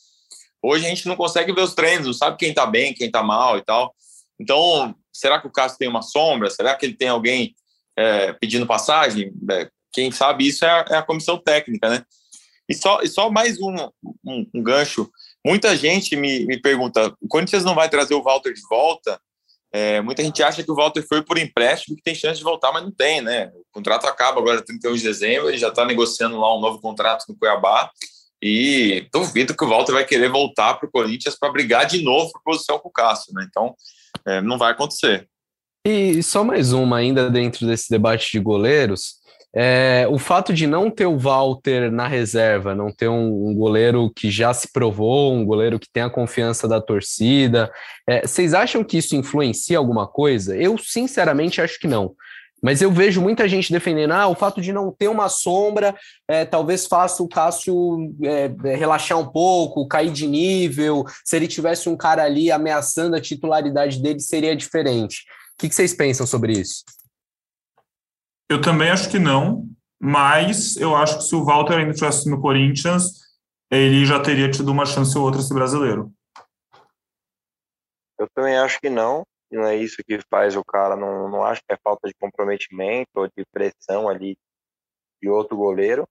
Hoje 0.63 0.85
a 0.85 0.89
gente 0.89 1.05
não 1.05 1.17
consegue 1.17 1.51
ver 1.51 1.61
os 1.61 1.73
treinos, 1.73 2.07
não 2.07 2.13
sabe 2.13 2.37
quem 2.37 2.53
tá 2.53 2.65
bem, 2.65 2.93
quem 2.93 3.11
tá 3.11 3.21
mal 3.21 3.57
e 3.57 3.61
tal. 3.61 3.93
Então, 4.39 4.95
será 5.11 5.41
que 5.41 5.47
o 5.47 5.51
Cássio 5.51 5.77
tem 5.77 5.89
uma 5.89 6.01
sombra? 6.01 6.49
Será 6.49 6.75
que 6.75 6.85
ele 6.85 6.95
tem 6.95 7.09
alguém 7.09 7.53
é, 7.97 8.31
pedindo 8.33 8.65
passagem? 8.65 9.33
É, 9.51 9.69
quem 9.91 10.11
sabe 10.11 10.47
isso 10.47 10.65
é 10.65 10.69
a, 10.69 10.85
é 10.89 10.97
a, 10.97 11.03
comissão 11.03 11.37
técnica, 11.37 11.89
né? 11.89 12.03
E 12.69 12.73
só, 12.75 13.01
e 13.01 13.07
só 13.07 13.29
mais 13.29 13.59
um, 13.61 13.75
um, 14.25 14.45
um 14.53 14.63
gancho. 14.63 15.09
Muita 15.45 15.75
gente 15.75 16.15
me, 16.15 16.45
me 16.45 16.59
pergunta: 16.59 17.13
o 17.21 17.27
Corinthians 17.27 17.63
não 17.63 17.75
vai 17.75 17.89
trazer 17.89 18.13
o 18.13 18.23
Walter 18.23 18.53
de 18.53 18.61
volta? 18.69 19.19
É, 19.71 20.01
muita 20.01 20.23
gente 20.23 20.41
acha 20.41 20.63
que 20.63 20.71
o 20.71 20.75
Walter 20.75 21.05
foi 21.07 21.21
por 21.21 21.37
empréstimo 21.37 21.95
que 21.95 22.01
tem 22.01 22.15
chance 22.15 22.37
de 22.37 22.43
voltar, 22.43 22.71
mas 22.71 22.83
não 22.83 22.91
tem, 22.91 23.21
né? 23.21 23.51
O 23.53 23.63
contrato 23.71 24.07
acaba 24.07 24.39
agora 24.39 24.63
31 24.63 24.95
de 24.95 25.03
dezembro, 25.03 25.49
ele 25.49 25.57
já 25.57 25.67
está 25.67 25.85
negociando 25.85 26.39
lá 26.39 26.55
um 26.55 26.61
novo 26.61 26.79
contrato 26.79 27.25
no 27.27 27.37
Cuiabá. 27.37 27.91
E 28.41 29.07
duvido 29.11 29.55
que 29.55 29.63
o 29.63 29.69
Walter 29.69 29.93
vai 29.93 30.05
querer 30.05 30.29
voltar 30.29 30.75
para 30.75 30.87
o 30.87 30.91
Corinthians 30.91 31.35
para 31.35 31.51
brigar 31.51 31.87
de 31.87 32.03
novo 32.03 32.31
por 32.31 32.43
posição 32.43 32.77
com 32.77 32.89
o 32.89 32.91
Cássio, 32.91 33.33
né? 33.33 33.45
Então, 33.49 33.75
é, 34.25 34.41
não 34.41 34.57
vai 34.57 34.71
acontecer. 34.71 35.27
E 35.85 36.21
só 36.21 36.43
mais 36.43 36.71
uma 36.71 36.97
ainda 36.97 37.29
dentro 37.29 37.65
desse 37.65 37.89
debate 37.89 38.31
de 38.31 38.39
goleiros. 38.39 39.15
É, 39.55 40.05
o 40.09 40.19
fato 40.19 40.53
de 40.53 40.67
não 40.67 40.91
ter 40.91 41.05
o 41.05 41.17
Walter 41.17 41.91
na 41.91 42.07
reserva, 42.07 42.75
não 42.75 42.91
ter 42.91 43.07
um, 43.07 43.49
um, 43.49 43.55
goleiro 43.55 44.11
que 44.15 44.29
já 44.29 44.53
se 44.53 44.71
provou, 44.71 45.33
um 45.33 45.45
goleiro 45.45 45.79
que 45.79 45.89
tem 45.91 46.03
a 46.03 46.09
confiança 46.09 46.67
da 46.67 46.81
torcida, 46.81 47.71
é, 48.07 48.27
vocês 48.27 48.53
acham 48.53 48.83
que 48.83 48.97
isso 48.97 49.15
influencia 49.15 49.77
alguma 49.77 50.05
coisa? 50.05 50.55
Eu, 50.55 50.77
sinceramente, 50.77 51.61
acho 51.61 51.79
que 51.79 51.87
não. 51.87 52.13
Mas 52.61 52.81
eu 52.81 52.91
vejo 52.91 53.21
muita 53.21 53.47
gente 53.47 53.71
defendendo, 53.71 54.11
ah, 54.11 54.27
o 54.27 54.35
fato 54.35 54.59
de 54.59 54.73
não 54.73 54.91
ter 54.91 55.07
uma 55.07 55.29
sombra 55.29 55.95
é, 56.27 56.43
talvez 56.43 56.87
faça 56.87 57.21
o 57.21 57.27
Cássio 57.27 58.13
é, 58.23 58.51
é, 58.65 58.75
relaxar 58.75 59.17
um 59.17 59.27
pouco, 59.27 59.87
cair 59.87 60.11
de 60.11 60.27
nível. 60.27 61.05
Se 61.23 61.35
ele 61.35 61.47
tivesse 61.47 61.87
um 61.87 61.95
cara 61.95 62.23
ali 62.23 62.51
ameaçando 62.51 63.15
a 63.15 63.21
titularidade 63.21 64.01
dele, 64.01 64.19
seria 64.19 64.55
diferente. 64.55 65.25
O 65.53 65.61
que, 65.61 65.69
que 65.69 65.75
vocês 65.75 65.93
pensam 65.93 66.25
sobre 66.25 66.53
isso? 66.53 66.83
Eu 68.49 68.61
também 68.61 68.89
acho 68.89 69.09
que 69.09 69.19
não, 69.19 69.67
mas 69.99 70.77
eu 70.77 70.95
acho 70.95 71.17
que 71.17 71.23
se 71.23 71.35
o 71.35 71.43
Walter 71.43 71.77
ainda 71.77 71.91
estivesse 71.91 72.29
no 72.29 72.41
Corinthians, 72.41 73.27
ele 73.69 74.05
já 74.05 74.21
teria 74.21 74.49
tido 74.49 74.71
uma 74.71 74.85
chance 74.85 75.17
ou 75.17 75.25
outra 75.25 75.41
ser 75.41 75.53
brasileiro. 75.53 76.11
Eu 78.17 78.27
também 78.33 78.57
acho 78.57 78.79
que 78.79 78.89
não. 78.89 79.25
Não 79.51 79.63
é 79.63 79.75
isso 79.75 80.03
que 80.05 80.19
faz 80.29 80.55
o 80.55 80.63
cara. 80.63 80.95
Não, 80.95 81.29
não 81.29 81.43
acho 81.43 81.61
que 81.61 81.73
é 81.73 81.77
falta 81.77 82.07
de 82.07 82.13
comprometimento 82.15 83.09
ou 83.15 83.27
de 83.27 83.45
pressão 83.51 84.07
ali 84.07 84.37
de 85.21 85.29
outro 85.29 85.57
goleiro. 85.57 86.07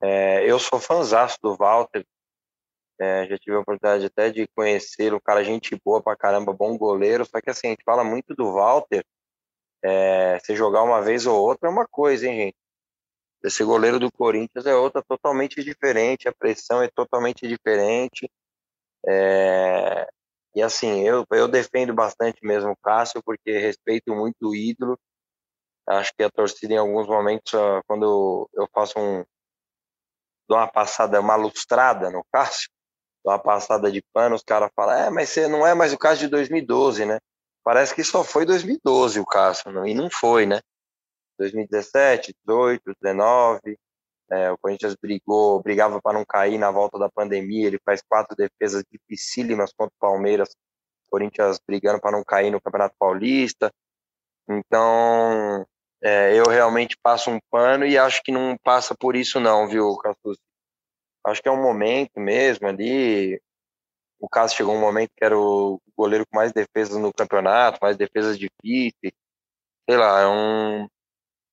É, 0.00 0.48
eu 0.48 0.58
sou 0.58 0.78
fãzaço 0.78 1.38
do 1.42 1.56
Walter. 1.56 2.04
É, 3.00 3.26
já 3.26 3.36
tive 3.36 3.56
a 3.56 3.60
oportunidade 3.60 4.06
até 4.06 4.30
de 4.30 4.46
conhecer 4.54 5.12
o 5.12 5.20
cara, 5.20 5.42
gente 5.42 5.76
boa 5.84 6.00
pra 6.00 6.16
caramba, 6.16 6.52
bom 6.52 6.78
goleiro. 6.78 7.24
Só 7.24 7.40
que 7.40 7.50
assim, 7.50 7.68
a 7.68 7.70
gente 7.70 7.82
fala 7.84 8.04
muito 8.04 8.34
do 8.34 8.52
Walter 8.52 9.04
é, 9.84 10.38
se 10.40 10.56
jogar 10.56 10.82
uma 10.82 11.02
vez 11.02 11.26
ou 11.26 11.38
outra 11.38 11.68
é 11.68 11.72
uma 11.72 11.86
coisa, 11.86 12.26
hein, 12.26 12.36
gente? 12.46 12.56
Esse 13.44 13.62
goleiro 13.62 14.00
do 14.00 14.10
Corinthians 14.10 14.66
é 14.66 14.74
outra 14.74 15.02
totalmente 15.02 15.62
diferente, 15.62 16.28
a 16.28 16.32
pressão 16.32 16.82
é 16.82 16.88
totalmente 16.88 17.46
diferente. 17.46 18.30
É, 19.06 20.08
e 20.54 20.62
assim, 20.62 21.02
eu, 21.02 21.26
eu 21.32 21.48
defendo 21.48 21.92
bastante 21.94 22.38
mesmo 22.42 22.70
o 22.72 22.76
Cássio, 22.76 23.22
porque 23.22 23.58
respeito 23.58 24.14
muito 24.14 24.48
o 24.48 24.54
ídolo. 24.54 24.98
Acho 25.86 26.12
que 26.16 26.22
a 26.22 26.30
torcida, 26.30 26.74
em 26.74 26.78
alguns 26.78 27.06
momentos, 27.06 27.52
quando 27.86 28.48
eu 28.54 28.66
faço 28.72 28.98
um. 28.98 29.24
dou 30.48 30.56
uma 30.58 30.68
passada, 30.70 31.20
uma 31.20 31.36
lustrada 31.36 32.10
no 32.10 32.24
Cássio, 32.32 32.70
dou 33.24 33.32
uma 33.34 33.38
passada 33.38 33.92
de 33.92 34.02
pano, 34.12 34.36
os 34.36 34.42
caras 34.42 34.70
falam: 34.74 34.94
é, 34.94 35.10
mas 35.10 35.28
você 35.30 35.48
não 35.48 35.66
é 35.66 35.74
mais 35.74 35.92
o 35.92 35.98
Cássio 35.98 36.26
de 36.26 36.30
2012, 36.30 37.04
né? 37.04 37.18
Parece 37.64 37.94
que 37.94 38.04
só 38.04 38.22
foi 38.22 38.44
2012 38.44 39.18
o 39.18 39.24
Cássio, 39.24 39.86
e 39.86 39.94
não 39.94 40.10
foi, 40.10 40.44
né? 40.44 40.60
2017, 41.38 42.34
18, 42.46 42.82
19, 43.00 43.78
é, 44.30 44.50
o 44.50 44.58
Corinthians 44.58 44.94
brigou, 44.94 45.62
brigava 45.62 46.00
para 46.00 46.18
não 46.18 46.24
cair 46.24 46.58
na 46.58 46.70
volta 46.70 46.98
da 46.98 47.10
pandemia, 47.10 47.66
ele 47.66 47.80
faz 47.84 48.02
quatro 48.02 48.36
defesas 48.36 48.84
dificílimas 48.90 49.72
contra 49.72 49.94
o 49.94 50.00
Palmeiras, 50.00 50.50
o 51.06 51.10
Corinthians 51.10 51.58
brigando 51.66 52.00
para 52.00 52.12
não 52.12 52.22
cair 52.22 52.50
no 52.50 52.60
Campeonato 52.60 52.94
Paulista. 52.98 53.72
Então, 54.48 55.66
é, 56.02 56.38
eu 56.38 56.44
realmente 56.44 56.96
passo 57.02 57.30
um 57.30 57.40
pano 57.50 57.86
e 57.86 57.96
acho 57.96 58.22
que 58.22 58.30
não 58.32 58.56
passa 58.62 58.94
por 58.94 59.16
isso 59.16 59.40
não, 59.40 59.66
viu, 59.66 59.96
Cassus? 59.96 60.38
Acho 61.24 61.42
que 61.42 61.48
é 61.48 61.52
um 61.52 61.62
momento 61.62 62.20
mesmo 62.20 62.68
ali, 62.68 63.40
o 64.24 64.28
caso 64.28 64.54
chegou 64.54 64.74
um 64.74 64.80
momento 64.80 65.10
que 65.14 65.24
era 65.24 65.38
o 65.38 65.78
goleiro 65.96 66.24
com 66.26 66.36
mais 66.36 66.50
defesas 66.50 66.96
no 66.96 67.12
campeonato, 67.12 67.78
mais 67.82 67.96
defesas 67.96 68.38
difíceis. 68.38 69.12
Sei 69.88 69.98
lá, 69.98 70.22
é 70.22 70.26
um. 70.26 70.88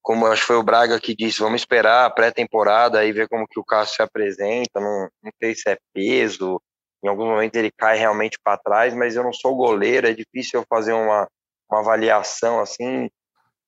Como 0.02 0.26
acho 0.26 0.42
que 0.42 0.48
foi 0.48 0.56
o 0.56 0.64
Braga 0.64 1.00
que 1.00 1.16
disse, 1.16 1.42
vamos 1.42 1.62
esperar 1.62 2.06
a 2.06 2.10
pré-temporada 2.10 3.04
e 3.06 3.12
ver 3.12 3.28
como 3.28 3.48
que 3.48 3.60
o 3.60 3.64
Cássio 3.64 3.98
se 3.98 4.02
apresenta. 4.02 4.80
Não, 4.80 5.10
não 5.22 5.32
sei 5.44 5.54
se 5.54 5.70
é 5.70 5.78
peso, 5.94 6.62
em 7.04 7.10
alguns 7.10 7.28
momentos 7.28 7.60
ele 7.60 7.72
cai 7.72 7.98
realmente 7.98 8.40
para 8.42 8.58
trás, 8.58 8.94
mas 8.94 9.16
eu 9.16 9.24
não 9.24 9.34
sou 9.34 9.56
goleiro, 9.56 10.08
é 10.08 10.14
difícil 10.14 10.62
eu 10.62 10.66
fazer 10.68 10.94
uma, 10.94 11.28
uma 11.70 11.80
avaliação 11.82 12.60
assim 12.60 13.10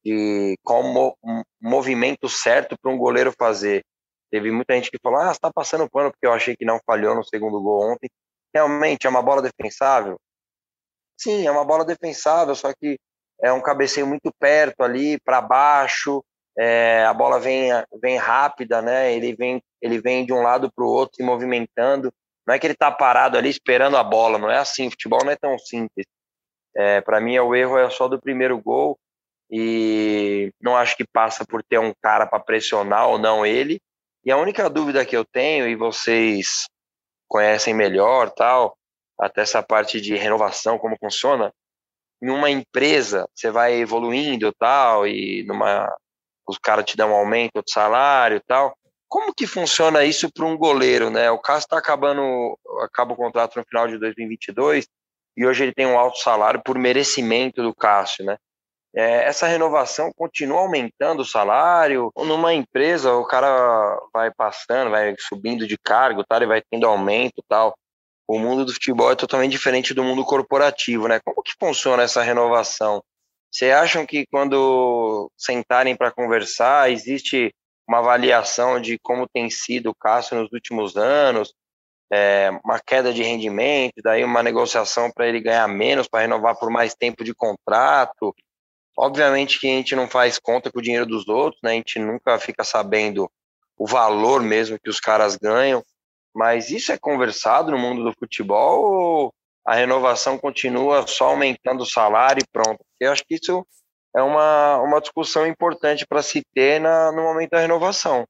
de 0.03 0.57
qual 0.63 0.81
mo, 0.81 1.17
movimento 1.61 2.29
certo 2.29 2.77
para 2.81 2.91
um 2.91 2.97
goleiro 2.97 3.33
fazer. 3.37 3.83
Teve 4.31 4.49
muita 4.49 4.73
gente 4.75 4.89
que 4.89 4.99
falou: 5.03 5.19
ah, 5.19 5.31
está 5.31 5.51
passando 5.53 5.89
pano 5.89 6.09
porque 6.09 6.25
eu 6.25 6.33
achei 6.33 6.55
que 6.55 6.65
não 6.65 6.79
falhou 6.85 7.15
no 7.15 7.23
segundo 7.23 7.61
gol 7.61 7.91
ontem 7.91 8.09
realmente 8.53 9.07
é 9.07 9.09
uma 9.09 9.21
bola 9.21 9.41
defensável? 9.41 10.17
Sim, 11.17 11.45
é 11.45 11.51
uma 11.51 11.65
bola 11.65 11.85
defensável, 11.85 12.55
só 12.55 12.73
que 12.73 12.97
é 13.41 13.51
um 13.51 13.61
cabeceio 13.61 14.07
muito 14.07 14.31
perto 14.39 14.83
ali, 14.83 15.19
para 15.21 15.41
baixo, 15.41 16.23
é, 16.57 17.03
a 17.05 17.13
bola 17.13 17.39
vem, 17.39 17.69
vem 18.01 18.17
rápida, 18.17 18.81
né? 18.81 19.13
Ele 19.13 19.35
vem, 19.35 19.61
ele 19.81 19.99
vem 19.99 20.25
de 20.25 20.33
um 20.33 20.41
lado 20.41 20.71
para 20.71 20.85
o 20.85 20.89
outro 20.89 21.15
se 21.15 21.23
movimentando. 21.23 22.13
Não 22.45 22.53
é 22.53 22.59
que 22.59 22.67
ele 22.67 22.73
está 22.73 22.91
parado 22.91 23.37
ali 23.37 23.49
esperando 23.49 23.97
a 23.97 24.03
bola, 24.03 24.37
não 24.37 24.51
é 24.51 24.57
assim. 24.57 24.89
Futebol 24.89 25.23
não 25.23 25.31
é 25.31 25.35
tão 25.35 25.57
simples. 25.57 26.05
É, 26.75 27.01
para 27.01 27.19
mim, 27.21 27.37
o 27.39 27.55
erro 27.55 27.77
é 27.77 27.89
só 27.89 28.07
do 28.07 28.21
primeiro 28.21 28.59
gol 28.61 28.97
e 29.49 30.51
não 30.61 30.75
acho 30.75 30.95
que 30.95 31.05
passa 31.05 31.45
por 31.45 31.63
ter 31.63 31.79
um 31.79 31.93
cara 32.01 32.25
para 32.25 32.39
pressionar 32.39 33.07
ou 33.07 33.17
não 33.17 33.45
ele. 33.45 33.79
E 34.25 34.31
a 34.31 34.37
única 34.37 34.69
dúvida 34.69 35.05
que 35.05 35.15
eu 35.15 35.25
tenho, 35.25 35.67
e 35.67 35.75
vocês 35.75 36.67
conhecem 37.33 37.73
melhor, 37.73 38.29
tal, 38.29 38.77
até 39.19 39.41
essa 39.41 39.63
parte 39.63 39.99
de 39.99 40.15
renovação, 40.15 40.77
como 40.77 40.95
funciona. 40.99 41.51
Em 42.21 42.29
uma 42.29 42.51
empresa, 42.51 43.27
você 43.33 43.49
vai 43.49 43.73
evoluindo, 43.73 44.53
tal, 44.53 45.07
e 45.07 45.43
numa 45.47 45.91
os 46.47 46.59
caras 46.59 46.85
te 46.85 46.95
dão 46.95 47.09
um 47.09 47.15
aumento 47.15 47.63
de 47.63 47.71
salário, 47.71 48.39
tal. 48.45 48.77
Como 49.07 49.33
que 49.33 49.47
funciona 49.47 50.03
isso 50.03 50.31
para 50.31 50.45
um 50.45 50.55
goleiro, 50.55 51.09
né? 51.09 51.31
O 51.31 51.39
Cássio 51.39 51.65
está 51.65 51.79
acabando, 51.79 52.55
acaba 52.83 53.13
o 53.13 53.17
contrato 53.17 53.57
no 53.57 53.65
final 53.65 53.87
de 53.87 53.97
2022 53.97 54.87
e 55.35 55.45
hoje 55.45 55.63
ele 55.63 55.73
tem 55.73 55.87
um 55.87 55.97
alto 55.97 56.19
salário 56.19 56.61
por 56.63 56.77
merecimento 56.77 57.63
do 57.63 57.73
Cássio, 57.73 58.25
né? 58.25 58.37
É, 58.95 59.25
essa 59.25 59.47
renovação 59.47 60.11
continua 60.15 60.59
aumentando 60.59 61.21
o 61.21 61.25
salário? 61.25 62.11
Numa 62.15 62.53
empresa 62.53 63.13
o 63.13 63.25
cara 63.25 63.99
vai 64.13 64.31
passando, 64.31 64.91
vai 64.91 65.15
subindo 65.19 65.67
de 65.67 65.77
cargo, 65.77 66.23
tal, 66.23 66.43
e 66.43 66.47
vai 66.47 66.61
tendo 66.61 66.85
aumento 66.85 67.43
tal. 67.47 67.75
O 68.27 68.39
mundo 68.39 68.65
do 68.65 68.73
futebol 68.73 69.11
é 69.11 69.15
totalmente 69.15 69.51
diferente 69.51 69.93
do 69.93 70.03
mundo 70.03 70.23
corporativo, 70.23 71.07
né? 71.07 71.19
Como 71.23 71.41
que 71.43 71.53
funciona 71.59 72.03
essa 72.03 72.21
renovação? 72.21 73.03
Vocês 73.51 73.73
acham 73.73 74.05
que 74.05 74.25
quando 74.27 75.29
sentarem 75.37 75.95
para 75.95 76.11
conversar, 76.11 76.91
existe 76.91 77.53
uma 77.87 77.99
avaliação 77.99 78.79
de 78.79 78.97
como 78.99 79.27
tem 79.27 79.49
sido 79.49 79.89
o 79.89 79.95
Cássio 79.95 80.37
nos 80.37 80.51
últimos 80.51 80.95
anos, 80.95 81.53
é, 82.11 82.49
uma 82.63 82.79
queda 82.79 83.13
de 83.13 83.23
rendimento, 83.23 83.95
daí 84.03 84.23
uma 84.23 84.43
negociação 84.43 85.11
para 85.11 85.27
ele 85.27 85.41
ganhar 85.41 85.67
menos, 85.67 86.07
para 86.07 86.21
renovar 86.21 86.57
por 86.57 86.69
mais 86.69 86.95
tempo 86.95 87.23
de 87.23 87.33
contrato? 87.33 88.33
Obviamente 88.97 89.59
que 89.59 89.67
a 89.67 89.71
gente 89.71 89.95
não 89.95 90.07
faz 90.07 90.37
conta 90.37 90.71
com 90.71 90.79
o 90.79 90.81
dinheiro 90.81 91.05
dos 91.05 91.27
outros, 91.27 91.59
né? 91.63 91.71
A 91.71 91.75
gente 91.75 91.99
nunca 91.99 92.37
fica 92.39 92.63
sabendo 92.63 93.29
o 93.77 93.87
valor 93.87 94.41
mesmo 94.41 94.79
que 94.79 94.89
os 94.89 94.99
caras 94.99 95.35
ganham, 95.35 95.83
mas 96.33 96.69
isso 96.69 96.91
é 96.91 96.97
conversado 96.97 97.71
no 97.71 97.77
mundo 97.77 98.03
do 98.03 98.13
futebol 98.13 98.83
ou 98.83 99.33
a 99.65 99.75
renovação 99.75 100.37
continua 100.37 101.07
só 101.07 101.29
aumentando 101.29 101.81
o 101.81 101.89
salário 101.89 102.41
e 102.41 102.47
pronto? 102.51 102.83
Eu 102.99 103.11
acho 103.11 103.23
que 103.25 103.35
isso 103.35 103.65
é 104.15 104.21
uma, 104.21 104.77
uma 104.79 105.01
discussão 105.01 105.47
importante 105.47 106.05
para 106.05 106.21
se 106.21 106.43
ter 106.53 106.79
na, 106.79 107.11
no 107.11 107.23
momento 107.23 107.51
da 107.51 107.59
renovação. 107.59 108.25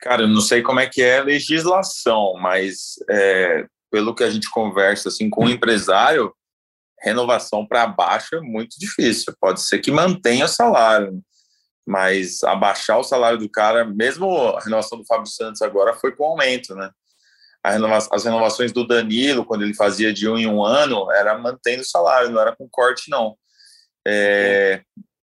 Cara, 0.00 0.22
eu 0.22 0.28
não 0.28 0.40
sei 0.40 0.62
como 0.62 0.80
é 0.80 0.86
que 0.86 1.02
é 1.02 1.18
a 1.18 1.24
legislação, 1.24 2.34
mas 2.34 2.94
é, 3.10 3.66
pelo 3.90 4.14
que 4.14 4.22
a 4.22 4.30
gente 4.30 4.50
conversa 4.50 5.08
assim 5.08 5.30
com 5.30 5.46
o 5.46 5.48
empresário, 5.48 6.34
renovação 7.04 7.66
para 7.66 7.86
baixo 7.86 8.36
é 8.36 8.40
muito 8.40 8.78
difícil. 8.78 9.34
Pode 9.40 9.60
ser 9.60 9.78
que 9.78 9.90
mantenha 9.90 10.46
o 10.46 10.48
salário, 10.48 11.22
mas 11.86 12.42
abaixar 12.42 12.98
o 12.98 13.04
salário 13.04 13.38
do 13.38 13.48
cara, 13.48 13.84
mesmo 13.84 14.30
a 14.56 14.60
renovação 14.60 14.98
do 14.98 15.06
Fábio 15.06 15.26
Santos 15.26 15.60
agora 15.62 15.94
foi 15.94 16.14
com 16.16 16.24
aumento, 16.24 16.74
né? 16.74 16.90
As 17.62 18.24
renovações 18.24 18.72
do 18.72 18.86
Danilo, 18.86 19.44
quando 19.44 19.62
ele 19.62 19.74
fazia 19.74 20.12
de 20.12 20.28
um 20.28 20.36
em 20.36 20.46
um 20.46 20.62
ano, 20.62 21.10
era 21.12 21.38
mantendo 21.38 21.80
o 21.80 21.86
salário, 21.86 22.30
não 22.30 22.40
era 22.40 22.54
com 22.54 22.68
corte, 22.68 23.08
não. 23.08 23.38
É, 24.06 24.82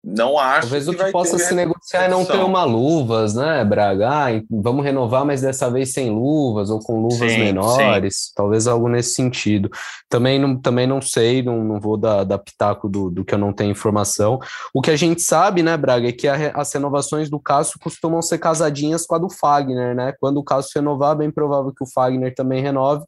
não 0.07 0.39
acho 0.39 0.61
Talvez 0.61 0.87
o 0.87 0.93
que, 0.93 1.05
que 1.05 1.11
possa 1.11 1.37
se 1.37 1.53
negociar 1.53 2.05
é 2.05 2.09
não 2.09 2.25
ter 2.25 2.39
uma 2.39 2.63
luvas, 2.63 3.35
né, 3.35 3.65
Braga? 3.65 4.09
Ah, 4.09 4.27
vamos 4.49 4.85
renovar, 4.85 5.25
mas 5.25 5.41
dessa 5.41 5.69
vez 5.69 5.93
sem 5.93 6.11
luvas 6.11 6.71
ou 6.71 6.79
com 6.79 7.01
luvas 7.01 7.33
sim, 7.33 7.39
menores. 7.39 8.27
Sim. 8.27 8.33
Talvez 8.37 8.69
algo 8.69 8.89
nesse 8.89 9.15
sentido. 9.15 9.69
Também 10.09 10.39
não, 10.39 10.57
também 10.57 10.87
não 10.87 11.03
sei, 11.03 11.43
não, 11.43 11.65
não 11.65 11.81
vou 11.81 11.97
dar, 11.97 12.23
dar 12.23 12.39
pitaco 12.39 12.89
do, 12.89 13.11
do 13.11 13.25
que 13.25 13.35
eu 13.35 13.39
não 13.39 13.53
tenho 13.53 13.73
informação. 13.73 14.39
O 14.73 14.81
que 14.81 14.93
a 14.93 14.97
gente 14.97 15.21
sabe, 15.23 15.61
né, 15.61 15.77
Braga, 15.77 16.09
é 16.09 16.13
que 16.13 16.29
a, 16.29 16.53
as 16.55 16.73
renovações 16.73 17.29
do 17.29 17.41
Cássio 17.41 17.81
costumam 17.81 18.23
ser 18.23 18.39
casadinhas 18.39 19.05
com 19.05 19.17
a 19.17 19.19
do 19.19 19.29
Fagner, 19.29 19.93
né? 19.93 20.15
Quando 20.21 20.39
o 20.39 20.45
Cássio 20.45 20.81
renovar, 20.81 21.15
é 21.15 21.19
bem 21.19 21.33
provável 21.33 21.73
que 21.77 21.83
o 21.83 21.91
Fagner 21.93 22.33
também 22.33 22.63
renove 22.63 23.05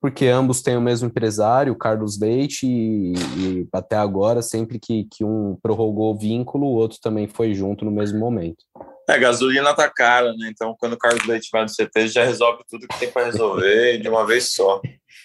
porque 0.00 0.26
ambos 0.26 0.62
têm 0.62 0.76
o 0.76 0.80
mesmo 0.80 1.08
empresário, 1.08 1.76
Carlos 1.76 2.20
Leite, 2.20 2.66
e, 2.66 3.12
e, 3.36 3.68
até 3.72 3.96
agora, 3.96 4.42
sempre 4.42 4.78
que, 4.78 5.04
que 5.10 5.24
um 5.24 5.56
prorrogou 5.60 6.14
o 6.14 6.18
vínculo, 6.18 6.66
o 6.66 6.74
outro 6.74 6.98
também 7.00 7.26
foi 7.26 7.54
junto 7.54 7.84
no 7.84 7.90
mesmo 7.90 8.18
momento. 8.18 8.64
É, 9.08 9.18
gasolina 9.18 9.74
tá 9.74 9.88
cara, 9.88 10.32
né? 10.34 10.50
Então, 10.50 10.76
quando 10.78 10.92
o 10.92 10.98
Carlos 10.98 11.26
Leite 11.26 11.48
vai 11.50 11.62
no 11.62 11.68
CT, 11.68 12.08
já 12.08 12.24
resolve 12.24 12.62
tudo 12.68 12.86
que 12.86 12.98
tem 12.98 13.10
para 13.10 13.24
resolver 13.24 13.98
de 13.98 14.08
uma 14.08 14.26
vez 14.26 14.52
só. 14.52 14.80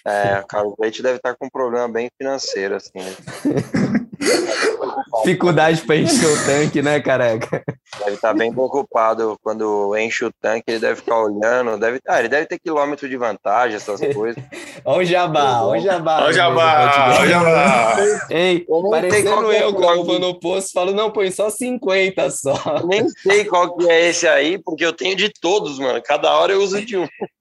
É, 0.06 0.40
o 0.40 0.46
Carlos 0.46 0.74
Leite 0.78 1.02
deve 1.02 1.16
estar 1.16 1.34
com 1.36 1.46
um 1.46 1.50
problema 1.50 1.88
bem 1.88 2.08
financeiro, 2.18 2.76
assim. 2.76 2.98
Né? 2.98 3.14
Dificuldade 5.24 5.82
para 5.82 5.96
encher 5.96 6.26
o 6.26 6.44
tanque, 6.44 6.82
né, 6.82 7.00
careca? 7.00 7.62
Deve 7.98 8.14
estar 8.14 8.34
bem 8.34 8.52
preocupado 8.52 9.38
quando 9.42 9.96
enche 9.96 10.24
o 10.24 10.32
tanque, 10.32 10.64
ele 10.68 10.78
deve 10.78 10.96
ficar 10.96 11.18
olhando, 11.18 11.78
deve, 11.78 12.00
ah, 12.06 12.18
ele 12.18 12.28
deve 12.28 12.46
ter 12.46 12.58
quilômetro 12.58 13.08
de 13.08 13.16
vantagem, 13.16 13.76
essas 13.76 14.00
coisas. 14.14 14.42
Olha 14.84 14.98
o 14.98 15.04
jabá, 15.04 15.62
olha 15.62 15.80
o 15.80 15.84
jabá. 15.84 16.16
Olha 16.18 16.30
o 16.30 16.32
jabá, 16.32 17.14
olha 17.18 17.22
o 17.22 17.26
jabá. 17.28 17.96
Ei, 18.30 18.66
eu 18.68 18.90
parecendo 18.90 19.52
eu, 19.52 19.74
quando 19.74 19.98
eu 19.98 20.04
vou 20.04 20.18
no 20.18 20.40
posto, 20.40 20.72
falo, 20.72 20.92
não, 20.92 21.10
põe 21.10 21.30
só 21.30 21.50
50 21.50 22.30
só. 22.30 22.54
Nem 22.84 23.08
sei 23.08 23.44
qual 23.44 23.76
que 23.76 23.88
é 23.88 24.08
esse 24.08 24.26
aí, 24.26 24.58
porque 24.58 24.84
eu 24.84 24.92
tenho 24.92 25.16
de 25.16 25.30
todos, 25.40 25.78
mano. 25.78 26.02
Cada 26.02 26.32
hora 26.32 26.52
eu 26.52 26.62
uso 26.62 26.84
de 26.84 26.96
um. 26.96 27.06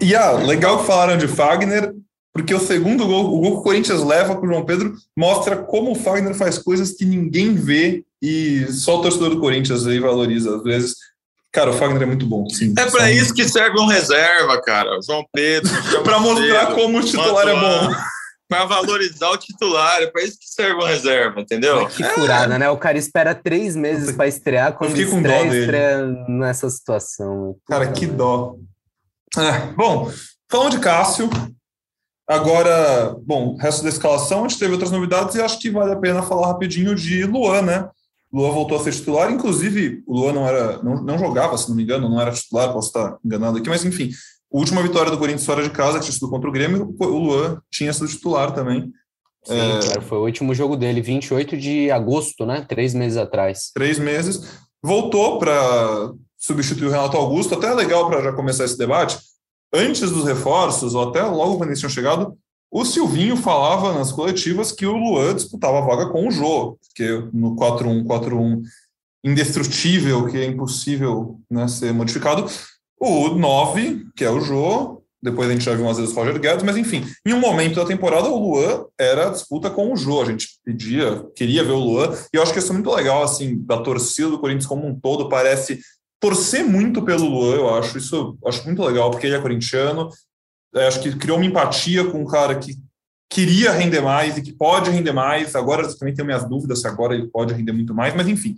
E 0.00 0.16
ah, 0.16 0.32
legal 0.32 0.80
que 0.80 0.86
falaram 0.86 1.16
de 1.16 1.28
Fagner, 1.28 1.94
porque 2.32 2.54
o 2.54 2.60
segundo 2.60 3.06
gol, 3.06 3.34
o 3.34 3.40
gol 3.40 3.52
que 3.52 3.58
o 3.58 3.62
Corinthians 3.62 4.04
leva 4.04 4.36
com 4.36 4.46
o 4.46 4.48
João 4.48 4.64
Pedro, 4.64 4.94
mostra 5.16 5.56
como 5.56 5.92
o 5.92 5.96
Fagner 5.96 6.34
faz 6.34 6.58
coisas 6.58 6.92
que 6.92 7.04
ninguém 7.04 7.54
vê 7.54 8.04
e 8.22 8.66
só 8.70 8.98
o 8.98 9.02
torcedor 9.02 9.30
do 9.30 9.40
Corinthians 9.40 9.86
aí 9.86 9.98
valoriza. 9.98 10.56
Às 10.56 10.62
vezes, 10.62 10.94
cara, 11.50 11.70
o 11.70 11.72
Fagner 11.72 12.02
é 12.02 12.06
muito 12.06 12.26
bom. 12.26 12.48
Sim, 12.48 12.72
é 12.78 12.88
para 12.88 13.10
isso 13.10 13.34
que 13.34 13.48
serve 13.48 13.80
um 13.80 13.86
reserva, 13.86 14.60
cara. 14.62 14.96
O 14.98 15.02
João 15.02 15.24
Pedro. 15.32 15.70
para 16.04 16.20
mostrar 16.20 16.74
como 16.74 16.98
o 16.98 17.02
titular 17.02 17.48
é 17.48 17.54
bom. 17.54 17.94
Para 18.48 18.64
valorizar 18.64 19.30
o 19.30 19.36
titular, 19.36 20.02
é 20.02 20.08
para 20.08 20.24
isso 20.24 20.36
que 20.38 20.48
serve 20.48 20.82
um 20.82 20.86
reserva, 20.86 21.40
entendeu? 21.40 21.86
Que 21.86 22.02
furada, 22.02 22.56
é. 22.56 22.58
né? 22.58 22.70
O 22.70 22.76
cara 22.76 22.98
espera 22.98 23.32
três 23.32 23.76
meses 23.76 24.14
para 24.14 24.26
estrear, 24.26 24.72
quando 24.72 24.96
estreia, 24.96 25.60
estreia 25.60 26.06
nessa 26.28 26.68
situação. 26.68 27.56
Cara, 27.66 27.92
que 27.92 28.06
dó. 28.06 28.56
É, 29.38 29.72
bom, 29.76 30.10
falando 30.50 30.72
de 30.72 30.80
Cássio, 30.80 31.30
agora, 32.30 33.16
bom, 33.26 33.56
resto 33.56 33.82
da 33.82 33.88
escalação, 33.88 34.44
a 34.44 34.48
gente 34.48 34.58
teve 34.58 34.72
outras 34.72 34.90
novidades 34.90 35.34
e 35.34 35.42
acho 35.42 35.58
que 35.58 35.70
vale 35.70 35.92
a 35.92 35.96
pena 35.96 36.22
falar 36.22 36.48
rapidinho 36.48 36.94
de 36.94 37.24
Luan, 37.24 37.62
né? 37.62 37.88
Luan 38.32 38.52
voltou 38.52 38.78
a 38.78 38.82
ser 38.82 38.92
titular, 38.92 39.30
inclusive 39.30 40.02
o 40.06 40.16
Luan 40.16 40.32
não 40.32 40.46
era, 40.46 40.80
não, 40.82 41.02
não 41.02 41.18
jogava, 41.18 41.58
se 41.58 41.68
não 41.68 41.76
me 41.76 41.82
engano, 41.82 42.08
não 42.08 42.20
era 42.20 42.30
titular, 42.30 42.72
posso 42.72 42.88
estar 42.88 43.18
enganado 43.24 43.58
aqui, 43.58 43.68
mas 43.68 43.84
enfim, 43.84 44.10
a 44.52 44.58
última 44.58 44.82
vitória 44.82 45.10
do 45.10 45.18
Corinthians 45.18 45.44
fora 45.44 45.62
de 45.62 45.70
casa, 45.70 45.98
que 45.98 46.04
tinha 46.04 46.14
sido 46.14 46.30
contra 46.30 46.48
o 46.48 46.52
Grêmio, 46.52 46.94
o 46.98 47.04
Luan 47.06 47.60
tinha 47.70 47.92
sido 47.92 48.06
titular 48.06 48.52
também. 48.52 48.92
Sim, 49.44 49.58
é... 49.58 49.88
cara, 49.88 50.00
foi 50.00 50.18
o 50.18 50.24
último 50.24 50.54
jogo 50.54 50.76
dele, 50.76 51.00
28 51.00 51.56
de 51.56 51.90
agosto, 51.90 52.46
né? 52.46 52.64
Três 52.68 52.94
meses 52.94 53.16
atrás. 53.16 53.70
Três 53.74 53.98
meses. 53.98 54.60
Voltou 54.82 55.38
para 55.38 56.12
substituir 56.38 56.86
o 56.86 56.90
Renato 56.90 57.16
Augusto, 57.16 57.54
até 57.54 57.68
é 57.68 57.74
legal 57.74 58.08
para 58.08 58.22
já 58.22 58.32
começar 58.32 58.64
esse 58.64 58.78
debate. 58.78 59.18
Antes 59.72 60.10
dos 60.10 60.24
reforços, 60.24 60.94
ou 60.94 61.08
até 61.08 61.22
logo 61.22 61.56
quando 61.56 61.70
eles 61.70 61.78
tinham 61.78 61.90
chegado, 61.90 62.36
o 62.70 62.84
Silvinho 62.84 63.36
falava 63.36 63.92
nas 63.92 64.12
coletivas 64.12 64.70
que 64.70 64.86
o 64.86 64.96
Luan 64.96 65.34
disputava 65.34 65.78
a 65.78 65.80
vaga 65.80 66.10
com 66.10 66.28
o 66.28 66.30
Jô, 66.30 66.78
porque 66.86 67.28
no 67.32 67.56
4-1-4-1 67.56 68.62
indestrutível, 69.24 70.26
que 70.26 70.38
é 70.38 70.46
impossível 70.46 71.40
né, 71.50 71.66
ser 71.68 71.92
modificado, 71.92 72.46
o 72.98 73.30
9, 73.30 74.06
que 74.14 74.24
é 74.24 74.30
o 74.30 74.40
Jô, 74.40 75.02
depois 75.22 75.48
a 75.48 75.52
gente 75.52 75.64
já 75.64 75.74
viu 75.74 75.84
umas 75.84 75.98
vezes 75.98 76.12
o 76.12 76.16
Roger 76.16 76.38
Guedes, 76.38 76.62
mas 76.62 76.76
enfim, 76.76 77.04
em 77.26 77.34
um 77.34 77.40
momento 77.40 77.74
da 77.74 77.84
temporada 77.84 78.28
o 78.28 78.38
Luan 78.38 78.84
era 78.98 79.26
a 79.26 79.30
disputa 79.30 79.68
com 79.68 79.92
o 79.92 79.96
Jô, 79.96 80.22
a 80.22 80.24
gente 80.24 80.48
pedia, 80.64 81.26
queria 81.36 81.62
ver 81.62 81.72
o 81.72 81.78
Luan, 81.78 82.14
e 82.32 82.36
eu 82.36 82.42
acho 82.42 82.52
que 82.52 82.58
isso 82.58 82.70
é 82.70 82.74
muito 82.74 82.90
legal, 82.90 83.22
assim, 83.22 83.58
da 83.64 83.78
torcida 83.78 84.30
do 84.30 84.38
Corinthians 84.38 84.66
como 84.66 84.86
um 84.86 84.98
todo, 84.98 85.28
parece 85.28 85.80
torcer 86.20 86.64
muito 86.64 87.02
pelo 87.02 87.24
Luan, 87.24 87.56
eu 87.56 87.74
acho 87.74 87.98
isso 87.98 88.38
acho 88.44 88.64
muito 88.66 88.82
legal, 88.84 89.10
porque 89.10 89.26
ele 89.26 89.34
é 89.34 89.40
corintiano, 89.40 90.10
é, 90.74 90.86
acho 90.86 91.00
que 91.00 91.16
criou 91.16 91.38
uma 91.38 91.46
empatia 91.46 92.04
com 92.04 92.20
um 92.20 92.26
cara 92.26 92.54
que 92.56 92.76
queria 93.28 93.72
render 93.72 94.00
mais 94.00 94.36
e 94.36 94.42
que 94.42 94.52
pode 94.52 94.90
render 94.90 95.12
mais. 95.12 95.54
Agora 95.54 95.82
eu 95.82 95.98
também 95.98 96.14
tenho 96.14 96.26
minhas 96.26 96.48
dúvidas 96.48 96.80
se 96.80 96.86
agora 96.86 97.14
ele 97.14 97.28
pode 97.28 97.54
render 97.54 97.72
muito 97.72 97.94
mais, 97.94 98.14
mas 98.14 98.28
enfim. 98.28 98.54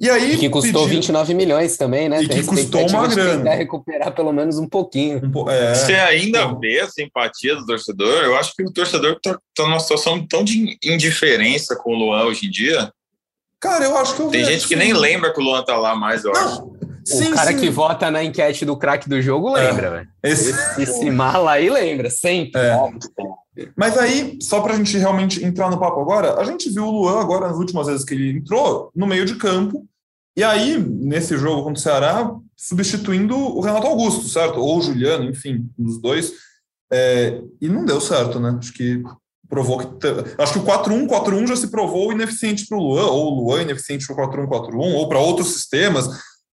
E 0.00 0.10
aí. 0.10 0.34
E 0.34 0.38
que 0.38 0.50
custou 0.50 0.82
pediu... 0.82 0.96
29 0.96 1.32
milhões 1.32 1.76
também, 1.76 2.08
né? 2.08 2.20
E 2.20 2.28
que 2.28 2.42
custou 2.42 2.88
uma 2.88 3.06
grana. 3.06 3.54
recuperar 3.54 4.12
pelo 4.12 4.32
menos 4.32 4.58
um 4.58 4.68
pouquinho. 4.68 5.22
Um 5.24 5.48
é, 5.48 5.74
Você 5.74 5.94
ainda 5.94 6.40
então... 6.40 6.58
vê 6.58 6.80
a 6.80 6.88
simpatia 6.88 7.54
do 7.54 7.64
torcedor? 7.64 8.24
Eu 8.24 8.36
acho 8.36 8.52
que 8.56 8.64
o 8.64 8.72
torcedor 8.72 9.12
está 9.12 9.38
tá 9.54 9.62
numa 9.62 9.78
situação 9.78 10.26
tão 10.26 10.42
de 10.42 10.76
indiferença 10.82 11.76
com 11.76 11.92
o 11.92 11.94
Luan 11.94 12.24
hoje 12.24 12.46
em 12.46 12.50
dia. 12.50 12.92
Cara, 13.60 13.84
eu 13.84 13.96
acho 13.96 14.16
que 14.16 14.22
eu 14.22 14.28
Tem 14.28 14.44
gente 14.44 14.66
que 14.66 14.74
nem 14.74 14.92
lembra 14.92 15.32
que 15.32 15.40
o 15.40 15.44
Luan 15.44 15.62
tá 15.62 15.76
lá 15.76 15.94
mais, 15.94 16.24
eu 16.24 16.32
Não. 16.32 16.40
acho. 16.40 16.81
Sim, 17.04 17.32
o 17.32 17.34
cara 17.34 17.52
sim. 17.52 17.58
que 17.58 17.70
vota 17.70 18.10
na 18.10 18.22
enquete 18.22 18.64
do 18.64 18.76
craque 18.76 19.08
do 19.08 19.20
jogo 19.20 19.56
é. 19.56 19.68
lembra, 19.68 19.90
velho. 19.90 20.08
Esse... 20.22 20.50
Esse 20.80 21.10
mala 21.10 21.52
aí 21.52 21.68
lembra, 21.68 22.10
sempre. 22.10 22.60
É. 22.60 22.78
Mas 23.76 23.98
aí, 23.98 24.38
só 24.40 24.60
para 24.60 24.74
a 24.74 24.76
gente 24.76 24.96
realmente 24.96 25.44
entrar 25.44 25.70
no 25.70 25.78
papo 25.78 26.00
agora, 26.00 26.40
a 26.40 26.44
gente 26.44 26.70
viu 26.70 26.84
o 26.84 26.90
Luan 26.90 27.20
agora, 27.20 27.48
nas 27.48 27.58
últimas 27.58 27.86
vezes 27.86 28.04
que 28.04 28.14
ele 28.14 28.38
entrou, 28.38 28.90
no 28.94 29.06
meio 29.06 29.24
de 29.24 29.36
campo, 29.36 29.86
e 30.36 30.42
aí, 30.42 30.78
nesse 30.78 31.36
jogo 31.36 31.62
contra 31.62 31.78
o 31.78 31.82
Ceará, 31.82 32.34
substituindo 32.56 33.36
o 33.36 33.60
Renato 33.60 33.86
Augusto, 33.86 34.26
certo? 34.28 34.58
Ou 34.58 34.78
o 34.78 34.82
Juliano, 34.82 35.24
enfim, 35.28 35.68
um 35.78 35.84
dos 35.84 36.00
dois. 36.00 36.32
É, 36.90 37.40
e 37.60 37.68
não 37.68 37.84
deu 37.84 38.00
certo, 38.00 38.40
né? 38.40 38.56
Acho 38.58 38.72
que 38.72 39.02
provou 39.46 39.78
que. 39.78 39.86
Acho 40.38 40.54
que 40.54 40.58
o 40.58 40.64
4-1, 40.64 41.06
4-1 41.06 41.48
já 41.48 41.56
se 41.56 41.68
provou 41.68 42.12
ineficiente 42.12 42.66
para 42.66 42.78
o 42.78 42.82
Luan, 42.82 43.06
ou 43.08 43.26
o 43.26 43.44
Luan 43.44 43.62
ineficiente 43.62 44.06
para 44.06 44.24
o 44.24 44.30
4-1, 44.30 44.48
4-1, 44.48 44.94
ou 44.94 45.08
para 45.08 45.18
outros 45.18 45.48
sistemas. 45.48 46.08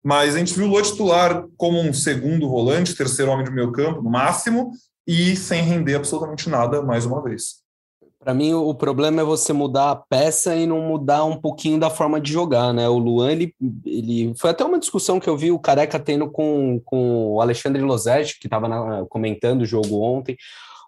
Mas 0.09 0.33
a 0.33 0.39
gente 0.39 0.55
viu 0.55 0.65
o 0.65 0.69
Lua 0.69 0.81
titular 0.81 1.45
como 1.55 1.79
um 1.79 1.93
segundo 1.93 2.49
volante, 2.49 2.95
terceiro 2.95 3.29
homem 3.31 3.45
de 3.45 3.51
meio 3.51 3.71
campo, 3.71 4.01
no 4.01 4.09
máximo, 4.09 4.71
e 5.05 5.35
sem 5.35 5.61
render 5.61 5.93
absolutamente 5.93 6.49
nada 6.49 6.81
mais 6.81 7.05
uma 7.05 7.21
vez. 7.21 7.57
Para 8.17 8.33
mim, 8.33 8.51
o 8.55 8.73
problema 8.73 9.21
é 9.21 9.23
você 9.23 9.53
mudar 9.53 9.91
a 9.91 9.95
peça 9.95 10.55
e 10.55 10.65
não 10.65 10.81
mudar 10.81 11.25
um 11.25 11.39
pouquinho 11.39 11.79
da 11.79 11.91
forma 11.91 12.19
de 12.19 12.33
jogar, 12.33 12.73
né? 12.73 12.89
O 12.89 12.97
Luan, 12.97 13.33
ele, 13.33 13.53
ele 13.85 14.33
foi 14.35 14.49
até 14.49 14.65
uma 14.65 14.79
discussão 14.79 15.19
que 15.19 15.29
eu 15.29 15.37
vi 15.37 15.51
o 15.51 15.59
Careca 15.59 15.99
tendo 15.99 16.27
com, 16.27 16.81
com 16.83 17.33
o 17.33 17.39
Alexandre 17.39 17.79
Losetti, 17.79 18.39
que 18.39 18.47
estava 18.47 19.05
comentando 19.11 19.61
o 19.61 19.65
jogo 19.65 20.01
ontem. 20.01 20.35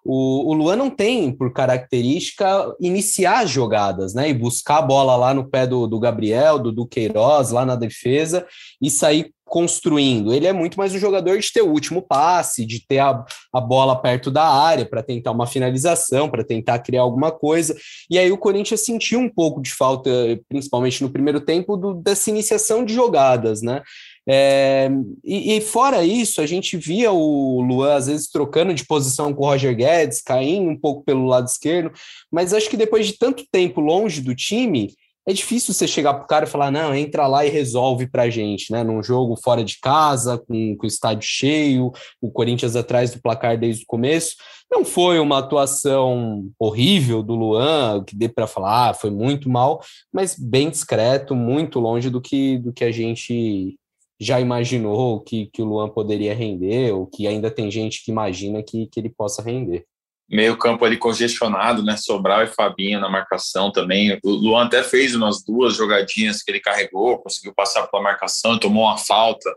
O, 0.04 0.52
o 0.52 0.54
Luan 0.54 0.76
não 0.76 0.90
tem, 0.90 1.32
por 1.32 1.54
característica, 1.54 2.74
iniciar 2.80 3.44
as 3.44 3.50
jogadas, 3.50 4.14
né? 4.14 4.30
E 4.30 4.34
buscar 4.34 4.78
a 4.78 4.82
bola 4.82 5.16
lá 5.16 5.34
no 5.34 5.48
pé 5.48 5.68
do, 5.68 5.88
do 5.88 6.00
Gabriel, 6.00 6.58
do 6.58 6.72
Duqueiroz, 6.72 7.52
lá 7.52 7.66
na 7.66 7.76
defesa, 7.76 8.46
e 8.82 8.90
sair 8.90 9.32
construindo. 9.52 10.34
Ele 10.34 10.48
é 10.48 10.54
muito 10.54 10.78
mais 10.78 10.96
um 10.96 10.98
jogador 10.98 11.38
de 11.38 11.52
ter 11.52 11.62
o 11.62 11.70
último 11.70 12.02
passe, 12.02 12.66
de 12.66 12.88
ter 12.88 13.00
a, 13.00 13.26
a 13.52 13.60
bola 13.60 14.02
perto 14.02 14.32
da 14.32 14.46
área 14.46 14.86
para 14.86 15.04
tentar 15.04 15.32
uma 15.32 15.46
finalização, 15.46 16.30
para 16.30 16.42
tentar 16.42 16.80
criar 16.80 17.02
alguma 17.02 17.32
coisa. 17.32 17.76
E 18.10 18.18
aí 18.18 18.32
o 18.32 18.38
Corinthians 18.38 18.86
sentiu 18.86 19.20
um 19.20 19.28
pouco 19.28 19.62
de 19.62 19.74
falta, 19.74 20.10
principalmente 20.48 21.04
no 21.04 21.10
primeiro 21.10 21.42
tempo, 21.42 21.76
do, 21.76 21.94
dessa 21.94 22.30
iniciação 22.30 22.86
de 22.86 22.94
jogadas, 22.94 23.62
né? 23.62 23.82
É, 24.28 24.90
e, 25.24 25.58
e, 25.58 25.62
fora 25.62 26.04
isso, 26.04 26.42
a 26.42 26.46
gente 26.46 26.78
via 26.78 27.12
o 27.12 27.60
Luan 27.62 27.96
às 27.96 28.08
vezes 28.08 28.30
trocando 28.30 28.74
de 28.74 28.86
posição 28.86 29.34
com 29.34 29.44
o 29.44 29.48
Roger 29.48 29.76
Guedes, 29.76 30.22
caindo 30.22 30.70
um 30.70 30.78
pouco 30.78 31.04
pelo 31.04 31.26
lado 31.26 31.48
esquerdo, 31.48 31.92
mas 32.32 32.54
acho 32.54 32.70
que 32.70 32.78
depois 32.78 33.08
de 33.08 33.18
tanto 33.18 33.44
tempo 33.52 33.82
longe 33.82 34.22
do 34.22 34.36
time, 34.36 34.94
é 35.28 35.34
difícil 35.34 35.74
você 35.74 35.88
chegar 35.88 36.16
pro 36.16 36.28
cara 36.28 36.46
e 36.46 36.50
falar, 36.50 36.72
não, 36.72 36.96
entra 36.96 37.28
lá 37.28 37.46
e 37.46 37.50
resolve 37.50 38.08
pra 38.08 38.30
gente, 38.30 38.72
né? 38.72 38.84
Num 38.84 39.04
jogo 39.04 39.36
fora 39.36 39.64
de 39.64 39.80
casa, 39.80 40.38
com, 40.38 40.76
com 40.76 40.84
o 40.84 40.88
estádio 40.88 41.28
cheio, 41.30 41.92
o 42.20 42.32
Corinthians 42.32 42.76
atrás 42.76 43.12
do 43.12 43.22
placar 43.22 43.56
desde 43.58 43.84
o 43.84 43.88
começo. 43.88 44.36
Não 44.70 44.84
foi 44.84 45.20
uma 45.20 45.38
atuação 45.38 46.50
horrível 46.58 47.22
do 47.22 47.36
Luan, 47.36 48.04
que 48.04 48.16
dê 48.16 48.28
para 48.28 48.48
falar, 48.48 48.90
ah, 48.90 48.94
foi 48.96 49.12
muito 49.12 49.48
mal, 49.48 49.80
mas 50.12 50.36
bem 50.36 50.72
discreto, 50.72 51.36
muito 51.36 51.80
longe 51.80 52.10
do 52.10 52.20
que, 52.20 52.58
do 52.58 52.74
que 52.74 52.84
a 52.84 52.92
gente 52.92 53.78
já 54.22 54.40
imaginou 54.40 55.20
que, 55.22 55.48
que 55.48 55.62
o 55.62 55.66
Luan 55.66 55.90
poderia 55.90 56.36
render, 56.36 56.94
ou 56.94 57.08
que 57.08 57.28
ainda 57.28 57.50
tem 57.50 57.72
gente 57.72 58.04
que 58.06 58.12
imagina 58.12 58.62
que, 58.62 58.88
que 58.88 59.00
ele 59.00 59.10
possa 59.10 59.42
render 59.42 59.86
meio 60.32 60.58
campo 60.58 60.86
ali 60.86 60.96
congestionado, 60.96 61.84
né? 61.84 61.98
Sobral 61.98 62.42
e 62.44 62.48
Fabinho 62.48 63.02
na 63.02 63.10
marcação 63.10 63.70
também. 63.70 64.18
O 64.24 64.30
Luan 64.30 64.66
até 64.66 64.82
fez 64.82 65.14
umas 65.14 65.44
duas 65.44 65.76
jogadinhas 65.76 66.42
que 66.42 66.50
ele 66.50 66.62
carregou, 66.62 67.20
conseguiu 67.20 67.54
passar 67.54 67.86
pela 67.88 68.02
marcação, 68.02 68.58
tomou 68.58 68.86
uma 68.86 68.98
falta, 68.98 69.54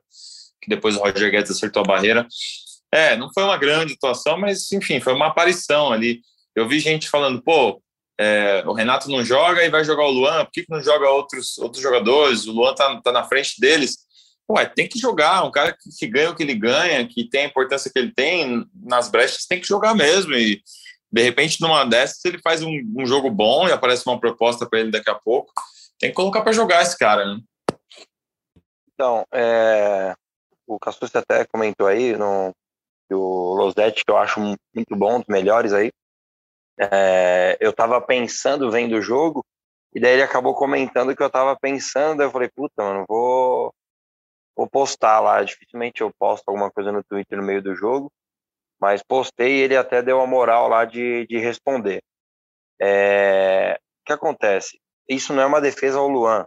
que 0.61 0.69
depois 0.69 0.97
o 0.97 0.99
Roger 0.99 1.31
Guedes 1.31 1.53
acertou 1.53 1.83
a 1.83 1.87
barreira. 1.87 2.27
É, 2.91 3.17
não 3.17 3.33
foi 3.33 3.45
uma 3.45 3.57
grande 3.57 3.95
atuação, 3.95 4.37
mas 4.37 4.73
enfim, 4.73 4.99
foi 4.99 5.13
uma 5.15 5.29
aparição 5.29 5.93
ali. 5.93 6.21
Eu 6.57 6.67
vi 6.67 6.81
gente 6.81 7.09
falando, 7.09 7.41
pô, 7.41 7.81
é, 8.19 8.65
o 8.67 8.73
Renato 8.73 9.09
não 9.09 9.25
joga 9.25 9.65
e 9.65 9.71
vai 9.71 9.85
jogar 9.85 10.05
o 10.05 10.11
Luan, 10.11 10.45
por 10.45 10.51
que, 10.53 10.63
que 10.65 10.73
não 10.73 10.83
joga 10.83 11.09
outros, 11.09 11.57
outros 11.59 11.83
jogadores? 11.83 12.47
O 12.47 12.53
Luan 12.53 12.75
tá, 12.75 13.01
tá 13.01 13.13
na 13.13 13.23
frente 13.23 13.61
deles. 13.61 13.99
Ué, 14.51 14.67
tem 14.67 14.87
que 14.87 14.99
jogar, 14.99 15.43
um 15.45 15.51
cara 15.51 15.73
que, 15.73 15.89
que, 15.99 16.07
ganha 16.07 16.31
o 16.31 16.37
que 16.37 16.43
ele 16.43 16.55
ganha, 16.55 17.07
que 17.09 17.29
tem 17.29 17.45
a 17.45 17.49
importância 17.49 17.91
que 17.91 17.99
ele 17.99 18.13
tem, 18.13 18.67
nas 18.75 19.09
brechas 19.09 19.47
tem 19.47 19.59
que 19.59 19.67
jogar 19.67 19.95
mesmo, 19.95 20.35
e 20.35 20.63
de 21.11 21.23
repente 21.23 21.61
numa 21.61 21.85
dessas 21.85 22.23
ele 22.25 22.39
faz 22.43 22.63
um, 22.63 22.71
um 22.97 23.07
jogo 23.07 23.31
bom 23.31 23.67
e 23.67 23.73
aparece 23.73 24.07
uma 24.07 24.21
proposta 24.21 24.69
para 24.69 24.81
ele 24.81 24.91
daqui 24.91 25.09
a 25.09 25.15
pouco, 25.15 25.51
tem 25.99 26.11
que 26.11 26.17
colocar 26.17 26.43
para 26.43 26.53
jogar 26.53 26.83
esse 26.83 26.99
cara, 26.99 27.25
né? 27.25 27.41
Então, 28.93 29.25
é, 29.33 30.15
o 30.67 30.79
Cassus 30.79 31.15
até 31.17 31.47
comentou 31.47 31.87
aí 31.87 32.15
no, 32.15 32.55
o 33.11 33.55
Losetti, 33.55 34.05
que 34.05 34.11
eu 34.11 34.19
acho 34.19 34.41
muito 34.41 34.95
bom, 34.95 35.19
dos 35.19 35.29
melhores 35.29 35.73
aí, 35.73 35.91
é, 36.79 37.57
eu 37.61 37.73
tava 37.73 38.01
pensando 38.01 38.71
vendo 38.71 38.97
o 38.97 39.03
jogo, 39.03 39.45
e 39.95 40.01
daí 40.01 40.13
ele 40.13 40.23
acabou 40.23 40.55
comentando 40.55 41.17
que 41.17 41.23
eu 41.23 41.31
tava 41.31 41.57
pensando, 41.59 42.23
eu 42.23 42.31
falei, 42.31 42.51
puta, 42.55 42.83
mano, 42.83 43.05
vou 43.09 43.73
vou 44.57 44.69
postar 44.69 45.21
lá. 45.21 45.43
Dificilmente 45.43 46.01
eu 46.01 46.13
posto 46.19 46.49
alguma 46.49 46.71
coisa 46.71 46.93
no 46.93 47.03
Twitter 47.05 47.39
no 47.39 47.45
meio 47.45 47.63
do 47.63 47.75
jogo, 47.75 48.13
mas 48.81 49.03
postei 49.03 49.57
e 49.57 49.61
ele 49.63 49.77
até 49.77 50.03
deu 50.03 50.21
a 50.21 50.27
moral 50.27 50.69
lá 50.69 50.85
de, 50.85 51.27
de 51.27 51.39
responder. 51.39 52.03
É, 52.81 53.79
o 54.03 54.05
que 54.07 54.13
acontece? 54.13 54.81
Isso 55.09 55.33
não 55.33 55.43
é 55.43 55.47
uma 55.47 55.61
defesa 55.61 55.99
ao 55.99 56.09
Luan. 56.09 56.47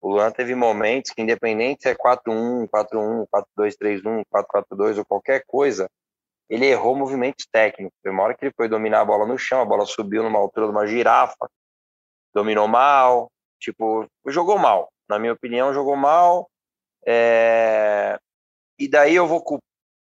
O 0.00 0.10
Luan 0.10 0.30
teve 0.30 0.54
momentos 0.54 1.10
que, 1.10 1.22
independente 1.22 1.82
se 1.82 1.88
é 1.88 1.94
4-1, 1.94 2.68
4-1, 2.68 3.26
4-2-3-1, 3.58 4.24
4-4-2 4.32 4.98
ou 4.98 5.04
qualquer 5.04 5.42
coisa, 5.46 5.88
ele 6.48 6.66
errou 6.66 6.94
movimentos 6.94 7.46
técnicos. 7.50 7.98
Foi 8.02 8.12
uma 8.12 8.22
hora 8.22 8.34
que 8.34 8.44
ele 8.44 8.54
foi 8.56 8.68
dominar 8.68 9.00
a 9.00 9.04
bola 9.04 9.26
no 9.26 9.38
chão, 9.38 9.60
a 9.60 9.64
bola 9.64 9.84
subiu 9.84 10.22
numa 10.22 10.38
altura 10.38 10.66
de 10.66 10.72
uma 10.72 10.86
girafa, 10.86 11.48
dominou 12.32 12.68
mal, 12.68 13.30
tipo, 13.58 14.06
jogou 14.28 14.58
mal. 14.58 14.88
Na 15.08 15.18
minha 15.18 15.32
opinião, 15.32 15.72
jogou 15.72 15.96
mal, 15.96 16.48
é... 17.06 18.18
E 18.78 18.88
daí 18.88 19.14
eu 19.14 19.26
vou 19.26 19.42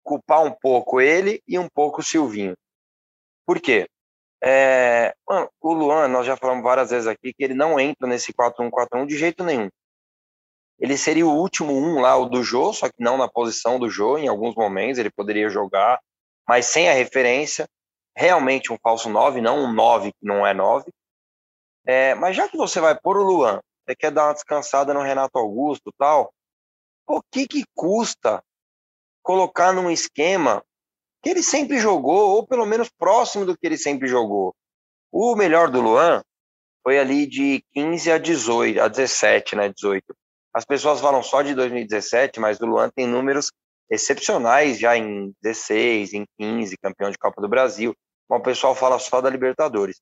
culpar 0.03 0.43
um 0.43 0.51
pouco 0.51 1.01
ele 1.01 1.41
e 1.47 1.59
um 1.59 1.67
pouco 1.67 2.01
o 2.01 2.03
Silvinho. 2.03 2.55
Por 3.45 3.59
quê? 3.59 3.87
É... 4.41 5.13
Mano, 5.27 5.49
o 5.61 5.73
Luan, 5.73 6.07
nós 6.07 6.25
já 6.25 6.37
falamos 6.37 6.63
várias 6.63 6.89
vezes 6.89 7.07
aqui 7.07 7.33
que 7.33 7.43
ele 7.43 7.53
não 7.53 7.79
entra 7.79 8.07
nesse 8.07 8.33
4-1-4-1 8.33 9.05
de 9.05 9.17
jeito 9.17 9.43
nenhum. 9.43 9.69
Ele 10.79 10.97
seria 10.97 11.25
o 11.25 11.33
último 11.33 11.73
um 11.73 12.01
lá, 12.01 12.17
o 12.17 12.25
do 12.25 12.43
Jô, 12.43 12.73
só 12.73 12.87
que 12.87 12.95
não 12.99 13.17
na 13.17 13.27
posição 13.27 13.79
do 13.79 13.89
Jô, 13.89 14.17
em 14.17 14.27
alguns 14.27 14.55
momentos 14.55 14.97
ele 14.97 15.11
poderia 15.11 15.49
jogar, 15.49 15.99
mas 16.47 16.65
sem 16.65 16.89
a 16.89 16.93
referência. 16.93 17.67
Realmente 18.15 18.71
um 18.71 18.77
falso 18.81 19.09
9, 19.09 19.41
não 19.41 19.59
um 19.59 19.73
9 19.73 20.11
que 20.11 20.25
não 20.25 20.45
é 20.45 20.53
9. 20.53 20.91
É, 21.85 22.13
mas 22.15 22.35
já 22.35 22.47
que 22.47 22.57
você 22.57 22.79
vai 22.79 22.99
pôr 22.99 23.17
o 23.17 23.23
Luan, 23.23 23.59
você 23.85 23.95
quer 23.95 24.11
dar 24.11 24.27
uma 24.27 24.33
descansada 24.33 24.93
no 24.93 25.01
Renato 25.01 25.37
Augusto 25.37 25.91
tal, 25.97 26.31
o 27.07 27.21
que, 27.31 27.47
que 27.47 27.63
custa 27.75 28.43
colocar 29.21 29.73
num 29.73 29.89
esquema 29.89 30.63
que 31.21 31.29
ele 31.29 31.41
sempre 31.43 31.79
jogou, 31.79 32.35
ou 32.35 32.45
pelo 32.45 32.65
menos 32.65 32.89
próximo 32.89 33.45
do 33.45 33.57
que 33.57 33.65
ele 33.65 33.77
sempre 33.77 34.07
jogou? 34.07 34.53
O 35.11 35.35
melhor 35.35 35.69
do 35.69 35.81
Luan 35.81 36.23
foi 36.83 36.99
ali 36.99 37.25
de 37.25 37.63
15 37.73 38.11
a 38.11 38.17
18, 38.17 38.81
a 38.81 38.87
17, 38.87 39.55
né, 39.55 39.69
18. 39.69 40.03
As 40.53 40.65
pessoas 40.65 40.99
falam 40.99 41.23
só 41.23 41.41
de 41.41 41.55
2017, 41.55 42.39
mas 42.39 42.59
o 42.59 42.65
Luan 42.65 42.89
tem 42.89 43.07
números 43.07 43.51
excepcionais 43.89 44.79
já 44.79 44.97
em 44.97 45.33
16, 45.41 46.13
em 46.13 46.25
15, 46.37 46.77
campeão 46.77 47.09
de 47.09 47.17
Copa 47.17 47.41
do 47.41 47.47
Brasil. 47.47 47.95
O 48.29 48.39
pessoal 48.39 48.75
fala 48.75 48.99
só 48.99 49.21
da 49.21 49.29
Libertadores. 49.29 49.99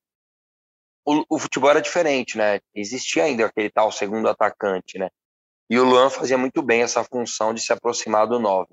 O, 1.05 1.23
o 1.29 1.39
futebol 1.39 1.69
era 1.69 1.81
diferente, 1.81 2.37
né? 2.37 2.59
Existia 2.75 3.23
ainda 3.23 3.45
aquele 3.45 3.69
tal 3.69 3.91
segundo 3.91 4.27
atacante, 4.27 4.97
né? 4.97 5.09
E 5.71 5.79
o 5.79 5.85
Luan 5.85 6.09
fazia 6.09 6.37
muito 6.37 6.61
bem 6.61 6.81
essa 6.81 7.01
função 7.01 7.53
de 7.53 7.61
se 7.61 7.71
aproximar 7.71 8.27
do 8.27 8.37
9. 8.37 8.67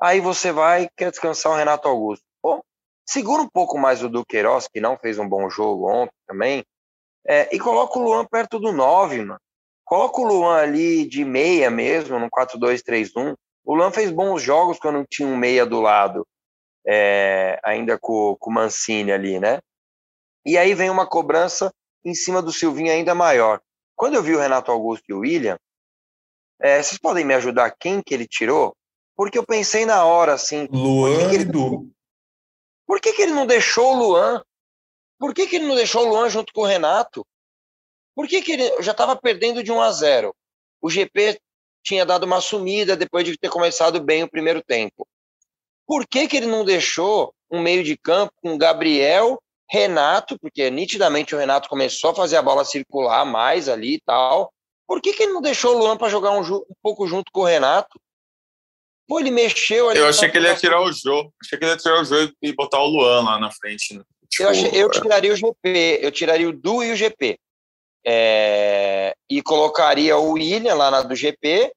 Aí 0.00 0.20
você 0.20 0.50
vai, 0.50 0.88
quer 0.96 1.10
descansar 1.10 1.52
o 1.52 1.54
Renato 1.54 1.86
Augusto. 1.86 2.24
Pô, 2.40 2.64
segura 3.06 3.42
um 3.42 3.48
pouco 3.48 3.76
mais 3.76 4.02
o 4.02 4.08
Duqueiroz, 4.08 4.66
que 4.68 4.80
não 4.80 4.96
fez 4.96 5.18
um 5.18 5.28
bom 5.28 5.50
jogo 5.50 5.86
ontem 5.86 6.14
também, 6.26 6.64
é, 7.26 7.54
e 7.54 7.58
coloca 7.60 7.98
o 7.98 8.02
Luan 8.02 8.24
perto 8.24 8.58
do 8.58 8.72
9, 8.72 9.18
mano. 9.18 9.38
Coloca 9.84 10.22
o 10.22 10.24
Luan 10.24 10.56
ali 10.56 11.06
de 11.06 11.26
meia 11.26 11.70
mesmo, 11.70 12.18
no 12.18 12.30
4-2-3-1. 12.30 13.34
O 13.62 13.74
Luan 13.74 13.90
fez 13.90 14.10
bons 14.10 14.40
jogos 14.40 14.78
quando 14.78 15.04
tinha 15.10 15.28
um 15.28 15.36
meia 15.36 15.66
do 15.66 15.78
lado, 15.78 16.26
é, 16.86 17.60
ainda 17.62 17.98
com, 17.98 18.34
com 18.40 18.48
o 18.48 18.54
Mancini 18.54 19.12
ali, 19.12 19.38
né? 19.38 19.58
E 20.46 20.56
aí 20.56 20.72
vem 20.72 20.88
uma 20.88 21.06
cobrança 21.06 21.70
em 22.02 22.14
cima 22.14 22.40
do 22.40 22.50
Silvinho 22.50 22.92
ainda 22.92 23.14
maior. 23.14 23.60
Quando 23.94 24.14
eu 24.14 24.22
vi 24.22 24.34
o 24.34 24.40
Renato 24.40 24.72
Augusto 24.72 25.04
e 25.10 25.12
o 25.12 25.18
William, 25.18 25.58
é, 26.60 26.82
vocês 26.82 26.98
podem 26.98 27.24
me 27.24 27.34
ajudar 27.34 27.74
quem 27.78 28.02
que 28.02 28.12
ele 28.14 28.26
tirou? 28.26 28.76
Porque 29.16 29.38
eu 29.38 29.44
pensei 29.44 29.84
na 29.84 30.04
hora, 30.04 30.34
assim... 30.34 30.68
Luan 30.70 31.30
que 31.30 31.36
e 31.36 31.44
Du. 31.44 31.90
Por 32.86 33.00
que, 33.00 33.12
que 33.12 33.22
ele 33.22 33.32
não 33.32 33.46
deixou 33.46 33.94
o 33.94 33.98
Luan? 33.98 34.42
Por 35.18 35.34
que, 35.34 35.46
que 35.46 35.56
ele 35.56 35.66
não 35.66 35.74
deixou 35.74 36.06
o 36.06 36.08
Luan 36.08 36.28
junto 36.28 36.52
com 36.52 36.62
o 36.62 36.66
Renato? 36.66 37.26
Por 38.14 38.26
que, 38.26 38.40
que 38.42 38.52
ele 38.52 38.82
já 38.82 38.92
estava 38.92 39.16
perdendo 39.16 39.62
de 39.62 39.70
1 39.70 39.80
a 39.80 39.92
0? 39.92 40.34
O 40.80 40.88
GP 40.88 41.38
tinha 41.84 42.06
dado 42.06 42.24
uma 42.24 42.40
sumida 42.40 42.96
depois 42.96 43.24
de 43.24 43.36
ter 43.36 43.50
começado 43.50 44.02
bem 44.02 44.22
o 44.22 44.30
primeiro 44.30 44.62
tempo. 44.62 45.06
Por 45.86 46.06
que, 46.06 46.28
que 46.28 46.36
ele 46.36 46.46
não 46.46 46.64
deixou 46.64 47.34
um 47.50 47.60
meio 47.60 47.82
de 47.82 47.96
campo 47.96 48.32
com 48.42 48.58
Gabriel, 48.58 49.40
Renato, 49.70 50.38
porque 50.38 50.70
nitidamente 50.70 51.34
o 51.34 51.38
Renato 51.38 51.68
começou 51.68 52.10
a 52.10 52.14
fazer 52.14 52.36
a 52.36 52.42
bola 52.42 52.64
circular 52.64 53.24
mais 53.24 53.68
ali 53.68 53.94
e 53.94 54.00
tal, 54.00 54.52
por 54.88 55.02
que, 55.02 55.12
que 55.12 55.24
ele 55.24 55.34
não 55.34 55.42
deixou 55.42 55.76
o 55.76 55.78
Luan 55.78 55.98
para 55.98 56.08
jogar 56.08 56.30
um, 56.30 56.40
um, 56.40 56.64
pouco 56.82 57.06
junto 57.06 57.30
com 57.30 57.42
o 57.42 57.44
Renato? 57.44 58.00
Pô, 59.06 59.20
ele 59.20 59.30
mexeu 59.30 59.90
ali. 59.90 59.98
Eu 59.98 60.08
achei 60.08 60.30
que 60.30 60.38
ele 60.38 60.48
ia 60.48 60.56
tirar 60.56 60.80
o 60.80 60.90
Jô. 60.90 61.30
Achei 61.42 61.58
que 61.58 61.64
ele 61.64 61.72
ia 61.72 61.76
tirar 61.76 62.00
o 62.00 62.04
Jô 62.04 62.16
e 62.40 62.52
botar 62.54 62.80
o 62.80 62.86
Luan 62.86 63.22
lá 63.22 63.38
na 63.38 63.50
frente. 63.50 63.94
Né? 63.94 64.02
Tipo, 64.30 64.44
eu, 64.44 64.48
achei, 64.48 64.70
eu 64.72 64.90
tiraria 64.90 65.32
o 65.32 65.36
GP, 65.36 65.98
eu 66.00 66.10
tiraria 66.10 66.48
o 66.48 66.52
Du 66.52 66.82
e 66.82 66.90
o 66.90 66.96
GP. 66.96 67.38
É, 68.06 69.14
e 69.28 69.42
colocaria 69.42 70.16
o 70.16 70.32
William 70.32 70.74
lá 70.74 70.90
na 70.90 71.02
do 71.02 71.14
GP, 71.14 71.70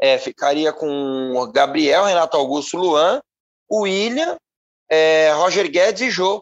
é, 0.00 0.18
ficaria 0.18 0.72
com 0.72 1.32
o 1.36 1.50
Gabriel, 1.50 2.04
Renato 2.04 2.36
Augusto, 2.36 2.76
Luan, 2.76 3.20
o 3.68 3.80
William, 3.80 4.36
é, 4.88 5.32
Roger 5.32 5.68
Guedes 5.68 6.02
e 6.02 6.10
Jô. 6.10 6.40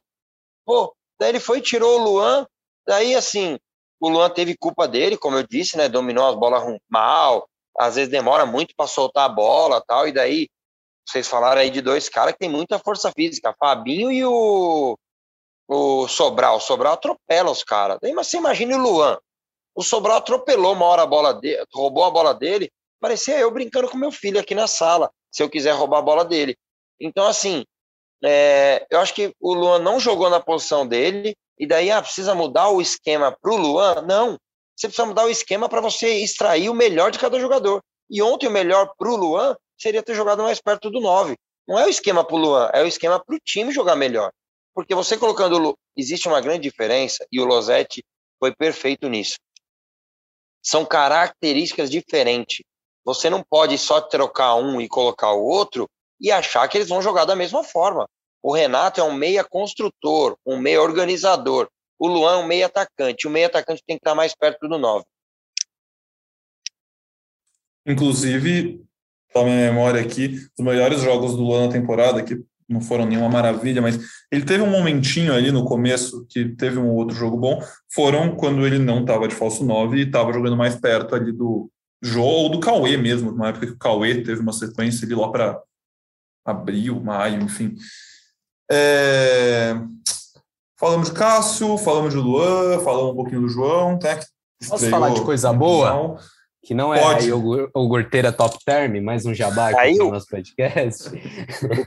Pô, 0.66 0.94
daí 1.18 1.30
ele 1.30 1.40
foi 1.40 1.58
e 1.58 1.62
tirou 1.62 1.98
o 1.98 2.04
Luan, 2.04 2.46
daí 2.86 3.14
assim, 3.14 3.58
o 4.00 4.08
Luan 4.08 4.30
teve 4.30 4.56
culpa 4.56 4.88
dele, 4.88 5.16
como 5.16 5.36
eu 5.36 5.46
disse, 5.46 5.76
né? 5.76 5.88
Dominou 5.88 6.26
as 6.26 6.34
bolas 6.34 6.64
mal, 6.88 7.46
às 7.78 7.96
vezes 7.96 8.10
demora 8.10 8.46
muito 8.46 8.74
para 8.74 8.86
soltar 8.86 9.26
a 9.26 9.28
bola 9.32 9.82
tal. 9.86 10.08
E 10.08 10.12
daí, 10.12 10.48
vocês 11.06 11.28
falaram 11.28 11.60
aí 11.60 11.70
de 11.70 11.82
dois 11.82 12.08
caras 12.08 12.32
que 12.32 12.38
tem 12.38 12.48
muita 12.48 12.78
força 12.78 13.12
física, 13.12 13.54
Fabinho 13.58 14.10
e 14.10 14.24
o, 14.24 14.98
o 15.68 16.08
Sobral. 16.08 16.56
O 16.56 16.60
Sobral 16.60 16.94
atropela 16.94 17.50
os 17.50 17.62
caras. 17.62 17.98
Mas 18.14 18.28
você 18.28 18.38
imagina 18.38 18.76
o 18.76 18.80
Luan. 18.80 19.18
O 19.74 19.82
Sobral 19.82 20.16
atropelou 20.16 20.72
uma 20.72 20.86
hora 20.86 21.02
a 21.02 21.06
bola 21.06 21.34
dele, 21.34 21.64
roubou 21.72 22.04
a 22.04 22.10
bola 22.10 22.34
dele. 22.34 22.70
parecia 23.00 23.38
eu 23.38 23.50
brincando 23.50 23.88
com 23.88 23.98
meu 23.98 24.10
filho 24.10 24.40
aqui 24.40 24.54
na 24.54 24.66
sala, 24.66 25.10
se 25.30 25.42
eu 25.42 25.50
quiser 25.50 25.72
roubar 25.72 25.98
a 25.98 26.02
bola 26.02 26.24
dele. 26.24 26.56
Então, 26.98 27.26
assim, 27.26 27.64
é, 28.24 28.86
eu 28.90 28.98
acho 29.00 29.14
que 29.14 29.34
o 29.40 29.54
Luan 29.54 29.78
não 29.78 30.00
jogou 30.00 30.28
na 30.28 30.40
posição 30.40 30.86
dele, 30.86 31.36
e 31.60 31.66
daí, 31.66 31.90
ah, 31.90 32.00
precisa 32.00 32.34
mudar 32.34 32.70
o 32.70 32.80
esquema 32.80 33.30
para 33.30 33.52
o 33.52 33.56
Luan? 33.58 34.00
Não. 34.00 34.38
Você 34.74 34.88
precisa 34.88 35.04
mudar 35.04 35.26
o 35.26 35.28
esquema 35.28 35.68
para 35.68 35.82
você 35.82 36.08
extrair 36.24 36.70
o 36.70 36.74
melhor 36.74 37.10
de 37.10 37.18
cada 37.18 37.38
jogador. 37.38 37.82
E 38.08 38.22
ontem 38.22 38.46
o 38.46 38.50
melhor 38.50 38.94
para 38.96 39.10
o 39.10 39.16
Luan 39.16 39.54
seria 39.78 40.02
ter 40.02 40.14
jogado 40.14 40.42
mais 40.42 40.58
perto 40.58 40.90
do 40.90 41.02
9. 41.02 41.36
Não 41.68 41.78
é 41.78 41.84
o 41.84 41.90
esquema 41.90 42.24
para 42.24 42.34
o 42.34 42.38
Luan, 42.38 42.70
é 42.72 42.82
o 42.82 42.86
esquema 42.86 43.22
para 43.22 43.36
o 43.36 43.38
time 43.38 43.72
jogar 43.72 43.94
melhor. 43.94 44.32
Porque 44.74 44.94
você 44.94 45.18
colocando. 45.18 45.76
Existe 45.94 46.28
uma 46.28 46.40
grande 46.40 46.62
diferença, 46.62 47.26
e 47.30 47.38
o 47.38 47.44
Losetti 47.44 48.02
foi 48.38 48.54
perfeito 48.54 49.06
nisso. 49.06 49.36
São 50.62 50.86
características 50.86 51.90
diferentes. 51.90 52.64
Você 53.04 53.28
não 53.28 53.42
pode 53.42 53.76
só 53.76 54.00
trocar 54.00 54.54
um 54.54 54.80
e 54.80 54.88
colocar 54.88 55.32
o 55.32 55.44
outro 55.44 55.86
e 56.18 56.30
achar 56.30 56.66
que 56.68 56.78
eles 56.78 56.88
vão 56.88 57.02
jogar 57.02 57.26
da 57.26 57.36
mesma 57.36 57.62
forma. 57.62 58.08
O 58.42 58.54
Renato 58.54 59.00
é 59.00 59.04
um 59.04 59.12
meia 59.12 59.44
construtor, 59.44 60.36
um 60.46 60.58
meia 60.58 60.82
organizador. 60.82 61.68
O 61.98 62.08
Luan 62.08 62.34
é 62.34 62.36
um 62.38 62.46
meia 62.46 62.66
atacante. 62.66 63.26
O 63.26 63.30
meia 63.30 63.46
atacante 63.46 63.82
tem 63.86 63.96
que 63.96 64.00
estar 64.00 64.14
mais 64.14 64.34
perto 64.34 64.66
do 64.66 64.78
9. 64.78 65.04
Inclusive, 67.86 68.82
a 69.34 69.44
minha 69.44 69.70
memória 69.70 70.00
aqui, 70.00 70.36
os 70.58 70.64
melhores 70.64 71.02
jogos 71.02 71.36
do 71.36 71.42
Luan 71.42 71.66
na 71.66 71.72
temporada, 71.72 72.22
que 72.22 72.42
não 72.68 72.80
foram 72.80 73.04
nenhuma 73.04 73.28
maravilha, 73.28 73.82
mas 73.82 73.98
ele 74.30 74.44
teve 74.44 74.62
um 74.62 74.70
momentinho 74.70 75.34
ali 75.34 75.50
no 75.50 75.64
começo 75.64 76.24
que 76.28 76.50
teve 76.50 76.78
um 76.78 76.94
outro 76.94 77.16
jogo 77.16 77.36
bom, 77.36 77.60
foram 77.92 78.36
quando 78.36 78.64
ele 78.64 78.78
não 78.78 79.00
estava 79.00 79.26
de 79.26 79.34
falso 79.34 79.64
9 79.64 79.98
e 79.98 80.02
estava 80.02 80.32
jogando 80.32 80.56
mais 80.56 80.76
perto 80.76 81.14
ali 81.14 81.32
do 81.32 81.70
Jô 82.02 82.22
ou 82.22 82.48
do 82.48 82.60
Cauê 82.60 82.96
mesmo, 82.96 83.32
na 83.32 83.48
época 83.48 83.66
que 83.66 83.72
o 83.72 83.78
Cauê 83.78 84.22
teve 84.22 84.40
uma 84.40 84.52
sequência 84.52 85.04
ali 85.04 85.14
lá 85.14 85.30
para 85.30 85.60
abril, 86.44 87.00
maio, 87.00 87.42
enfim. 87.42 87.74
É... 88.70 89.74
Falamos 90.78 91.08
de 91.08 91.14
Cássio, 91.14 91.76
falamos 91.76 92.14
de 92.14 92.18
Luan, 92.18 92.78
falamos 92.80 93.12
um 93.12 93.16
pouquinho 93.16 93.42
do 93.42 93.48
João. 93.48 93.98
Né, 94.02 94.20
Posso 94.68 94.88
falar 94.88 95.10
de 95.10 95.20
coisa 95.22 95.52
boa? 95.52 96.18
Que 96.62 96.72
não 96.74 96.94
é 96.94 97.00
Pode. 97.00 97.32
o 97.32 97.70
iogurteira 97.74 98.30
top 98.32 98.56
term, 98.64 99.02
mais 99.02 99.26
um 99.26 99.34
jabá 99.34 99.70
aqui 99.70 99.98
no 99.98 100.10
nosso 100.10 100.26
podcast. 100.26 101.10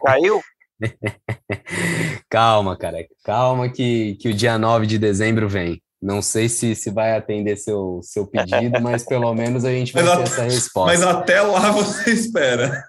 Caiu? 0.04 0.42
calma, 2.30 2.76
cara. 2.76 2.98
Calma 3.24 3.70
que, 3.70 4.16
que 4.16 4.30
o 4.30 4.34
dia 4.34 4.58
9 4.58 4.86
de 4.86 4.98
dezembro 4.98 5.48
vem. 5.48 5.82
Não 6.02 6.22
sei 6.22 6.50
se, 6.50 6.76
se 6.76 6.90
vai 6.90 7.16
atender 7.16 7.56
seu, 7.56 8.02
seu 8.04 8.28
pedido, 8.28 8.82
mas 8.82 9.06
pelo 9.06 9.34
menos 9.34 9.64
a 9.64 9.72
gente 9.72 9.94
vai 9.94 10.04
mas 10.04 10.18
ter 10.18 10.24
essa 10.24 10.44
resposta. 10.52 10.92
Mas 10.92 11.02
até 11.02 11.42
lá 11.42 11.72
você 11.72 12.12
espera. 12.12 12.84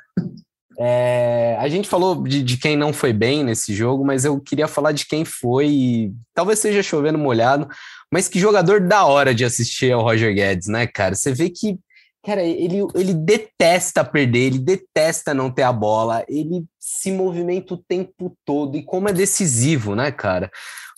É, 0.79 1.57
a 1.59 1.68
gente 1.68 1.89
falou 1.89 2.22
de, 2.22 2.43
de, 2.43 2.57
quem 2.57 2.77
não 2.77 2.93
foi 2.93 3.12
bem 3.12 3.45
nesse 3.45 3.72
jogo, 3.72 4.05
mas 4.05 4.25
eu 4.25 4.41
queria 4.41 4.66
falar 4.66 4.93
de 4.93 5.07
quem 5.07 5.25
foi. 5.25 6.12
Talvez 6.35 6.59
seja 6.59 6.83
chovendo 6.83 7.18
molhado, 7.18 7.68
mas 8.12 8.29
que 8.29 8.41
jogador 8.41 8.81
da 8.81 9.05
hora 9.05 9.35
de 9.35 9.45
assistir 9.45 9.93
ao 9.93 10.03
Roger 10.03 10.35
Guedes, 10.35 10.68
né, 10.68 10.87
cara? 10.87 11.14
Você 11.14 11.33
vê 11.33 11.51
que 11.51 11.79
Cara, 12.25 12.43
ele, 12.43 12.79
ele 12.95 13.12
detesta 13.12 14.03
perder, 14.03 14.47
ele 14.47 14.59
detesta 14.59 15.35
não 15.35 15.51
ter 15.51 15.62
a 15.62 15.72
bola, 15.72 16.25
ele 16.27 16.64
se 16.81 17.12
movimenta 17.12 17.75
o 17.75 17.77
tempo 17.77 18.35
todo, 18.47 18.79
e 18.79 18.83
como 18.83 19.11
é 19.11 19.12
decisivo, 19.12 19.95
né, 19.95 20.11
cara? 20.11 20.51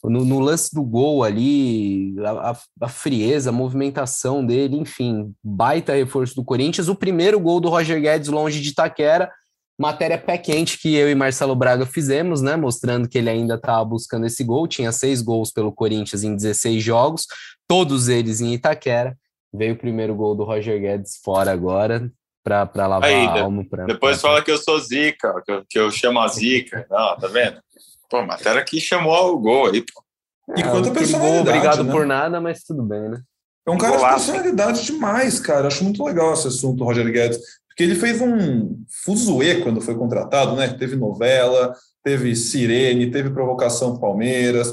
No, 0.05 0.25
no 0.25 0.39
lance 0.39 0.73
do 0.73 0.85
gol 0.85 1.25
ali, 1.25 2.15
a, 2.25 2.57
a, 2.81 2.89
frieza, 2.89 3.51
a 3.51 3.53
movimentação 3.53 4.47
dele, 4.47 4.77
enfim, 4.77 5.35
baita 5.43 5.95
reforço 5.95 6.37
do 6.37 6.45
Corinthians. 6.45 6.87
O 6.87 6.95
primeiro 6.95 7.41
gol 7.41 7.59
do 7.59 7.69
Roger 7.69 8.01
Guedes 8.01 8.29
longe 8.29 8.61
de 8.61 8.69
Itaquera, 8.69 9.29
matéria 9.79 10.19
pé 10.19 10.39
quente 10.39 10.79
que 10.79 10.95
eu 10.95 11.11
e 11.11 11.15
Marcelo 11.15 11.55
Braga 11.55 11.85
fizemos, 11.85 12.41
né? 12.41 12.57
Mostrando 12.57 13.09
que 13.09 13.19
ele 13.19 13.29
ainda 13.29 13.55
estava 13.55 13.85
buscando 13.85 14.27
esse 14.27 14.43
gol. 14.43 14.67
Tinha 14.67 14.91
seis 14.93 15.21
gols 15.21 15.53
pelo 15.53 15.73
Corinthians 15.73 16.25
em 16.25 16.35
16 16.35 16.83
jogos, 16.83 17.27
todos 17.69 18.09
eles 18.09 18.41
em 18.41 18.55
Itaquera. 18.55 19.17
Veio 19.53 19.75
o 19.75 19.79
primeiro 19.79 20.15
gol 20.15 20.35
do 20.35 20.45
Roger 20.45 20.81
Guedes 20.81 21.19
fora 21.23 21.53
agora, 21.53 22.11
para 22.43 22.87
lavar 22.87 23.05
Aí, 23.05 23.27
a 23.27 23.43
alma. 23.43 23.65
Pra, 23.69 23.85
depois 23.85 24.21
pra... 24.21 24.31
fala 24.31 24.43
que 24.43 24.51
eu 24.51 24.59
sou 24.59 24.79
zica, 24.79 25.43
que 25.45 25.53
eu, 25.53 25.65
que 25.69 25.79
eu 25.79 25.91
chamo 25.91 26.21
a 26.21 26.29
zica. 26.29 26.87
Não, 26.91 27.17
tá 27.17 27.29
vendo? 27.29 27.61
Pô, 28.09 28.23
matéria 28.23 28.65
que 28.65 28.81
chamou 28.81 29.35
o 29.35 29.39
gol 29.39 29.67
aí, 29.67 29.83
pô. 29.83 30.03
E 30.57 30.61
é, 30.61 30.69
quanto 30.69 30.93
personalidade, 30.93 31.43
gol, 31.43 31.55
Obrigado 31.55 31.85
né? 31.85 31.93
por 31.93 32.07
nada, 32.07 32.41
mas 32.41 32.63
tudo 32.63 32.83
bem, 32.83 33.09
né? 33.09 33.21
É 33.67 33.71
um 33.71 33.79
cara 33.79 33.97
de 33.97 34.05
personalidade 34.05 34.85
demais, 34.85 35.41
cara. 35.41 35.67
Acho 35.67 35.83
muito 35.83 36.05
legal 36.05 36.33
esse 36.33 36.47
assunto, 36.47 36.85
Roger 36.85 37.11
Guedes. 37.11 37.39
Porque 37.77 37.85
ele 37.85 37.95
fez 37.95 38.23
um 38.23 38.75
fuzuê 39.05 39.57
quando 39.57 39.83
foi 39.83 39.95
contratado, 39.95 40.57
né? 40.57 40.67
Teve 40.69 40.97
novela, 40.97 41.75
teve 42.03 42.35
sirene, 42.35 43.11
teve 43.11 43.29
provocação 43.29 44.01
Palmeiras, 44.01 44.73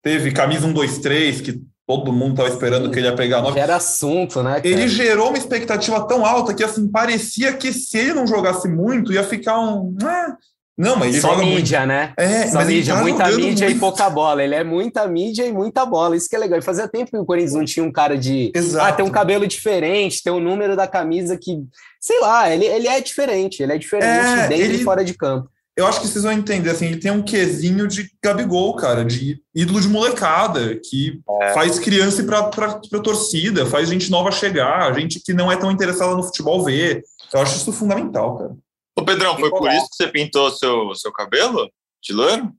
teve 0.00 0.30
camisa 0.30 0.64
1, 0.64 0.72
2, 0.72 0.98
3, 0.98 1.40
que 1.40 1.60
todo 1.84 2.12
mundo 2.12 2.34
estava 2.34 2.48
esperando 2.48 2.92
que 2.92 3.00
ele 3.00 3.08
ia 3.08 3.14
pegar 3.16 3.42
nove. 3.42 3.58
Era 3.58 3.74
assunto, 3.74 4.40
né? 4.40 4.60
Cara? 4.60 4.68
Ele 4.68 4.86
gerou 4.86 5.30
uma 5.30 5.36
expectativa 5.36 6.06
tão 6.06 6.24
alta 6.24 6.54
que 6.54 6.62
assim 6.62 6.88
parecia 6.88 7.52
que 7.54 7.72
se 7.72 7.98
ele 7.98 8.14
não 8.14 8.26
jogasse 8.26 8.68
muito 8.68 9.12
ia 9.12 9.24
ficar 9.24 9.58
um. 9.58 9.96
Ah, 10.04 10.36
não, 10.76 10.96
mas 10.96 11.10
ele 11.10 11.20
Só 11.20 11.34
joga 11.34 11.44
mídia, 11.44 11.78
muito. 11.80 11.88
né? 11.88 12.12
É, 12.16 12.46
Só 12.48 12.64
mídia, 12.64 12.96
muita 12.96 13.26
mídia 13.30 13.66
muito. 13.66 13.76
e 13.76 13.80
pouca 13.80 14.10
bola. 14.10 14.42
Ele 14.42 14.54
é 14.54 14.64
muita 14.64 15.06
mídia 15.06 15.46
e 15.46 15.52
muita 15.52 15.86
bola. 15.86 16.16
Isso 16.16 16.28
que 16.28 16.34
é 16.34 16.38
legal. 16.38 16.58
E 16.58 16.62
fazia 16.62 16.88
tempo 16.88 17.10
que 17.10 17.16
o 17.16 17.24
Corinthians 17.24 17.54
não 17.54 17.64
tinha 17.64 17.84
um 17.84 17.92
cara 17.92 18.18
de. 18.18 18.50
Exato. 18.54 18.84
Ah, 18.84 18.92
tem 18.92 19.04
um 19.04 19.10
cabelo 19.10 19.46
diferente, 19.46 20.22
tem 20.22 20.32
o 20.32 20.36
um 20.36 20.40
número 20.40 20.74
da 20.76 20.86
camisa 20.86 21.36
que. 21.36 21.62
Sei 22.00 22.20
lá, 22.20 22.50
ele, 22.50 22.66
ele 22.66 22.88
é 22.88 23.00
diferente. 23.00 23.62
Ele 23.62 23.72
é 23.72 23.78
diferente 23.78 24.40
é, 24.40 24.48
dentro 24.48 24.64
ele... 24.64 24.82
e 24.82 24.84
fora 24.84 25.04
de 25.04 25.14
campo 25.14 25.48
eu 25.76 25.86
acho 25.86 26.00
que 26.00 26.06
vocês 26.06 26.22
vão 26.22 26.32
entender, 26.32 26.70
assim, 26.70 26.86
ele 26.86 26.98
tem 26.98 27.10
um 27.10 27.22
quesinho 27.22 27.88
de 27.88 28.08
Gabigol, 28.22 28.76
cara, 28.76 29.04
de 29.04 29.40
ídolo 29.52 29.80
de 29.80 29.88
molecada, 29.88 30.76
que 30.76 31.20
é. 31.42 31.52
faz 31.52 31.80
criança 31.80 32.22
ir 32.22 32.26
pra, 32.26 32.44
pra, 32.44 32.78
pra 32.78 33.00
torcida, 33.00 33.66
faz 33.66 33.88
gente 33.88 34.08
nova 34.08 34.30
chegar, 34.30 34.94
gente 34.94 35.20
que 35.20 35.34
não 35.34 35.50
é 35.50 35.56
tão 35.56 35.72
interessada 35.72 36.14
no 36.14 36.22
futebol 36.22 36.62
ver. 36.62 37.02
Eu 37.32 37.40
acho 37.40 37.56
isso 37.56 37.72
fundamental, 37.72 38.38
cara. 38.38 38.56
Ô, 38.96 39.04
Pedrão, 39.04 39.36
foi 39.36 39.50
por 39.50 39.70
isso 39.70 39.88
que 39.90 39.96
você 39.96 40.08
pintou 40.08 40.50
seu, 40.50 40.94
seu 40.94 41.12
cabelo 41.12 41.70
de 42.02 42.12
loiro? 42.12 42.52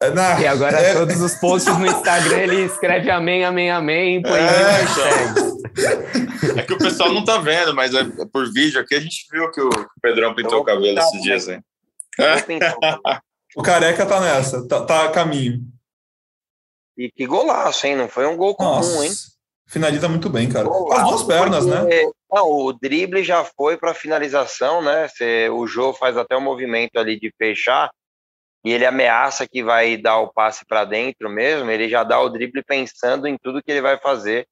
É, 0.00 0.10
na, 0.10 0.40
e 0.40 0.46
agora 0.46 0.78
é... 0.78 0.94
todos 0.94 1.20
os 1.20 1.34
posts 1.34 1.76
no 1.76 1.86
Instagram 1.86 2.38
ele 2.38 2.62
escreve 2.62 3.10
amém, 3.10 3.44
amém, 3.44 3.68
amém 3.68 4.22
põe 4.22 4.38
é, 4.38 4.82
então. 4.84 6.56
é 6.56 6.62
que 6.62 6.72
o 6.72 6.78
pessoal 6.78 7.12
não 7.12 7.24
tá 7.24 7.38
vendo, 7.38 7.74
mas 7.74 7.92
é, 7.92 8.04
por 8.32 8.52
vídeo 8.52 8.80
aqui 8.80 8.94
a 8.94 9.00
gente 9.00 9.26
viu 9.30 9.50
que 9.50 9.60
o 9.60 9.70
Pedrão 10.00 10.36
pintou 10.36 10.60
o 10.60 10.64
cabelo 10.64 10.98
esses 10.98 11.20
dias 11.20 11.48
aí. 11.48 11.60
o 13.56 13.62
careca 13.62 14.06
tá 14.06 14.20
nessa, 14.20 14.66
tá, 14.68 14.84
tá 14.84 15.04
a 15.06 15.10
caminho. 15.10 15.60
E 16.96 17.10
que 17.10 17.26
golaço, 17.26 17.86
hein? 17.86 17.96
Não 17.96 18.08
foi 18.08 18.26
um 18.26 18.36
gol 18.36 18.54
comum, 18.54 18.70
Nossa, 18.70 19.04
hein? 19.04 19.12
Finaliza 19.68 20.08
muito 20.08 20.30
bem, 20.30 20.48
cara. 20.48 20.66
Golaço, 20.66 21.00
As 21.00 21.08
duas 21.08 21.22
pernas, 21.24 21.66
porque, 21.66 22.06
né? 22.06 22.10
Não, 22.32 22.50
o 22.50 22.72
drible 22.72 23.22
já 23.22 23.44
foi 23.44 23.76
para 23.76 23.92
finalização, 23.92 24.82
né? 24.82 25.06
Você, 25.06 25.48
o 25.50 25.66
Jô 25.66 25.92
faz 25.92 26.16
até 26.16 26.34
o 26.34 26.38
um 26.38 26.42
movimento 26.42 26.96
ali 26.96 27.20
de 27.20 27.30
fechar 27.36 27.90
e 28.64 28.72
ele 28.72 28.86
ameaça 28.86 29.46
que 29.46 29.62
vai 29.62 29.96
dar 29.96 30.18
o 30.18 30.32
passe 30.32 30.64
para 30.66 30.84
dentro 30.84 31.28
mesmo. 31.28 31.70
Ele 31.70 31.88
já 31.88 32.02
dá 32.02 32.18
o 32.18 32.30
drible 32.30 32.62
pensando 32.64 33.26
em 33.26 33.36
tudo 33.36 33.62
que 33.62 33.70
ele 33.70 33.82
vai 33.82 33.98
fazer 33.98 34.46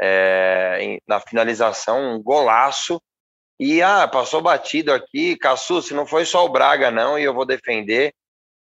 é, 0.00 0.78
em, 0.80 1.00
na 1.06 1.20
finalização. 1.20 2.14
Um 2.14 2.22
golaço 2.22 3.00
e, 3.60 3.82
ah, 3.82 4.06
passou 4.08 4.42
batido 4.42 4.92
aqui, 4.92 5.36
Cassu, 5.36 5.80
se 5.80 5.94
não 5.94 6.06
foi 6.06 6.24
só 6.24 6.44
o 6.44 6.48
Braga, 6.48 6.90
não, 6.90 7.18
e 7.18 7.24
eu 7.24 7.32
vou 7.32 7.46
defender. 7.46 8.12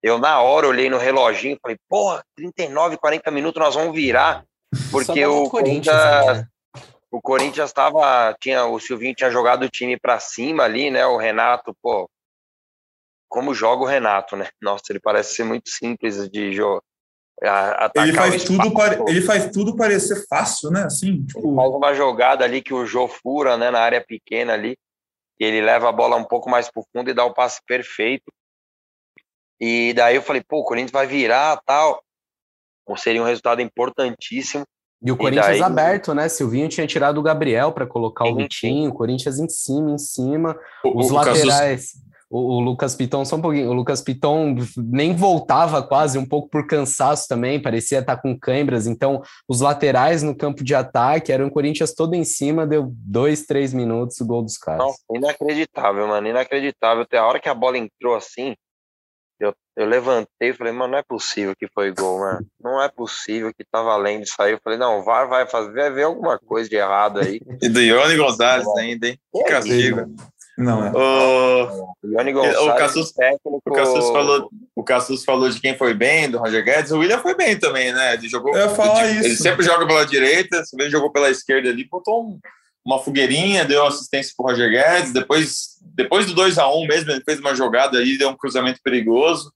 Eu, 0.02 0.18
na 0.18 0.40
hora, 0.40 0.66
olhei 0.66 0.90
no 0.90 0.98
reloginho 0.98 1.54
e 1.54 1.60
falei, 1.60 1.76
porra, 1.88 2.24
39, 2.36 2.96
40 2.96 3.30
minutos 3.30 3.62
nós 3.62 3.74
vamos 3.76 3.94
virar. 3.94 4.44
Porque 4.90 5.24
o 5.26 5.48
Corinthians, 5.48 5.96
né? 5.96 6.48
o 7.10 7.20
Corinthians 7.20 7.68
estava, 7.70 8.34
tinha, 8.40 8.64
o 8.64 8.80
Silvinho 8.80 9.14
tinha 9.14 9.30
jogado 9.30 9.64
o 9.64 9.68
time 9.68 9.98
para 9.98 10.18
cima 10.18 10.64
ali, 10.64 10.90
né? 10.90 11.04
O 11.06 11.18
Renato, 11.18 11.76
pô, 11.82 12.08
como 13.28 13.54
joga 13.54 13.82
o 13.82 13.86
Renato, 13.86 14.36
né? 14.36 14.48
Nossa, 14.60 14.84
ele 14.90 15.00
parece 15.00 15.34
ser 15.34 15.44
muito 15.44 15.68
simples 15.68 16.28
de 16.30 16.52
jogar. 16.52 16.80
Ele 17.96 18.12
faz, 18.12 18.44
tudo 18.44 19.08
ele 19.08 19.22
faz 19.22 19.50
tudo 19.50 19.74
parecer 19.74 20.26
fácil, 20.28 20.70
né? 20.70 20.84
Assim, 20.84 21.24
tipo... 21.24 21.40
Ele 21.40 21.56
faz 21.56 21.70
uma 21.70 21.94
jogada 21.94 22.44
ali 22.44 22.62
que 22.62 22.72
o 22.72 22.86
Jô 22.86 23.08
fura, 23.08 23.56
né? 23.56 23.70
Na 23.70 23.80
área 23.80 24.04
pequena 24.04 24.52
ali. 24.52 24.76
E 25.40 25.44
ele 25.44 25.60
leva 25.60 25.88
a 25.88 25.92
bola 25.92 26.16
um 26.16 26.24
pouco 26.24 26.48
mais 26.48 26.70
pro 26.70 26.86
fundo 26.92 27.10
e 27.10 27.14
dá 27.14 27.24
o 27.24 27.34
passe 27.34 27.60
perfeito. 27.66 28.32
E 29.60 29.92
daí 29.94 30.14
eu 30.14 30.22
falei, 30.22 30.42
pô, 30.42 30.58
o 30.58 30.64
Corinthians 30.64 30.92
vai 30.92 31.06
virar 31.06 31.60
tal. 31.66 32.02
Ou 32.86 32.96
seria 32.96 33.22
um 33.22 33.26
resultado 33.26 33.60
importantíssimo. 33.60 34.64
E 35.04 35.10
o 35.10 35.16
Corinthians 35.16 35.58
daí... 35.58 35.62
aberto, 35.62 36.14
né? 36.14 36.28
Silvinho 36.28 36.68
tinha 36.68 36.86
tirado 36.86 37.18
o 37.18 37.22
Gabriel 37.22 37.72
para 37.72 37.86
colocar 37.86 38.24
o 38.24 38.36
Vitinho, 38.36 38.90
o 38.90 38.94
Corinthians 38.94 39.38
em 39.38 39.48
cima, 39.48 39.90
em 39.90 39.98
cima. 39.98 40.56
O, 40.84 41.00
os 41.00 41.10
o 41.10 41.14
laterais. 41.14 41.90
o, 42.30 42.56
o, 42.56 42.60
Lucas 42.60 42.94
Piton, 42.94 43.24
só 43.24 43.34
um 43.34 43.40
pouquinho, 43.40 43.68
o 43.68 43.72
Lucas 43.72 44.00
Piton 44.00 44.54
nem 44.76 45.12
voltava 45.12 45.82
quase, 45.82 46.18
um 46.18 46.24
pouco 46.24 46.48
por 46.48 46.68
cansaço 46.68 47.26
também, 47.26 47.60
parecia 47.60 47.98
estar 47.98 48.16
com 48.16 48.38
câimbras, 48.38 48.86
então 48.86 49.20
os 49.48 49.60
laterais 49.60 50.22
no 50.22 50.36
campo 50.36 50.62
de 50.62 50.74
ataque 50.74 51.32
eram 51.32 51.48
o 51.48 51.50
Corinthians 51.50 51.92
todo 51.92 52.14
em 52.14 52.24
cima, 52.24 52.64
deu 52.64 52.86
dois, 52.88 53.44
três 53.44 53.74
minutos 53.74 54.20
o 54.20 54.26
gol 54.26 54.42
dos 54.44 54.56
caras. 54.56 54.86
Não, 54.86 55.16
inacreditável, 55.16 56.06
mano, 56.06 56.28
inacreditável. 56.28 57.02
Até 57.02 57.18
a 57.18 57.26
hora 57.26 57.40
que 57.40 57.48
a 57.48 57.54
bola 57.54 57.76
entrou 57.76 58.14
assim, 58.14 58.54
eu, 59.42 59.54
eu 59.76 59.86
levantei 59.86 60.50
e 60.50 60.52
falei, 60.52 60.72
mano, 60.72 60.92
não 60.92 60.98
é 60.98 61.02
possível 61.02 61.54
que 61.56 61.66
foi 61.74 61.90
gol, 61.92 62.20
mano. 62.20 62.46
Não 62.62 62.80
é 62.80 62.88
possível 62.88 63.52
que 63.52 63.64
tá 63.64 63.82
valendo 63.82 64.22
isso 64.22 64.40
aí. 64.40 64.52
Eu 64.52 64.60
falei, 64.62 64.78
não, 64.78 65.02
vai, 65.02 65.26
vai 65.26 65.48
fazer, 65.48 65.72
vai 65.72 65.90
ver 65.90 66.04
alguma 66.04 66.38
coisa 66.38 66.70
de 66.70 66.76
errado 66.76 67.18
aí. 67.18 67.40
e 67.60 67.68
do 67.68 67.80
Ione 67.80 68.16
Gonzalez 68.16 68.66
ainda, 68.78 69.08
hein? 69.08 69.18
Que 69.32 69.44
castigo. 69.44 70.14
Não 70.56 70.84
é. 70.84 70.92
O, 70.92 71.86
o, 72.02 72.76
Cassus, 72.76 73.10
técnico... 73.12 73.62
o, 73.64 73.72
Cassus 73.72 74.10
falou, 74.10 74.50
o 74.76 74.84
Cassus 74.84 75.24
falou 75.24 75.48
de 75.48 75.60
quem 75.60 75.76
foi 75.76 75.94
bem, 75.94 76.30
do 76.30 76.38
Roger 76.38 76.62
Guedes. 76.62 76.92
O 76.92 76.98
William 76.98 77.18
foi 77.18 77.34
bem 77.34 77.58
também, 77.58 77.92
né? 77.92 78.14
Ele 78.14 78.28
jogou. 78.28 78.54
Eu 78.54 78.68
ia 78.68 78.74
falar 78.74 79.08
ele, 79.08 79.20
isso. 79.20 79.28
Ele 79.28 79.36
sempre 79.36 79.64
joga 79.64 79.86
pela 79.86 80.04
direita, 80.04 80.62
ele 80.78 80.90
jogou 80.90 81.10
pela 81.10 81.30
esquerda 81.30 81.70
ali, 81.70 81.88
botou 81.88 82.22
um, 82.22 82.38
uma 82.84 82.98
fogueirinha, 82.98 83.64
deu 83.64 83.84
assistência 83.86 84.34
pro 84.36 84.46
Roger 84.46 84.70
Guedes. 84.70 85.12
Depois, 85.12 85.71
depois 85.94 86.26
do 86.26 86.34
2 86.34 86.58
a 86.58 86.68
1 86.68 86.86
mesmo, 86.86 87.10
ele 87.10 87.22
fez 87.24 87.40
uma 87.40 87.54
jogada 87.54 87.98
aí, 87.98 88.18
deu 88.18 88.30
um 88.30 88.36
cruzamento 88.36 88.80
perigoso. 88.82 89.52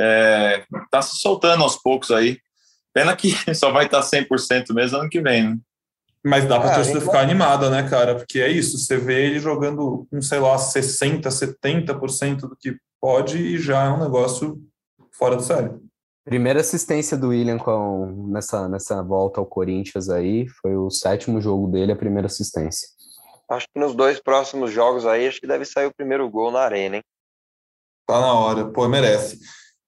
É, 0.00 0.64
tá 0.90 1.02
se 1.02 1.16
soltando 1.16 1.62
aos 1.62 1.76
poucos 1.76 2.10
aí. 2.10 2.38
Pena 2.92 3.14
que 3.16 3.32
só 3.54 3.70
vai 3.70 3.86
estar 3.86 4.00
100% 4.00 4.72
mesmo 4.74 4.98
ano 4.98 5.10
que 5.10 5.20
vem, 5.20 5.50
né? 5.50 5.58
Mas 6.24 6.46
dá 6.46 6.58
para 6.58 6.72
a 6.72 6.74
torcida 6.74 7.00
ficar 7.00 7.20
animada, 7.20 7.70
né, 7.70 7.88
cara? 7.88 8.16
Porque 8.16 8.40
é 8.40 8.48
isso, 8.48 8.76
você 8.76 8.96
vê 8.96 9.26
ele 9.26 9.38
jogando 9.38 10.06
com, 10.10 10.20
sei 10.20 10.40
lá, 10.40 10.56
60%, 10.56 11.22
70% 11.22 12.40
do 12.40 12.56
que 12.56 12.76
pode 13.00 13.38
e 13.38 13.56
já 13.56 13.84
é 13.84 13.88
um 13.88 14.00
negócio 14.00 14.60
fora 15.12 15.36
do 15.36 15.42
sério. 15.42 15.80
Primeira 16.24 16.60
assistência 16.60 17.16
do 17.16 17.28
William 17.28 17.56
com, 17.56 18.28
nessa, 18.30 18.68
nessa 18.68 19.02
volta 19.02 19.40
ao 19.40 19.46
Corinthians 19.46 20.10
aí, 20.10 20.46
foi 20.60 20.76
o 20.76 20.90
sétimo 20.90 21.40
jogo 21.40 21.68
dele, 21.68 21.92
a 21.92 21.96
primeira 21.96 22.26
assistência. 22.26 22.88
Acho 23.50 23.66
que 23.72 23.80
nos 23.80 23.94
dois 23.94 24.20
próximos 24.20 24.70
jogos 24.70 25.06
aí, 25.06 25.26
acho 25.26 25.40
que 25.40 25.46
deve 25.46 25.64
sair 25.64 25.86
o 25.86 25.94
primeiro 25.94 26.28
gol 26.28 26.50
na 26.50 26.60
arena, 26.60 26.96
hein? 26.96 27.02
Tá 28.06 28.20
na 28.20 28.32
hora, 28.32 28.66
pô, 28.66 28.86
merece. 28.88 29.38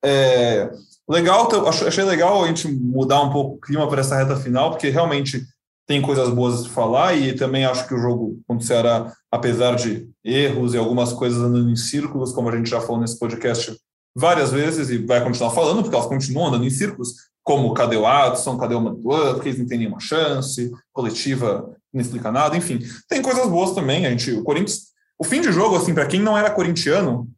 É, 0.02 0.70
legal, 1.08 1.48
achei 1.66 2.04
legal 2.04 2.42
a 2.42 2.48
gente 2.48 2.68
mudar 2.68 3.20
um 3.22 3.30
pouco 3.30 3.56
o 3.56 3.60
clima 3.60 3.88
para 3.88 4.00
essa 4.00 4.16
reta 4.16 4.36
final, 4.36 4.70
porque 4.70 4.88
realmente 4.88 5.42
tem 5.86 6.00
coisas 6.00 6.30
boas 6.30 6.64
de 6.64 6.70
falar 6.70 7.14
e 7.14 7.34
também 7.34 7.64
acho 7.64 7.86
que 7.88 7.94
o 7.94 7.98
jogo 7.98 8.40
contra 8.46 8.64
o 8.64 8.66
Ceará, 8.66 9.12
apesar 9.30 9.74
de 9.74 10.08
erros 10.24 10.72
e 10.72 10.78
algumas 10.78 11.12
coisas 11.12 11.40
andando 11.42 11.68
em 11.68 11.76
círculos, 11.76 12.32
como 12.32 12.48
a 12.48 12.56
gente 12.56 12.70
já 12.70 12.80
falou 12.80 13.00
nesse 13.00 13.18
podcast 13.18 13.76
várias 14.14 14.52
vezes 14.52 14.88
e 14.88 14.98
vai 14.98 15.22
continuar 15.22 15.50
falando, 15.50 15.82
porque 15.82 15.94
elas 15.94 16.06
continuam 16.06 16.48
andando 16.48 16.64
em 16.64 16.70
círculos, 16.70 17.29
como 17.50 17.74
cadê 17.74 17.96
o 17.96 18.06
Adson, 18.06 18.56
cadê 18.56 18.76
o 18.76 18.80
Mantuan, 18.80 19.34
porque 19.34 19.48
eles 19.48 19.58
não 19.58 19.66
têm 19.66 19.78
nenhuma 19.78 19.98
chance, 19.98 20.70
coletiva 20.92 21.74
não 21.92 22.00
explica 22.00 22.30
nada, 22.30 22.56
enfim. 22.56 22.78
Tem 23.08 23.20
coisas 23.20 23.44
boas 23.48 23.72
também, 23.72 24.06
a 24.06 24.10
gente, 24.10 24.30
o 24.30 24.44
Corinthians, 24.44 24.82
o 25.18 25.24
fim 25.24 25.40
de 25.40 25.50
jogo, 25.50 25.74
assim, 25.74 25.92
para 25.92 26.06
quem 26.06 26.20
não 26.20 26.38
era 26.38 26.48
corintiano, 26.48 27.28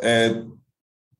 é, 0.00 0.42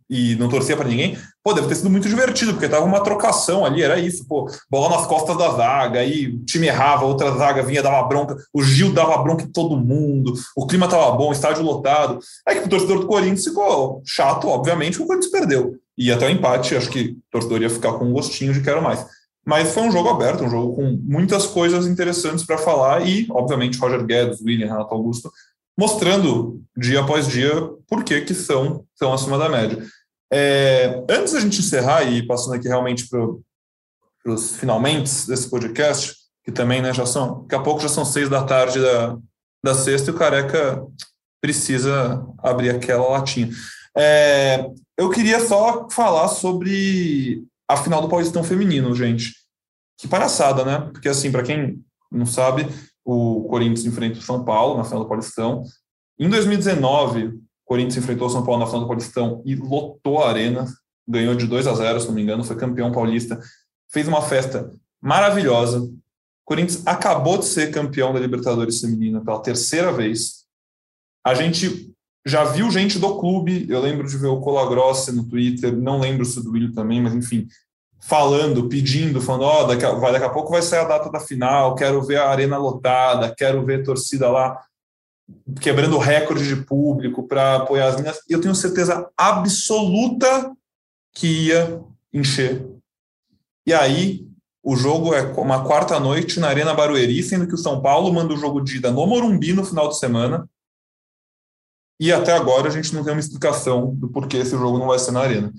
e 0.09 0.35
não 0.37 0.49
torcia 0.49 0.75
para 0.79 0.89
ninguém, 0.89 1.19
pô, 1.45 1.53
deve 1.53 1.69
ter 1.69 1.75
sido 1.75 1.91
muito 1.91 2.09
divertido, 2.09 2.55
porque 2.55 2.71
tava 2.71 2.87
uma 2.87 3.03
trocação 3.05 3.67
ali, 3.67 3.83
era 3.83 3.99
isso, 3.99 4.27
pô, 4.27 4.51
bola 4.71 4.97
nas 4.97 5.07
costas 5.07 5.37
da 5.37 5.51
zaga, 5.51 6.01
aí 6.01 6.29
o 6.29 6.45
time 6.47 6.69
errava, 6.69 7.05
outra 7.05 7.31
zaga 7.33 7.63
vinha, 7.63 7.83
dava 7.83 8.03
bronca, 8.09 8.35
o 8.55 8.63
Gil 8.63 8.95
dava 8.95 9.19
bronca 9.19 9.45
em 9.45 9.53
todo 9.53 9.77
mundo, 9.77 10.33
o 10.57 10.67
clima 10.67 10.89
tava 10.89 11.11
bom, 11.11 11.31
estádio 11.33 11.63
lotado. 11.63 12.19
Aí 12.47 12.59
que 12.61 12.67
o 12.67 12.71
torcedor 12.71 13.01
do 13.01 13.07
Corinthians 13.07 13.45
ficou 13.45 14.01
chato, 14.07 14.49
obviamente, 14.49 15.03
o 15.03 15.07
Corinthians 15.07 15.31
perdeu. 15.31 15.79
E 15.99 16.13
até 16.13 16.27
o 16.27 16.31
empate, 16.31 16.77
acho 16.77 16.91
que 16.91 17.11
o 17.11 17.17
torcedor 17.31 17.61
ia 17.61 17.69
ficar 17.69 17.95
com 17.95 18.05
um 18.05 18.13
gostinho 18.13 18.55
de 18.55 18.63
quero 18.63 18.81
mais. 18.81 19.05
Mas 19.45 19.73
foi 19.75 19.83
um 19.83 19.91
jogo 19.91 20.09
aberto, 20.09 20.45
um 20.45 20.51
jogo 20.51 20.77
com 20.77 20.97
muitas 21.03 21.45
coisas 21.47 21.87
interessantes 21.87 22.45
para 22.45 22.57
falar 22.57 23.05
e, 23.05 23.27
obviamente, 23.31 23.79
Roger 23.79 24.05
Guedes, 24.05 24.41
William, 24.41 24.69
Renato 24.69 24.95
Augusto, 24.95 25.33
mostrando 25.77 26.63
dia 26.77 27.01
após 27.01 27.27
dia 27.27 27.53
por 27.89 28.05
que, 28.05 28.21
que 28.21 28.35
são, 28.35 28.85
são 28.95 29.13
acima 29.13 29.37
da 29.37 29.49
média. 29.49 29.85
É, 30.33 31.03
antes 31.11 31.33
da 31.33 31.41
gente 31.41 31.61
encerrar 31.61 32.05
e 32.05 32.25
passando 32.27 32.55
aqui 32.55 32.69
realmente 32.69 33.09
para 33.09 34.33
os 34.33 34.57
finalmente 34.57 35.27
desse 35.27 35.49
podcast, 35.49 36.15
que 36.45 36.53
também 36.53 36.81
né, 36.81 36.93
já 36.93 37.07
são, 37.07 37.43
daqui 37.43 37.55
a 37.55 37.61
pouco 37.61 37.81
já 37.81 37.89
são 37.89 38.05
seis 38.05 38.29
da 38.29 38.45
tarde 38.45 38.81
da, 38.81 39.17
da 39.65 39.75
sexta 39.75 40.11
e 40.11 40.15
o 40.15 40.17
Careca 40.17 40.85
precisa 41.41 42.25
abrir 42.39 42.71
aquela 42.71 43.09
latinha. 43.09 43.51
É, 43.97 44.69
eu 44.99 45.09
queria 45.09 45.39
só 45.47 45.89
falar 45.89 46.27
sobre 46.27 47.45
a 47.69 47.77
final 47.77 48.03
do 48.03 48.09
Paulistão 48.09 48.43
Feminino, 48.43 48.93
gente. 48.95 49.33
Que 49.97 50.09
palhaçada, 50.09 50.65
né? 50.65 50.91
Porque, 50.93 51.09
assim, 51.09 51.31
para 51.31 51.45
quem 51.45 51.81
não 52.11 52.27
sabe, 52.27 52.67
o 53.05 53.45
Corinthians 53.49 53.87
enfrenta 53.87 54.19
o 54.19 54.23
São 54.23 54.45
Paulo 54.45 54.77
na 54.77 54.85
final 54.85 55.05
do 55.05 55.09
Paulistão. 55.09 55.63
Em 56.19 56.29
2019, 56.29 57.41
Corinthians 57.65 57.97
enfrentou 57.97 58.27
o 58.27 58.31
São 58.31 58.45
Paulo 58.45 58.61
na 58.61 58.67
final 58.67 58.81
do 58.81 58.89
Paulistão 58.89 59.41
e 59.47 59.55
lotou 59.55 60.21
a 60.21 60.31
arena, 60.31 60.67
ganhou 61.07 61.35
de 61.37 61.47
2 61.47 61.67
a 61.69 61.75
0, 61.75 62.01
se 62.01 62.07
não 62.09 62.15
me 62.15 62.23
engano, 62.23 62.43
foi 62.43 62.57
campeão 62.57 62.91
paulista, 62.91 63.39
fez 63.91 64.09
uma 64.09 64.21
festa 64.21 64.71
maravilhosa. 65.01 65.89
Corinthians 66.45 66.85
acabou 66.87 67.39
de 67.39 67.45
ser 67.45 67.71
campeão 67.71 68.13
da 68.13 68.19
Libertadores 68.19 68.81
feminina 68.81 69.25
pela 69.25 69.41
terceira 69.41 69.93
vez. 69.93 70.45
A 71.25 71.35
gente 71.35 71.95
já 72.29 72.45
viu 72.45 72.71
gente 72.71 72.99
do 72.99 73.19
clube, 73.19 73.67
eu 73.69 73.81
lembro 73.81 74.07
de 74.07 74.17
ver 74.17 74.27
o 74.27 74.41
Colagrossi 74.41 75.13
no 75.13 75.25
Twitter, 75.25 75.77
não 75.77 75.99
lembro 75.99 76.25
se 76.25 76.43
do 76.43 76.53
Willian 76.53 76.73
também, 76.73 77.01
mas 77.01 77.15
enfim, 77.15 77.49
falando, 78.01 78.69
pedindo, 78.69 79.21
falando, 79.21 79.43
ó, 79.43 79.63
oh, 79.63 79.67
daqui, 79.67 79.83
daqui 79.83 80.25
a 80.25 80.31
pouco 80.31 80.51
vai 80.51 80.63
sair 80.63 80.81
a 80.81 80.85
data 80.85 81.11
da 81.11 81.21
final, 81.21 81.75
quero 81.75 82.03
ver 82.03 82.17
a 82.17 82.29
arena 82.29 82.59
lotada, 82.59 83.35
quero 83.35 83.65
ver 83.65 83.81
a 83.81 83.85
torcida 83.85 84.31
lá 84.31 84.61
quebrando 85.61 85.99
recorde 85.99 86.47
de 86.47 86.65
público 86.65 87.27
para 87.27 87.57
apoiar 87.57 87.89
as 87.89 87.97
meninas, 87.97 88.21
eu 88.29 88.41
tenho 88.41 88.55
certeza 88.55 89.09
absoluta 89.17 90.53
que 91.13 91.49
ia 91.49 91.81
encher. 92.13 92.67
E 93.67 93.73
aí, 93.73 94.27
o 94.63 94.77
jogo 94.77 95.15
é 95.15 95.23
uma 95.23 95.65
quarta 95.65 95.99
noite 96.01 96.41
na 96.41 96.49
Arena 96.49 96.75
Barueri, 96.75 97.23
sendo 97.23 97.47
que 97.47 97.55
o 97.55 97.59
São 97.59 97.81
Paulo 97.81 98.13
manda 98.13 98.33
o 98.33 98.37
jogo 98.37 98.61
de 98.61 98.77
ida 98.77 98.91
no 98.91 99.07
Morumbi 99.07 99.53
no 99.53 99.65
final 99.65 99.89
de 99.89 99.99
semana. 99.99 100.49
E 102.01 102.13
até 102.13 102.33
agora 102.33 102.69
a 102.69 102.71
gente 102.71 102.95
não 102.95 103.03
tem 103.03 103.13
uma 103.13 103.21
explicação 103.21 103.95
do 103.95 104.09
porquê 104.09 104.39
esse 104.39 104.53
jogo 104.53 104.79
não 104.79 104.87
vai 104.87 104.99
ser 104.99 105.11
na 105.11 105.21
Arena. 105.21 105.53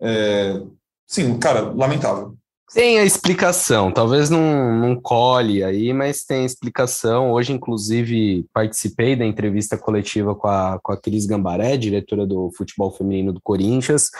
É, 0.00 0.60
sim, 1.06 1.38
cara, 1.38 1.72
lamentável. 1.72 2.36
Tem 2.72 2.98
a 2.98 3.04
explicação, 3.04 3.92
talvez 3.92 4.28
não, 4.28 4.76
não 4.80 5.00
colhe 5.00 5.62
aí, 5.62 5.92
mas 5.92 6.24
tem 6.24 6.44
explicação. 6.44 7.30
Hoje, 7.30 7.52
inclusive, 7.52 8.46
participei 8.52 9.14
da 9.14 9.24
entrevista 9.24 9.78
coletiva 9.78 10.34
com 10.34 10.48
a, 10.48 10.80
com 10.82 10.90
a 10.90 10.96
Cris 10.96 11.24
Gambaré, 11.26 11.76
diretora 11.76 12.26
do 12.26 12.50
futebol 12.56 12.90
feminino 12.90 13.32
do 13.32 13.40
Corinthians. 13.40 14.10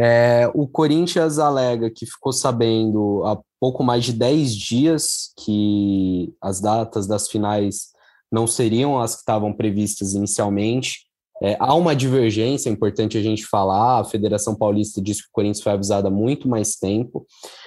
É, 0.00 0.50
o 0.52 0.66
Corinthians 0.66 1.38
alega 1.38 1.90
que 1.90 2.04
ficou 2.06 2.32
sabendo 2.32 3.22
há 3.24 3.38
pouco 3.60 3.84
mais 3.84 4.04
de 4.04 4.12
10 4.14 4.56
dias 4.56 5.32
que 5.38 6.34
as 6.40 6.60
datas 6.60 7.06
das 7.06 7.28
finais 7.28 7.92
não 8.32 8.46
seriam 8.46 8.98
as 8.98 9.14
que 9.14 9.20
estavam 9.20 9.52
previstas 9.52 10.14
inicialmente. 10.14 11.06
É, 11.42 11.56
há 11.58 11.74
uma 11.74 11.96
divergência, 11.96 12.68
é 12.68 12.72
importante 12.72 13.18
a 13.18 13.22
gente 13.22 13.44
falar. 13.44 14.00
A 14.00 14.04
Federação 14.04 14.54
Paulista 14.54 15.02
disse 15.02 15.22
que 15.22 15.28
o 15.28 15.32
Corinthians 15.32 15.62
foi 15.62 15.72
avisado 15.72 16.06
há 16.06 16.10
muito 16.10 16.48
mais 16.48 16.76
tempo. 16.76 17.26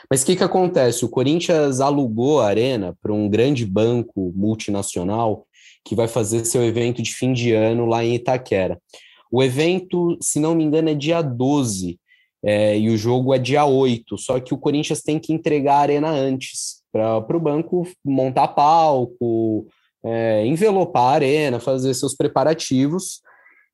Mas 0.10 0.22
o 0.22 0.26
que, 0.26 0.38
que 0.38 0.44
acontece? 0.44 1.04
O 1.04 1.10
Corinthians 1.10 1.82
alugou 1.82 2.40
a 2.40 2.48
arena 2.48 2.98
para 3.02 3.12
um 3.12 3.28
grande 3.30 3.66
banco 3.66 4.32
multinacional 4.34 5.46
que 5.84 5.94
vai 5.94 6.08
fazer 6.08 6.46
seu 6.46 6.64
evento 6.64 7.02
de 7.02 7.14
fim 7.14 7.34
de 7.34 7.52
ano 7.52 7.86
lá 7.86 8.04
em 8.04 8.16
Itaquera. 8.16 8.80
O 9.30 9.44
evento, 9.44 10.18
se 10.22 10.40
não 10.40 10.56
me 10.56 10.64
engano, 10.64 10.90
é 10.90 10.94
dia 10.96 11.22
12 11.22 12.00
é, 12.44 12.78
e 12.78 12.90
o 12.90 12.98
jogo 12.98 13.34
é 13.34 13.40
dia 13.40 13.66
8, 13.66 14.18
só 14.18 14.40
que 14.40 14.54
o 14.54 14.58
Corinthians 14.58 15.02
tem 15.02 15.20
que 15.20 15.34
entregar 15.34 15.76
a 15.76 15.80
arena 15.80 16.10
antes 16.10 16.82
para 16.94 17.18
o 17.18 17.40
banco 17.40 17.88
montar 18.06 18.50
palco, 18.50 19.68
é, 20.04 20.46
envelopar 20.46 21.04
a 21.04 21.16
arena, 21.16 21.60
fazer 21.60 21.94
seus 21.94 22.16
preparativos. 22.16 23.22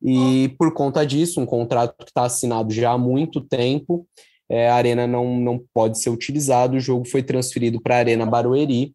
E 0.04 0.50
por 0.58 0.74
conta 0.74 1.06
disso, 1.06 1.40
um 1.40 1.46
contrato 1.46 1.96
que 1.98 2.06
está 2.06 2.24
assinado 2.24 2.74
já 2.74 2.92
há 2.92 2.98
muito 2.98 3.40
tempo, 3.42 4.08
é, 4.50 4.70
a 4.70 4.76
arena 4.76 5.08
não, 5.08 5.40
não 5.40 5.64
pode 5.74 6.00
ser 6.00 6.10
utilizada, 6.10 6.76
o 6.76 6.80
jogo 6.80 7.08
foi 7.08 7.24
transferido 7.24 7.80
para 7.82 7.96
a 7.96 8.00
Arena 8.00 8.26
Barueri, 8.26 8.94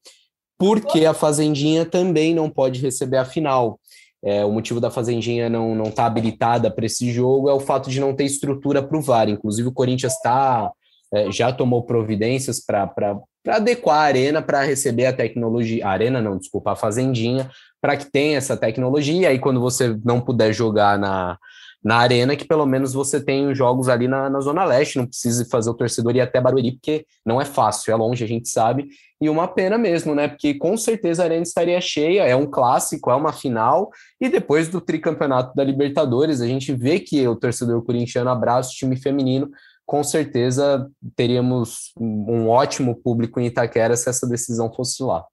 porque 0.58 1.06
a 1.06 1.14
Fazendinha 1.14 1.86
também 1.86 2.34
não 2.34 2.50
pode 2.50 2.80
receber 2.80 3.16
a 3.16 3.24
final. 3.24 3.80
É, 4.22 4.44
o 4.44 4.50
motivo 4.50 4.80
da 4.80 4.90
Fazendinha 4.90 5.48
não 5.48 5.72
estar 5.72 5.84
não 5.84 5.90
tá 5.90 6.06
habilitada 6.06 6.70
para 6.70 6.84
esse 6.84 7.10
jogo 7.12 7.48
é 7.48 7.54
o 7.54 7.60
fato 7.60 7.88
de 7.88 8.00
não 8.00 8.14
ter 8.14 8.24
estrutura 8.24 8.82
para 8.82 8.98
o 8.98 9.00
VAR. 9.00 9.28
Inclusive, 9.28 9.68
o 9.68 9.72
Corinthians 9.72 10.18
tá, 10.20 10.70
é, 11.12 11.30
já 11.30 11.52
tomou 11.52 11.84
providências 11.84 12.60
para 12.60 13.18
adequar 13.46 13.96
a 13.96 14.02
arena 14.02 14.42
para 14.42 14.62
receber 14.62 15.06
a 15.06 15.12
tecnologia. 15.12 15.86
A 15.86 15.90
arena, 15.90 16.20
não, 16.20 16.36
desculpa, 16.36 16.72
a 16.72 16.76
Fazendinha, 16.76 17.50
para 17.86 17.96
que 17.96 18.10
tenha 18.10 18.36
essa 18.36 18.56
tecnologia. 18.56 19.32
E 19.32 19.38
quando 19.38 19.60
você 19.60 19.96
não 20.04 20.20
puder 20.20 20.52
jogar 20.52 20.98
na, 20.98 21.38
na 21.84 21.98
arena 21.98 22.34
que 22.34 22.44
pelo 22.44 22.66
menos 22.66 22.92
você 22.92 23.24
tem 23.24 23.46
os 23.46 23.56
jogos 23.56 23.88
ali 23.88 24.08
na, 24.08 24.28
na 24.28 24.40
Zona 24.40 24.64
Leste, 24.64 24.98
não 24.98 25.06
precisa 25.06 25.46
fazer 25.48 25.70
o 25.70 25.74
torcedor 25.74 26.16
ir 26.16 26.20
até 26.20 26.40
Barueri, 26.40 26.72
porque 26.72 27.06
não 27.24 27.40
é 27.40 27.44
fácil, 27.44 27.92
é 27.92 27.94
longe, 27.94 28.24
a 28.24 28.26
gente 28.26 28.48
sabe, 28.48 28.88
e 29.20 29.28
uma 29.28 29.46
pena 29.46 29.78
mesmo, 29.78 30.16
né? 30.16 30.26
Porque 30.26 30.54
com 30.54 30.76
certeza 30.76 31.22
a 31.22 31.26
arena 31.26 31.44
estaria 31.44 31.80
cheia, 31.80 32.24
é 32.24 32.34
um 32.34 32.50
clássico, 32.50 33.08
é 33.08 33.14
uma 33.14 33.32
final, 33.32 33.88
e 34.20 34.28
depois 34.28 34.68
do 34.68 34.80
tricampeonato 34.80 35.54
da 35.54 35.62
Libertadores, 35.62 36.40
a 36.40 36.46
gente 36.48 36.74
vê 36.74 36.98
que 36.98 37.28
o 37.28 37.36
torcedor 37.36 37.84
corintiano 37.84 38.30
abraça 38.30 38.70
o 38.70 38.74
time 38.74 38.96
feminino, 38.96 39.48
com 39.86 40.02
certeza 40.02 40.90
teríamos 41.14 41.92
um 41.96 42.48
ótimo 42.48 42.96
público 42.96 43.38
em 43.38 43.46
Itaquera 43.46 43.94
se 43.94 44.08
essa 44.08 44.28
decisão 44.28 44.74
fosse 44.74 45.04
lá. 45.04 45.24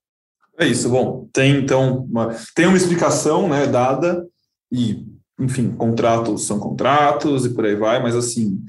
É 0.59 0.67
isso, 0.67 0.89
bom, 0.89 1.27
tem 1.33 1.57
então 1.57 2.03
uma, 2.03 2.35
tem 2.55 2.67
uma 2.67 2.77
explicação 2.77 3.49
né, 3.49 3.65
dada, 3.65 4.27
e 4.71 5.05
enfim, 5.39 5.75
contratos 5.75 6.45
são 6.45 6.59
contratos 6.59 7.45
e 7.45 7.53
por 7.53 7.65
aí 7.65 7.75
vai, 7.75 8.01
mas 8.01 8.15
assim, 8.15 8.63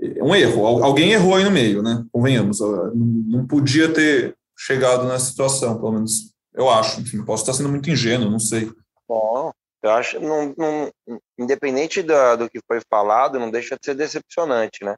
é 0.00 0.22
um 0.22 0.34
erro. 0.34 0.66
Alguém 0.66 1.12
errou 1.12 1.34
aí 1.34 1.44
no 1.44 1.50
meio, 1.50 1.82
né? 1.82 2.04
Convenhamos. 2.12 2.60
Não 2.60 3.46
podia 3.46 3.92
ter 3.92 4.36
chegado 4.56 5.04
nessa 5.04 5.26
situação, 5.26 5.76
pelo 5.76 5.92
menos 5.92 6.32
eu 6.54 6.70
acho. 6.70 7.00
Enfim, 7.00 7.24
posso 7.24 7.42
estar 7.42 7.52
sendo 7.52 7.68
muito 7.68 7.90
ingênuo, 7.90 8.30
não 8.30 8.38
sei. 8.38 8.70
Bom, 9.08 9.52
eu 9.82 9.90
acho, 9.90 10.20
não, 10.20 10.54
não, 10.56 10.90
independente 11.38 12.02
do, 12.02 12.36
do 12.36 12.50
que 12.50 12.60
foi 12.66 12.80
falado, 12.88 13.40
não 13.40 13.50
deixa 13.50 13.76
de 13.76 13.84
ser 13.84 13.94
decepcionante, 13.94 14.84
né? 14.84 14.94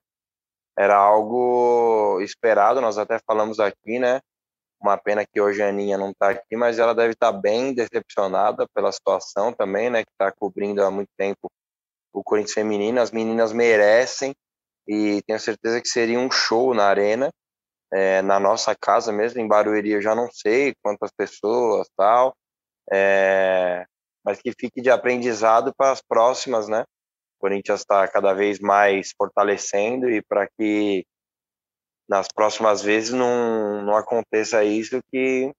Era 0.79 0.97
algo 0.97 2.21
esperado, 2.23 2.81
nós 2.81 2.99
até 2.99 3.19
falamos 3.27 3.59
aqui, 3.59 3.99
né? 3.99 4.21
Uma 4.81 4.97
pena 4.97 5.27
que 5.27 5.41
hoje 5.41 5.63
a 5.63 5.69
Aninha 5.69 5.99
não 5.99 6.11
está 6.11 6.31
aqui, 6.31 6.57
mas 6.57 6.79
ela 6.79 6.95
deve 6.95 7.13
estar 7.13 7.33
tá 7.33 7.39
bem 7.39 7.75
decepcionada 7.75 8.67
pela 8.75 8.91
situação 8.91 9.53
também, 9.53 9.91
né? 9.91 10.03
Que 10.03 10.11
está 10.11 10.33
cobrindo 10.33 10.83
há 10.83 10.91
muito 10.91 11.11
tempo 11.19 11.51
o 12.13 12.25
Corinthians 12.25 12.55
feminino. 12.55 13.01
As 13.01 13.11
meninas 13.11 13.53
merecem 13.53 14.35
e 14.89 15.23
tenho 15.27 15.39
certeza 15.39 15.81
que 15.81 15.89
seria 15.89 16.19
um 16.19 16.31
show 16.31 16.73
na 16.73 16.85
arena, 16.85 17.31
é, 17.93 18.23
na 18.23 18.41
nossa 18.41 18.75
casa 18.75 19.13
mesmo, 19.13 19.41
em 19.41 19.47
Barueri. 19.47 19.93
Eu 19.93 20.03
já 20.03 20.15
não 20.15 20.31
sei 20.33 20.75
quantas 20.83 21.11
pessoas 21.13 21.87
tal, 21.95 22.35
é, 22.91 23.85
mas 24.25 24.41
que 24.41 24.53
fique 24.59 24.81
de 24.81 24.91
aprendizado 24.91 25.75
para 25.77 25.93
as 25.93 26.01
próximas, 26.01 26.69
né? 26.69 26.83
O 27.37 27.41
Corinthians 27.41 27.81
está 27.81 28.09
cada 28.09 28.33
vez 28.33 28.59
mais 28.61 29.13
fortalecendo 29.17 30.09
e 30.11 30.23
para 30.23 30.49
que 30.59 31.05
nas 32.11 32.27
próximas 32.27 32.83
vezes 32.83 33.13
não, 33.13 33.83
não 33.83 33.95
aconteça 33.95 34.65
isso 34.65 35.01
que 35.13 35.53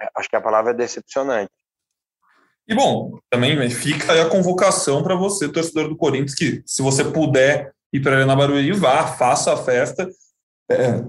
é, 0.00 0.08
acho 0.16 0.28
que 0.28 0.36
a 0.36 0.40
palavra 0.40 0.70
é 0.70 0.74
decepcionante. 0.74 1.50
E 2.66 2.74
bom, 2.74 3.18
também 3.28 3.68
fica 3.68 4.12
aí 4.12 4.20
a 4.20 4.28
convocação 4.28 5.02
para 5.02 5.16
você, 5.16 5.48
torcedor 5.48 5.88
do 5.88 5.96
Corinthians, 5.96 6.34
que 6.34 6.62
se 6.64 6.80
você 6.80 7.04
puder 7.04 7.72
ir 7.92 8.00
para 8.00 8.12
a 8.12 8.14
Arena 8.18 8.36
Barueri, 8.36 8.72
vá, 8.72 9.06
faça 9.06 9.52
a 9.52 9.56
festa. 9.56 10.08
É, 10.70 11.02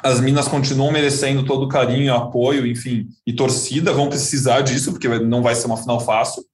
as 0.00 0.20
minas 0.20 0.48
continuam 0.48 0.92
merecendo 0.92 1.46
todo 1.46 1.64
o 1.64 1.68
carinho, 1.68 2.12
apoio, 2.12 2.66
enfim, 2.66 3.08
e 3.24 3.32
torcida, 3.32 3.92
vão 3.92 4.08
precisar 4.08 4.62
disso, 4.62 4.90
porque 4.90 5.08
não 5.20 5.42
vai 5.42 5.54
ser 5.54 5.66
uma 5.66 5.76
final 5.76 6.00
fácil. 6.00 6.44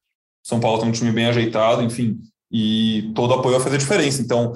São 0.44 0.60
Paulo 0.60 0.80
tem 0.80 0.88
um 0.88 0.92
time 0.92 1.10
bem 1.10 1.26
ajeitado, 1.26 1.82
enfim, 1.82 2.20
e 2.52 3.10
todo 3.14 3.34
apoio 3.34 3.56
vai 3.56 3.64
fazer 3.64 3.78
diferença. 3.78 4.22
Então, 4.22 4.52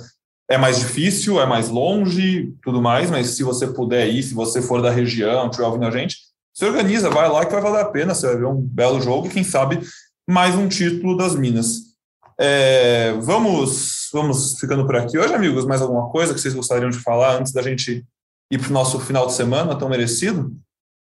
é 0.51 0.59
mais 0.59 0.79
difícil, 0.79 1.41
é 1.41 1.47
mais 1.47 1.69
longe, 1.69 2.53
tudo 2.63 2.83
mais, 2.83 3.11
mas 3.11 3.29
se 3.29 3.43
você 3.43 3.67
puder 3.67 4.09
ir, 4.09 4.23
se 4.23 4.35
você 4.35 4.61
for 4.61 4.83
da 4.83 4.91
região, 4.91 5.47
estiver 5.47 5.67
ouvindo 5.67 5.87
a 5.87 5.91
gente, 5.91 6.17
se 6.55 6.65
organiza, 6.65 7.09
vai 7.09 7.29
lá 7.29 7.47
que 7.47 7.53
vai 7.53 7.63
valer 7.63 7.81
a 7.81 7.89
pena, 7.89 8.15
você 8.15 8.27
vai 8.27 8.37
ver 8.37 8.47
um 8.47 8.61
belo 8.61 9.01
jogo 9.01 9.27
e 9.27 9.31
quem 9.31 9.45
sabe 9.45 9.81
mais 10.29 10.55
um 10.55 10.69
título 10.69 11.17
das 11.17 11.35
Minas. 11.35 11.93
É, 12.39 13.13
vamos, 13.21 14.09
vamos 14.13 14.59
ficando 14.59 14.85
por 14.85 14.97
aqui 14.97 15.19
hoje, 15.19 15.35
amigos. 15.35 15.65
Mais 15.65 15.81
alguma 15.81 16.11
coisa 16.11 16.35
que 16.35 16.41
vocês 16.41 16.55
gostariam 16.55 16.91
de 16.91 16.99
falar 16.99 17.37
antes 17.39 17.53
da 17.53 17.63
gente 17.63 18.05
ir 18.51 18.59
para 18.59 18.69
o 18.69 18.73
nosso 18.73 19.01
final 19.01 19.27
de 19.27 19.33
semana 19.33 19.79
tão 19.79 19.89
merecido? 19.89 20.53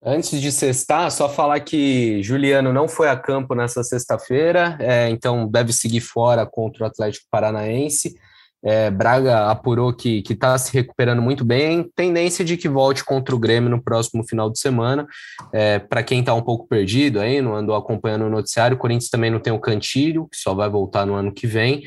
Antes 0.04 0.42
de 0.42 0.52
sextar, 0.52 1.12
só 1.12 1.30
falar 1.30 1.60
que 1.60 2.24
Juliano 2.24 2.74
não 2.74 2.88
foi 2.88 3.08
a 3.08 3.16
campo 3.16 3.54
nessa 3.54 3.84
sexta-feira, 3.84 4.76
é, 4.80 5.10
então 5.10 5.48
deve 5.48 5.72
seguir 5.72 6.02
fora 6.02 6.46
contra 6.46 6.84
o 6.84 6.88
Atlético 6.88 7.28
Paranaense. 7.30 8.16
É, 8.64 8.92
Braga 8.92 9.50
apurou 9.50 9.92
que 9.94 10.24
está 10.30 10.58
se 10.58 10.72
recuperando 10.74 11.22
muito 11.22 11.44
bem, 11.44 11.90
tendência 11.96 12.46
de 12.46 12.56
que 12.58 12.70
volte 12.70 13.04
contra 13.04 13.36
o 13.36 13.40
Grêmio 13.40 13.70
no 13.70 13.82
próximo 13.82 14.24
final 14.24 14.50
de 14.50 14.60
semana. 14.60 15.08
É, 15.52 15.80
Para 15.80 16.04
quem 16.04 16.20
está 16.20 16.34
um 16.34 16.42
pouco 16.42 16.68
perdido 16.68 17.20
aí, 17.20 17.42
não 17.42 17.56
andou 17.56 17.76
acompanhando 17.76 18.26
o 18.26 18.30
noticiário, 18.30 18.76
o 18.76 18.80
Corinthians 18.80 19.10
também 19.10 19.32
não 19.32 19.40
tem 19.40 19.52
o 19.52 19.60
Cantilho, 19.60 20.28
que 20.28 20.38
só 20.38 20.54
vai 20.54 20.70
voltar 20.70 21.06
no 21.06 21.16
ano 21.16 21.32
que 21.32 21.48
vem. 21.48 21.84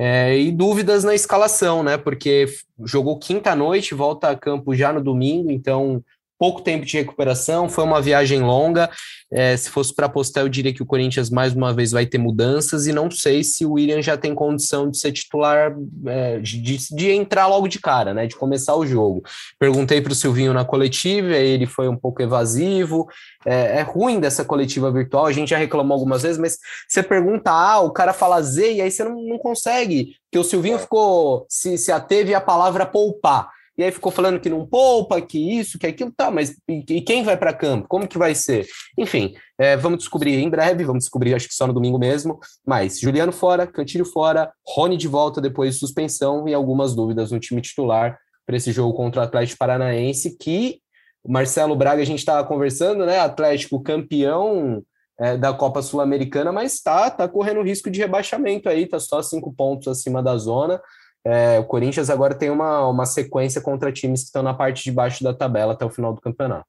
É, 0.00 0.38
e 0.38 0.52
dúvidas 0.52 1.02
na 1.02 1.12
escalação, 1.12 1.82
né? 1.82 1.96
Porque 1.96 2.46
jogou 2.84 3.18
quinta-noite, 3.18 3.94
volta 3.94 4.30
a 4.30 4.36
campo 4.36 4.72
já 4.72 4.92
no 4.92 5.02
domingo, 5.02 5.50
então 5.50 6.04
pouco 6.38 6.62
tempo 6.62 6.86
de 6.86 6.96
recuperação, 6.96 7.68
foi 7.68 7.84
uma 7.84 8.00
viagem 8.00 8.40
longa. 8.40 8.88
É, 9.30 9.54
se 9.56 9.68
fosse 9.68 9.94
para 9.94 10.06
apostar, 10.06 10.42
eu 10.42 10.48
diria 10.48 10.72
que 10.72 10.82
o 10.82 10.86
Corinthians 10.86 11.28
mais 11.28 11.52
uma 11.52 11.74
vez 11.74 11.90
vai 11.90 12.06
ter 12.06 12.16
mudanças 12.16 12.86
e 12.86 12.92
não 12.92 13.10
sei 13.10 13.44
se 13.44 13.66
o 13.66 13.72
William 13.72 14.00
já 14.00 14.16
tem 14.16 14.34
condição 14.34 14.90
de 14.90 14.96
ser 14.96 15.12
titular, 15.12 15.76
é, 16.06 16.38
de, 16.38 16.62
de, 16.62 17.10
entrar 17.10 17.46
logo 17.46 17.68
de 17.68 17.78
cara, 17.78 18.14
né? 18.14 18.26
De 18.26 18.36
começar 18.36 18.74
o 18.74 18.86
jogo. 18.86 19.22
Perguntei 19.58 20.00
para 20.00 20.12
o 20.12 20.14
Silvinho 20.14 20.54
na 20.54 20.64
coletiva, 20.64 21.36
ele 21.36 21.66
foi 21.66 21.88
um 21.88 21.96
pouco 21.96 22.22
evasivo. 22.22 23.06
É, 23.44 23.80
é, 23.80 23.82
ruim 23.82 24.18
dessa 24.18 24.44
coletiva 24.44 24.90
virtual, 24.90 25.26
a 25.26 25.32
gente 25.32 25.50
já 25.50 25.58
reclamou 25.58 25.94
algumas 25.94 26.22
vezes, 26.22 26.38
mas 26.38 26.58
você 26.88 27.02
pergunta 27.02 27.50
A, 27.50 27.80
o 27.80 27.90
cara 27.90 28.12
fala 28.12 28.40
Z, 28.40 28.74
e 28.74 28.80
aí 28.80 28.90
você 28.90 29.04
não, 29.04 29.22
não 29.22 29.38
consegue, 29.38 30.14
porque 30.24 30.38
o 30.38 30.44
Silvinho 30.44 30.76
é. 30.76 30.78
ficou, 30.78 31.44
se, 31.48 31.76
se 31.76 31.92
ateve 31.92 32.34
a 32.34 32.40
palavra 32.40 32.86
poupar 32.86 33.50
e 33.78 33.84
aí 33.84 33.92
ficou 33.92 34.10
falando 34.10 34.40
que 34.40 34.50
não 34.50 34.66
poupa, 34.66 35.20
que 35.22 35.38
isso, 35.56 35.78
que 35.78 35.86
aquilo, 35.86 36.12
tá, 36.14 36.32
mas 36.32 36.56
e, 36.68 37.00
quem 37.00 37.22
vai 37.22 37.36
para 37.36 37.54
campo? 37.54 37.86
Como 37.86 38.08
que 38.08 38.18
vai 38.18 38.34
ser? 38.34 38.66
Enfim, 38.98 39.34
é, 39.56 39.76
vamos 39.76 40.00
descobrir 40.00 40.34
em 40.34 40.50
breve, 40.50 40.84
vamos 40.84 41.04
descobrir 41.04 41.32
acho 41.32 41.46
que 41.46 41.54
só 41.54 41.64
no 41.64 41.72
domingo 41.72 41.96
mesmo, 41.96 42.40
mas 42.66 42.98
Juliano 42.98 43.30
fora, 43.30 43.68
Cantilho 43.68 44.04
fora, 44.04 44.52
Rony 44.66 44.96
de 44.96 45.06
volta 45.06 45.40
depois 45.40 45.74
de 45.74 45.80
suspensão 45.80 46.48
e 46.48 46.52
algumas 46.52 46.92
dúvidas 46.92 47.30
no 47.30 47.38
time 47.38 47.60
titular 47.60 48.18
para 48.44 48.56
esse 48.56 48.72
jogo 48.72 48.94
contra 48.94 49.20
o 49.20 49.24
Atlético 49.24 49.58
Paranaense, 49.58 50.36
que 50.36 50.80
Marcelo 51.26 51.76
Braga, 51.76 52.02
a 52.02 52.06
gente 52.06 52.18
estava 52.18 52.46
conversando, 52.46 53.06
né, 53.06 53.20
Atlético 53.20 53.80
campeão 53.80 54.82
é, 55.20 55.36
da 55.36 55.52
Copa 55.52 55.82
Sul-Americana, 55.82 56.50
mas 56.50 56.74
está 56.74 57.10
tá 57.10 57.28
correndo 57.28 57.62
risco 57.62 57.90
de 57.90 58.00
rebaixamento 58.00 58.68
aí, 58.68 58.86
tá 58.86 58.98
só 58.98 59.22
cinco 59.22 59.52
pontos 59.52 59.86
acima 59.86 60.22
da 60.22 60.36
zona, 60.36 60.80
é, 61.24 61.58
o 61.58 61.64
Corinthians 61.64 62.10
agora 62.10 62.34
tem 62.34 62.50
uma, 62.50 62.86
uma 62.88 63.06
sequência 63.06 63.60
contra 63.60 63.92
times 63.92 64.20
que 64.20 64.26
estão 64.26 64.42
na 64.42 64.54
parte 64.54 64.84
de 64.84 64.92
baixo 64.92 65.22
da 65.22 65.34
tabela 65.34 65.72
até 65.72 65.84
o 65.84 65.90
final 65.90 66.14
do 66.14 66.20
campeonato. 66.20 66.66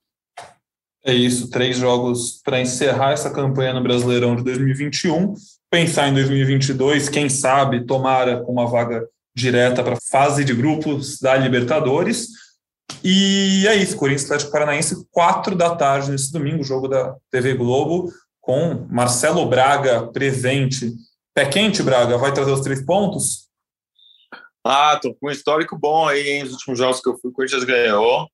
É 1.06 1.14
isso, 1.14 1.50
três 1.50 1.78
jogos 1.78 2.41
para 2.43 2.60
encerrar 2.60 3.14
essa 3.14 3.32
campanha 3.32 3.74
no 3.74 3.82
Brasileirão 3.82 4.36
de 4.36 4.43
2021. 4.43 5.34
Pensar 5.72 6.10
em 6.10 6.14
2022, 6.14 7.08
quem 7.08 7.30
sabe, 7.30 7.86
tomara 7.86 8.43
uma 8.43 8.68
vaga 8.68 9.08
direta 9.36 9.82
para 9.82 9.97
fase 10.12 10.43
de 10.43 10.54
grupos 10.54 11.20
da 11.20 11.38
Libertadores. 11.38 12.28
E 13.04 13.66
é 13.68 13.76
isso, 13.76 13.95
Corinthians 13.95 14.26
Atlético 14.26 14.52
Paranaense, 14.52 15.06
quatro 15.10 15.56
da 15.56 15.76
tarde 15.76 16.12
nesse 16.12 16.32
domingo, 16.34 16.64
jogo 16.64 16.88
da 16.88 17.16
TV 17.32 17.54
Globo, 17.54 18.12
com 18.41 18.86
Marcelo 18.89 19.45
Braga 19.45 20.08
presente. 20.08 20.93
Pé 21.34 21.45
quente, 21.45 21.82
Braga, 21.82 22.18
vai 22.18 22.34
trazer 22.34 22.52
os 22.52 22.62
três 22.62 22.84
pontos? 22.84 23.49
Ah, 24.72 24.99
tô 25.01 25.15
com 25.15 25.28
um 25.28 25.32
histórico 25.32 25.76
bom 25.76 26.07
aí, 26.07 26.30
hein? 26.30 26.43
Os 26.43 26.51
últimos 26.51 26.78
jogos 26.78 27.01
que 27.01 27.09
eu 27.09 27.17
fui, 27.17 27.32
o 27.32 27.34
Corinthians 27.34 27.63
ganhou. 27.63 28.30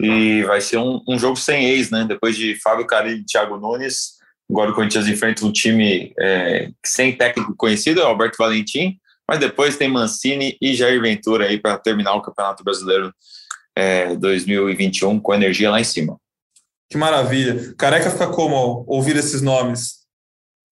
E 0.00 0.44
vai 0.44 0.60
ser 0.60 0.76
um, 0.76 1.02
um 1.08 1.18
jogo 1.18 1.34
sem 1.34 1.68
ex, 1.68 1.90
né? 1.90 2.04
Depois 2.04 2.36
de 2.36 2.54
Fábio 2.62 2.86
Carilli 2.86 3.22
e 3.22 3.24
Thiago 3.24 3.56
Nunes, 3.56 4.12
agora 4.48 4.70
o 4.70 4.74
Corinthians 4.74 5.08
enfrenta 5.08 5.44
um 5.44 5.50
time 5.50 6.14
é, 6.16 6.70
sem 6.86 7.16
técnico 7.16 7.56
conhecido, 7.56 8.00
é 8.00 8.04
o 8.04 8.06
Alberto 8.06 8.36
Valentim, 8.38 9.00
mas 9.28 9.40
depois 9.40 9.76
tem 9.76 9.88
Mancini 9.88 10.56
e 10.62 10.74
Jair 10.74 11.02
Ventura 11.02 11.46
aí 11.46 11.58
para 11.58 11.76
terminar 11.76 12.14
o 12.14 12.22
Campeonato 12.22 12.62
Brasileiro 12.62 13.12
é, 13.74 14.14
2021 14.14 15.18
com 15.18 15.34
energia 15.34 15.72
lá 15.72 15.80
em 15.80 15.84
cima. 15.84 16.16
Que 16.88 16.96
maravilha. 16.96 17.74
Careca 17.76 18.12
fica 18.12 18.28
como 18.28 18.54
ao 18.54 18.84
ouvir 18.86 19.16
esses 19.16 19.42
nomes? 19.42 20.06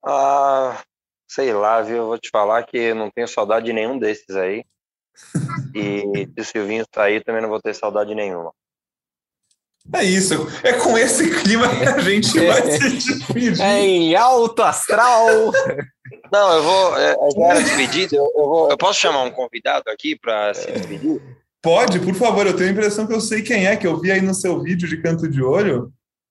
Ah, 0.07 0.81
sei 1.29 1.53
lá, 1.53 1.83
viu? 1.83 1.97
Eu 1.97 2.07
vou 2.07 2.19
te 2.19 2.31
falar 2.31 2.63
que 2.63 2.95
não 2.95 3.11
tenho 3.11 3.27
saudade 3.27 3.67
de 3.67 3.73
nenhum 3.73 3.99
desses 3.99 4.37
aí. 4.37 4.65
E 5.75 6.27
se 6.27 6.41
o 6.41 6.45
Silvinho 6.45 6.85
sair, 6.95 7.23
também 7.23 7.43
não 7.43 7.49
vou 7.49 7.61
ter 7.61 7.75
saudade 7.75 8.15
nenhuma. 8.15 8.53
É 9.95 10.05
isso. 10.05 10.35
É 10.63 10.75
com 10.75 10.99
esse 10.99 11.31
clima 11.43 11.69
que 11.69 11.85
a 11.85 11.99
gente 11.99 12.39
vai 12.47 12.71
se 12.71 12.91
despedir. 12.91 13.61
É 13.61 13.81
em 13.81 14.15
alto 14.15 14.63
astral. 14.63 15.27
Não, 16.31 16.53
eu 16.53 16.63
vou. 16.63 16.99
É, 16.99 17.17
era 17.51 17.63
despedido. 17.63 18.17
Eu, 18.17 18.25
eu, 18.37 18.47
vou, 18.47 18.71
eu 18.71 18.77
posso 18.77 19.01
chamar 19.01 19.23
um 19.23 19.31
convidado 19.31 19.85
aqui 19.91 20.17
para 20.19 20.53
se 20.53 20.71
despedir? 20.71 21.23
Pode, 21.63 21.99
por 22.01 22.15
favor. 22.15 22.47
Eu 22.47 22.55
tenho 22.55 22.69
a 22.69 22.73
impressão 22.73 23.07
que 23.07 23.15
eu 23.15 23.21
sei 23.21 23.43
quem 23.43 23.67
é, 23.67 23.77
que 23.77 23.87
eu 23.87 23.99
vi 23.99 24.13
aí 24.13 24.21
no 24.21 24.35
seu 24.35 24.61
vídeo 24.61 24.89
de 24.89 25.01
canto 25.01 25.29
de 25.29 25.43
olho. 25.43 25.91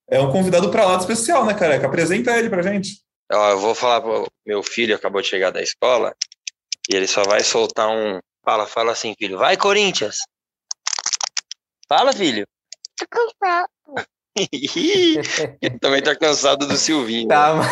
É 0.10 0.20
um 0.20 0.32
convidado 0.32 0.70
para 0.70 0.86
lado 0.86 1.02
especial, 1.02 1.46
né, 1.46 1.54
careca? 1.54 1.88
Apresenta 1.88 2.38
ele 2.38 2.50
pra 2.50 2.62
gente. 2.62 3.02
Eu 3.30 3.60
vou 3.60 3.76
falar 3.76 4.02
pro 4.02 4.26
meu 4.46 4.64
filho, 4.64 4.96
acabou 4.96 5.22
de 5.22 5.28
chegar 5.28 5.52
da 5.52 5.62
escola. 5.62 6.16
E 6.90 6.96
ele 6.96 7.08
só 7.08 7.24
vai 7.24 7.44
soltar 7.44 7.90
um. 7.90 8.20
Fala, 8.48 8.66
fala 8.66 8.94
assim, 8.94 9.14
filho. 9.20 9.38
Vai, 9.38 9.58
Corinthians! 9.58 10.20
Fala, 11.90 12.14
filho. 12.14 12.48
Tô 12.98 13.06
cansado. 13.10 13.68
ele 15.62 15.80
também 15.82 16.02
tá 16.02 16.16
cansado 16.16 16.66
do 16.66 16.78
Silvinho. 16.78 17.28
Tá, 17.28 17.56
né? 17.56 17.66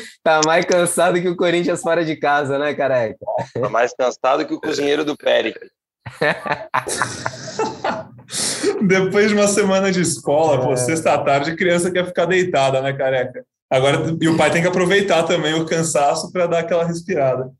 tá 0.24 0.40
mais 0.46 0.64
cansado 0.64 1.20
que 1.20 1.28
o 1.28 1.36
Corinthians 1.36 1.82
fora 1.82 2.02
de 2.02 2.16
casa, 2.16 2.58
né, 2.58 2.72
careca? 2.72 3.18
Tá 3.52 3.68
mais 3.68 3.92
cansado 3.92 4.46
que 4.46 4.54
o 4.54 4.60
cozinheiro 4.60 5.04
do 5.04 5.18
Péricles. 5.18 5.70
Depois 8.80 9.28
de 9.28 9.34
uma 9.34 9.48
semana 9.48 9.92
de 9.92 10.00
escola, 10.00 10.62
pô, 10.62 10.74
sexta 10.78 11.18
tarde, 11.18 11.50
a 11.50 11.56
criança 11.56 11.90
quer 11.90 12.06
ficar 12.06 12.24
deitada, 12.24 12.80
né, 12.80 12.94
careca? 12.94 13.44
Agora, 13.68 13.98
e 14.18 14.28
o 14.28 14.36
pai 14.38 14.50
tem 14.50 14.62
que 14.62 14.68
aproveitar 14.68 15.24
também 15.24 15.52
o 15.52 15.66
cansaço 15.66 16.32
para 16.32 16.46
dar 16.46 16.60
aquela 16.60 16.86
respirada. 16.86 17.52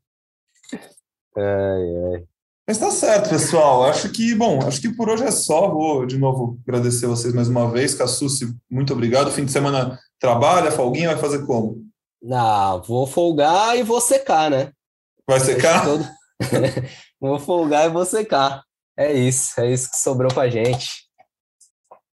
Ai, 1.37 2.13
ai. 2.13 2.23
Mas 2.67 2.79
tá 2.79 2.89
certo, 2.89 3.29
pessoal. 3.29 3.83
Acho 3.83 4.09
que, 4.09 4.33
bom, 4.33 4.59
acho 4.65 4.81
que 4.81 4.89
por 4.89 5.09
hoje 5.09 5.23
é 5.23 5.31
só. 5.31 5.69
Vou 5.69 6.05
de 6.05 6.17
novo 6.17 6.59
agradecer 6.67 7.05
vocês 7.05 7.33
mais 7.33 7.47
uma 7.47 7.69
vez. 7.69 7.93
Cassucci, 7.93 8.55
muito 8.69 8.93
obrigado. 8.93 9.31
Fim 9.31 9.45
de 9.45 9.51
semana 9.51 9.99
trabalha, 10.19 10.71
folguinha, 10.71 11.09
vai 11.09 11.17
fazer 11.17 11.45
como? 11.45 11.85
Ah, 12.31 12.81
vou 12.87 13.05
folgar 13.05 13.77
e 13.77 13.83
vou 13.83 14.01
secar, 14.01 14.49
né? 14.49 14.71
Vai 15.27 15.39
secar? 15.39 15.83
Todo... 15.83 16.07
vou 17.21 17.39
folgar 17.39 17.85
e 17.85 17.93
vou 17.93 18.05
secar. 18.05 18.63
É 18.97 19.13
isso, 19.13 19.59
é 19.59 19.71
isso 19.71 19.91
que 19.91 19.97
sobrou 19.97 20.33
pra 20.33 20.49
gente. 20.49 21.04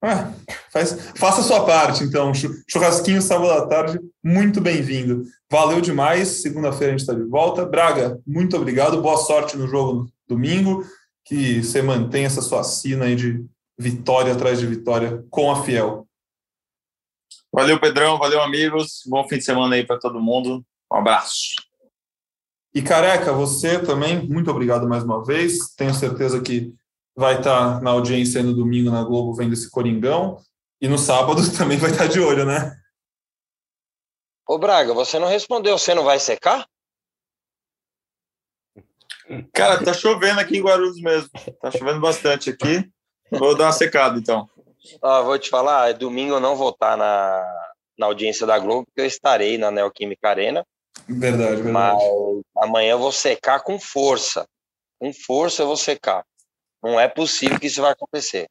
Ah, 0.07 0.31
faz, 0.71 1.09
faça 1.15 1.41
a 1.41 1.43
sua 1.43 1.65
parte, 1.65 2.03
então. 2.03 2.31
Churrasquinho 2.69 3.19
sábado 3.23 3.51
à 3.53 3.65
tarde, 3.65 3.99
muito 4.23 4.61
bem-vindo. 4.61 5.23
Valeu 5.49 5.81
demais. 5.81 6.43
Segunda-feira 6.43 6.93
a 6.93 6.95
gente 6.95 6.99
está 6.99 7.15
de 7.15 7.23
volta. 7.23 7.65
Braga, 7.65 8.21
muito 8.23 8.55
obrigado. 8.55 9.01
Boa 9.01 9.17
sorte 9.17 9.57
no 9.57 9.67
jogo 9.67 9.93
no 9.93 10.11
domingo. 10.27 10.85
Que 11.25 11.63
você 11.63 11.81
mantenha 11.81 12.27
essa 12.27 12.43
sua 12.43 12.63
sina 12.63 13.05
aí 13.05 13.15
de 13.15 13.43
vitória 13.79 14.33
atrás 14.33 14.59
de 14.59 14.67
vitória 14.67 15.25
com 15.31 15.51
a 15.51 15.63
Fiel. 15.63 16.07
Valeu, 17.51 17.79
Pedrão. 17.79 18.19
Valeu, 18.19 18.43
amigos. 18.43 19.01
Bom 19.07 19.27
fim 19.27 19.39
de 19.39 19.43
semana 19.43 19.73
aí 19.73 19.83
para 19.83 19.97
todo 19.97 20.21
mundo. 20.21 20.63
Um 20.93 20.97
abraço. 20.97 21.55
E 22.75 22.79
careca, 22.79 23.33
você 23.33 23.79
também, 23.79 24.27
muito 24.27 24.51
obrigado 24.51 24.87
mais 24.87 25.03
uma 25.03 25.25
vez. 25.25 25.73
Tenho 25.75 25.95
certeza 25.95 26.39
que 26.41 26.71
vai 27.15 27.37
estar 27.37 27.81
na 27.81 27.91
audiência 27.91 28.43
no 28.43 28.53
domingo 28.53 28.91
na 28.91 29.03
Globo 29.03 29.33
vendo 29.33 29.53
esse 29.53 29.69
Coringão. 29.69 30.37
E 30.81 30.87
no 30.87 30.97
sábado 30.97 31.41
também 31.57 31.77
vai 31.77 31.91
estar 31.91 32.07
de 32.07 32.19
olho, 32.19 32.45
né? 32.45 32.75
Ô 34.47 34.59
Braga, 34.59 34.93
você 34.93 35.17
não 35.17 35.27
respondeu, 35.27 35.77
você 35.77 35.93
não 35.95 36.03
vai 36.03 36.19
secar? 36.19 36.67
Cara, 39.53 39.83
tá 39.83 39.91
chovendo 39.91 40.39
aqui 40.39 40.57
em 40.57 40.61
Guarulhos 40.61 41.01
mesmo. 41.01 41.29
Tá 41.59 41.71
chovendo 41.71 41.99
bastante 41.99 42.51
aqui. 42.51 42.87
Vou 43.31 43.55
dar 43.57 43.65
uma 43.65 43.71
secada 43.71 44.19
então. 44.19 44.47
Ah, 45.01 45.21
vou 45.21 45.39
te 45.39 45.49
falar, 45.49 45.93
domingo 45.93 46.35
eu 46.35 46.39
não 46.39 46.55
vou 46.55 46.69
estar 46.69 46.95
na, 46.95 47.71
na 47.97 48.05
audiência 48.05 48.45
da 48.45 48.59
Globo, 48.59 48.85
porque 48.85 49.01
eu 49.01 49.05
estarei 49.05 49.57
na 49.57 49.71
Neoquímica 49.71 50.29
Arena. 50.29 50.63
Verdade, 51.07 51.61
verdade. 51.61 51.71
Mas 51.71 52.03
amanhã 52.57 52.91
eu 52.91 52.99
vou 52.99 53.11
secar 53.11 53.61
com 53.61 53.79
força. 53.79 54.47
Com 54.99 55.11
força 55.11 55.63
eu 55.63 55.67
vou 55.67 55.77
secar. 55.77 56.23
Não 56.85 56.99
é 56.99 57.07
possível 57.07 57.59
que 57.59 57.65
isso 57.65 57.81
vai 57.81 57.91
acontecer. 57.91 58.47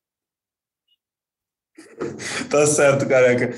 tá 2.51 2.67
certo, 2.67 3.07
careca. 3.07 3.57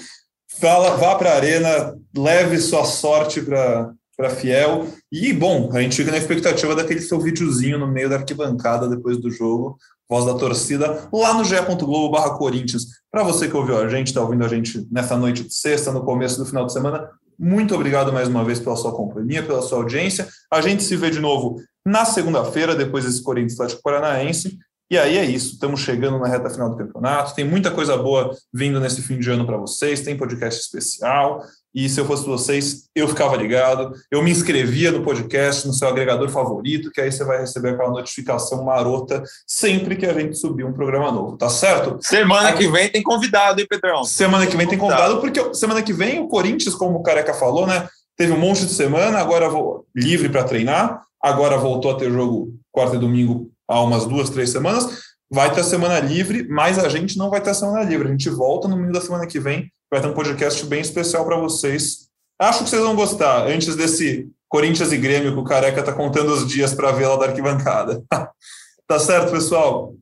Fala, 0.60 0.96
vá 0.96 1.14
para 1.16 1.32
a 1.32 1.36
arena, 1.36 1.98
leve 2.14 2.58
sua 2.58 2.84
sorte 2.84 3.40
para 3.40 3.94
para 4.16 4.30
Fiel. 4.30 4.88
E, 5.12 5.32
bom, 5.32 5.70
a 5.74 5.82
gente 5.82 5.96
fica 5.96 6.10
na 6.10 6.16
expectativa 6.16 6.74
daquele 6.74 7.00
seu 7.00 7.20
videozinho 7.20 7.78
no 7.78 7.86
meio 7.86 8.08
da 8.08 8.16
arquibancada 8.16 8.88
depois 8.88 9.18
do 9.18 9.30
jogo, 9.30 9.76
voz 10.08 10.24
da 10.24 10.34
torcida, 10.34 11.06
lá 11.12 11.34
no 11.34 11.44
ge.globo 11.44 12.10
barra 12.10 12.36
Corinthians. 12.38 12.86
Para 13.10 13.22
você 13.22 13.46
que 13.46 13.56
ouviu 13.56 13.76
a 13.76 13.88
gente, 13.88 14.08
está 14.08 14.22
ouvindo 14.22 14.44
a 14.44 14.48
gente 14.48 14.86
nessa 14.90 15.16
noite 15.16 15.44
de 15.44 15.54
sexta, 15.54 15.92
no 15.92 16.02
começo 16.02 16.38
do 16.38 16.46
final 16.46 16.64
de 16.64 16.72
semana, 16.72 17.10
muito 17.38 17.74
obrigado 17.74 18.10
mais 18.10 18.28
uma 18.28 18.42
vez 18.42 18.58
pela 18.58 18.76
sua 18.76 18.92
companhia, 18.92 19.42
pela 19.42 19.60
sua 19.60 19.78
audiência. 19.78 20.26
A 20.50 20.62
gente 20.62 20.82
se 20.82 20.96
vê 20.96 21.10
de 21.10 21.20
novo 21.20 21.60
na 21.86 22.04
segunda-feira, 22.04 22.74
depois 22.74 23.04
desse 23.04 23.22
Corinthians 23.22 23.54
Atlético 23.54 23.82
Paranaense. 23.82 24.58
E 24.88 24.96
aí 24.96 25.18
é 25.18 25.24
isso, 25.24 25.54
estamos 25.54 25.80
chegando 25.80 26.18
na 26.18 26.28
reta 26.28 26.50
final 26.50 26.70
do 26.70 26.76
campeonato. 26.76 27.34
Tem 27.34 27.44
muita 27.44 27.72
coisa 27.72 27.96
boa 27.96 28.36
vindo 28.52 28.78
nesse 28.78 29.02
fim 29.02 29.18
de 29.18 29.28
ano 29.30 29.44
para 29.44 29.56
vocês. 29.56 30.00
Tem 30.00 30.16
podcast 30.16 30.60
especial. 30.60 31.42
E 31.74 31.88
se 31.88 32.00
eu 32.00 32.06
fosse 32.06 32.24
vocês, 32.24 32.84
eu 32.94 33.06
ficava 33.08 33.36
ligado. 33.36 33.92
Eu 34.10 34.22
me 34.22 34.30
inscrevia 34.30 34.92
no 34.92 35.02
podcast, 35.02 35.66
no 35.66 35.74
seu 35.74 35.88
agregador 35.88 36.28
favorito, 36.28 36.90
que 36.90 37.00
aí 37.00 37.10
você 37.10 37.24
vai 37.24 37.40
receber 37.40 37.70
aquela 37.70 37.90
notificação 37.90 38.64
marota 38.64 39.22
sempre 39.46 39.96
que 39.96 40.06
a 40.06 40.12
gente 40.12 40.38
subir 40.38 40.64
um 40.64 40.72
programa 40.72 41.10
novo, 41.10 41.36
tá 41.36 41.48
certo? 41.48 41.98
Semana 42.00 42.52
que 42.52 42.68
vem 42.68 42.88
tem 42.88 43.02
convidado, 43.02 43.60
hein, 43.60 43.66
Pedrão? 43.68 44.04
Semana 44.04 44.46
que 44.46 44.56
vem 44.56 44.68
tem 44.68 44.78
convidado, 44.78 45.20
porque 45.20 45.52
semana 45.52 45.82
que 45.82 45.92
vem 45.92 46.20
o 46.20 46.28
Corinthians, 46.28 46.74
como 46.74 46.98
o 46.98 47.02
Careca 47.02 47.34
falou, 47.34 47.66
né? 47.66 47.88
Teve 48.16 48.32
um 48.32 48.38
monte 48.38 48.64
de 48.64 48.72
semana, 48.72 49.18
agora 49.18 49.48
vou 49.48 49.84
livre 49.94 50.28
para 50.28 50.44
treinar. 50.44 51.05
Agora 51.26 51.58
voltou 51.58 51.90
a 51.90 51.96
ter 51.96 52.08
jogo 52.08 52.54
quarta 52.70 52.94
e 52.94 53.00
domingo 53.00 53.50
há 53.66 53.82
umas 53.82 54.06
duas, 54.06 54.30
três 54.30 54.50
semanas. 54.50 55.00
Vai 55.28 55.52
ter 55.52 55.62
a 55.62 55.64
semana 55.64 55.98
livre, 55.98 56.46
mas 56.48 56.78
a 56.78 56.88
gente 56.88 57.18
não 57.18 57.30
vai 57.30 57.40
ter 57.40 57.50
a 57.50 57.54
semana 57.54 57.82
livre. 57.82 58.06
A 58.06 58.10
gente 58.12 58.30
volta 58.30 58.68
no 58.68 58.76
meio 58.76 58.92
da 58.92 59.00
semana 59.00 59.26
que 59.26 59.40
vem. 59.40 59.68
Vai 59.90 60.00
ter 60.00 60.06
um 60.06 60.14
podcast 60.14 60.64
bem 60.66 60.80
especial 60.80 61.24
para 61.24 61.36
vocês. 61.36 62.06
Acho 62.40 62.62
que 62.62 62.70
vocês 62.70 62.80
vão 62.80 62.94
gostar. 62.94 63.44
Antes 63.48 63.74
desse 63.74 64.28
Corinthians 64.48 64.92
e 64.92 64.98
Grêmio, 64.98 65.32
que 65.32 65.40
o 65.40 65.42
Careca 65.42 65.80
está 65.80 65.92
contando 65.92 66.32
os 66.32 66.46
dias 66.46 66.72
para 66.72 66.92
ver 66.92 67.08
lá 67.08 67.16
da 67.16 67.26
arquibancada. 67.26 68.04
tá 68.86 68.98
certo, 69.00 69.32
pessoal? 69.32 69.94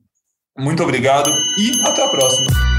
Muito 0.55 0.83
obrigado 0.83 1.31
e 1.57 1.87
até 1.87 2.05
a 2.05 2.09
próxima. 2.09 2.74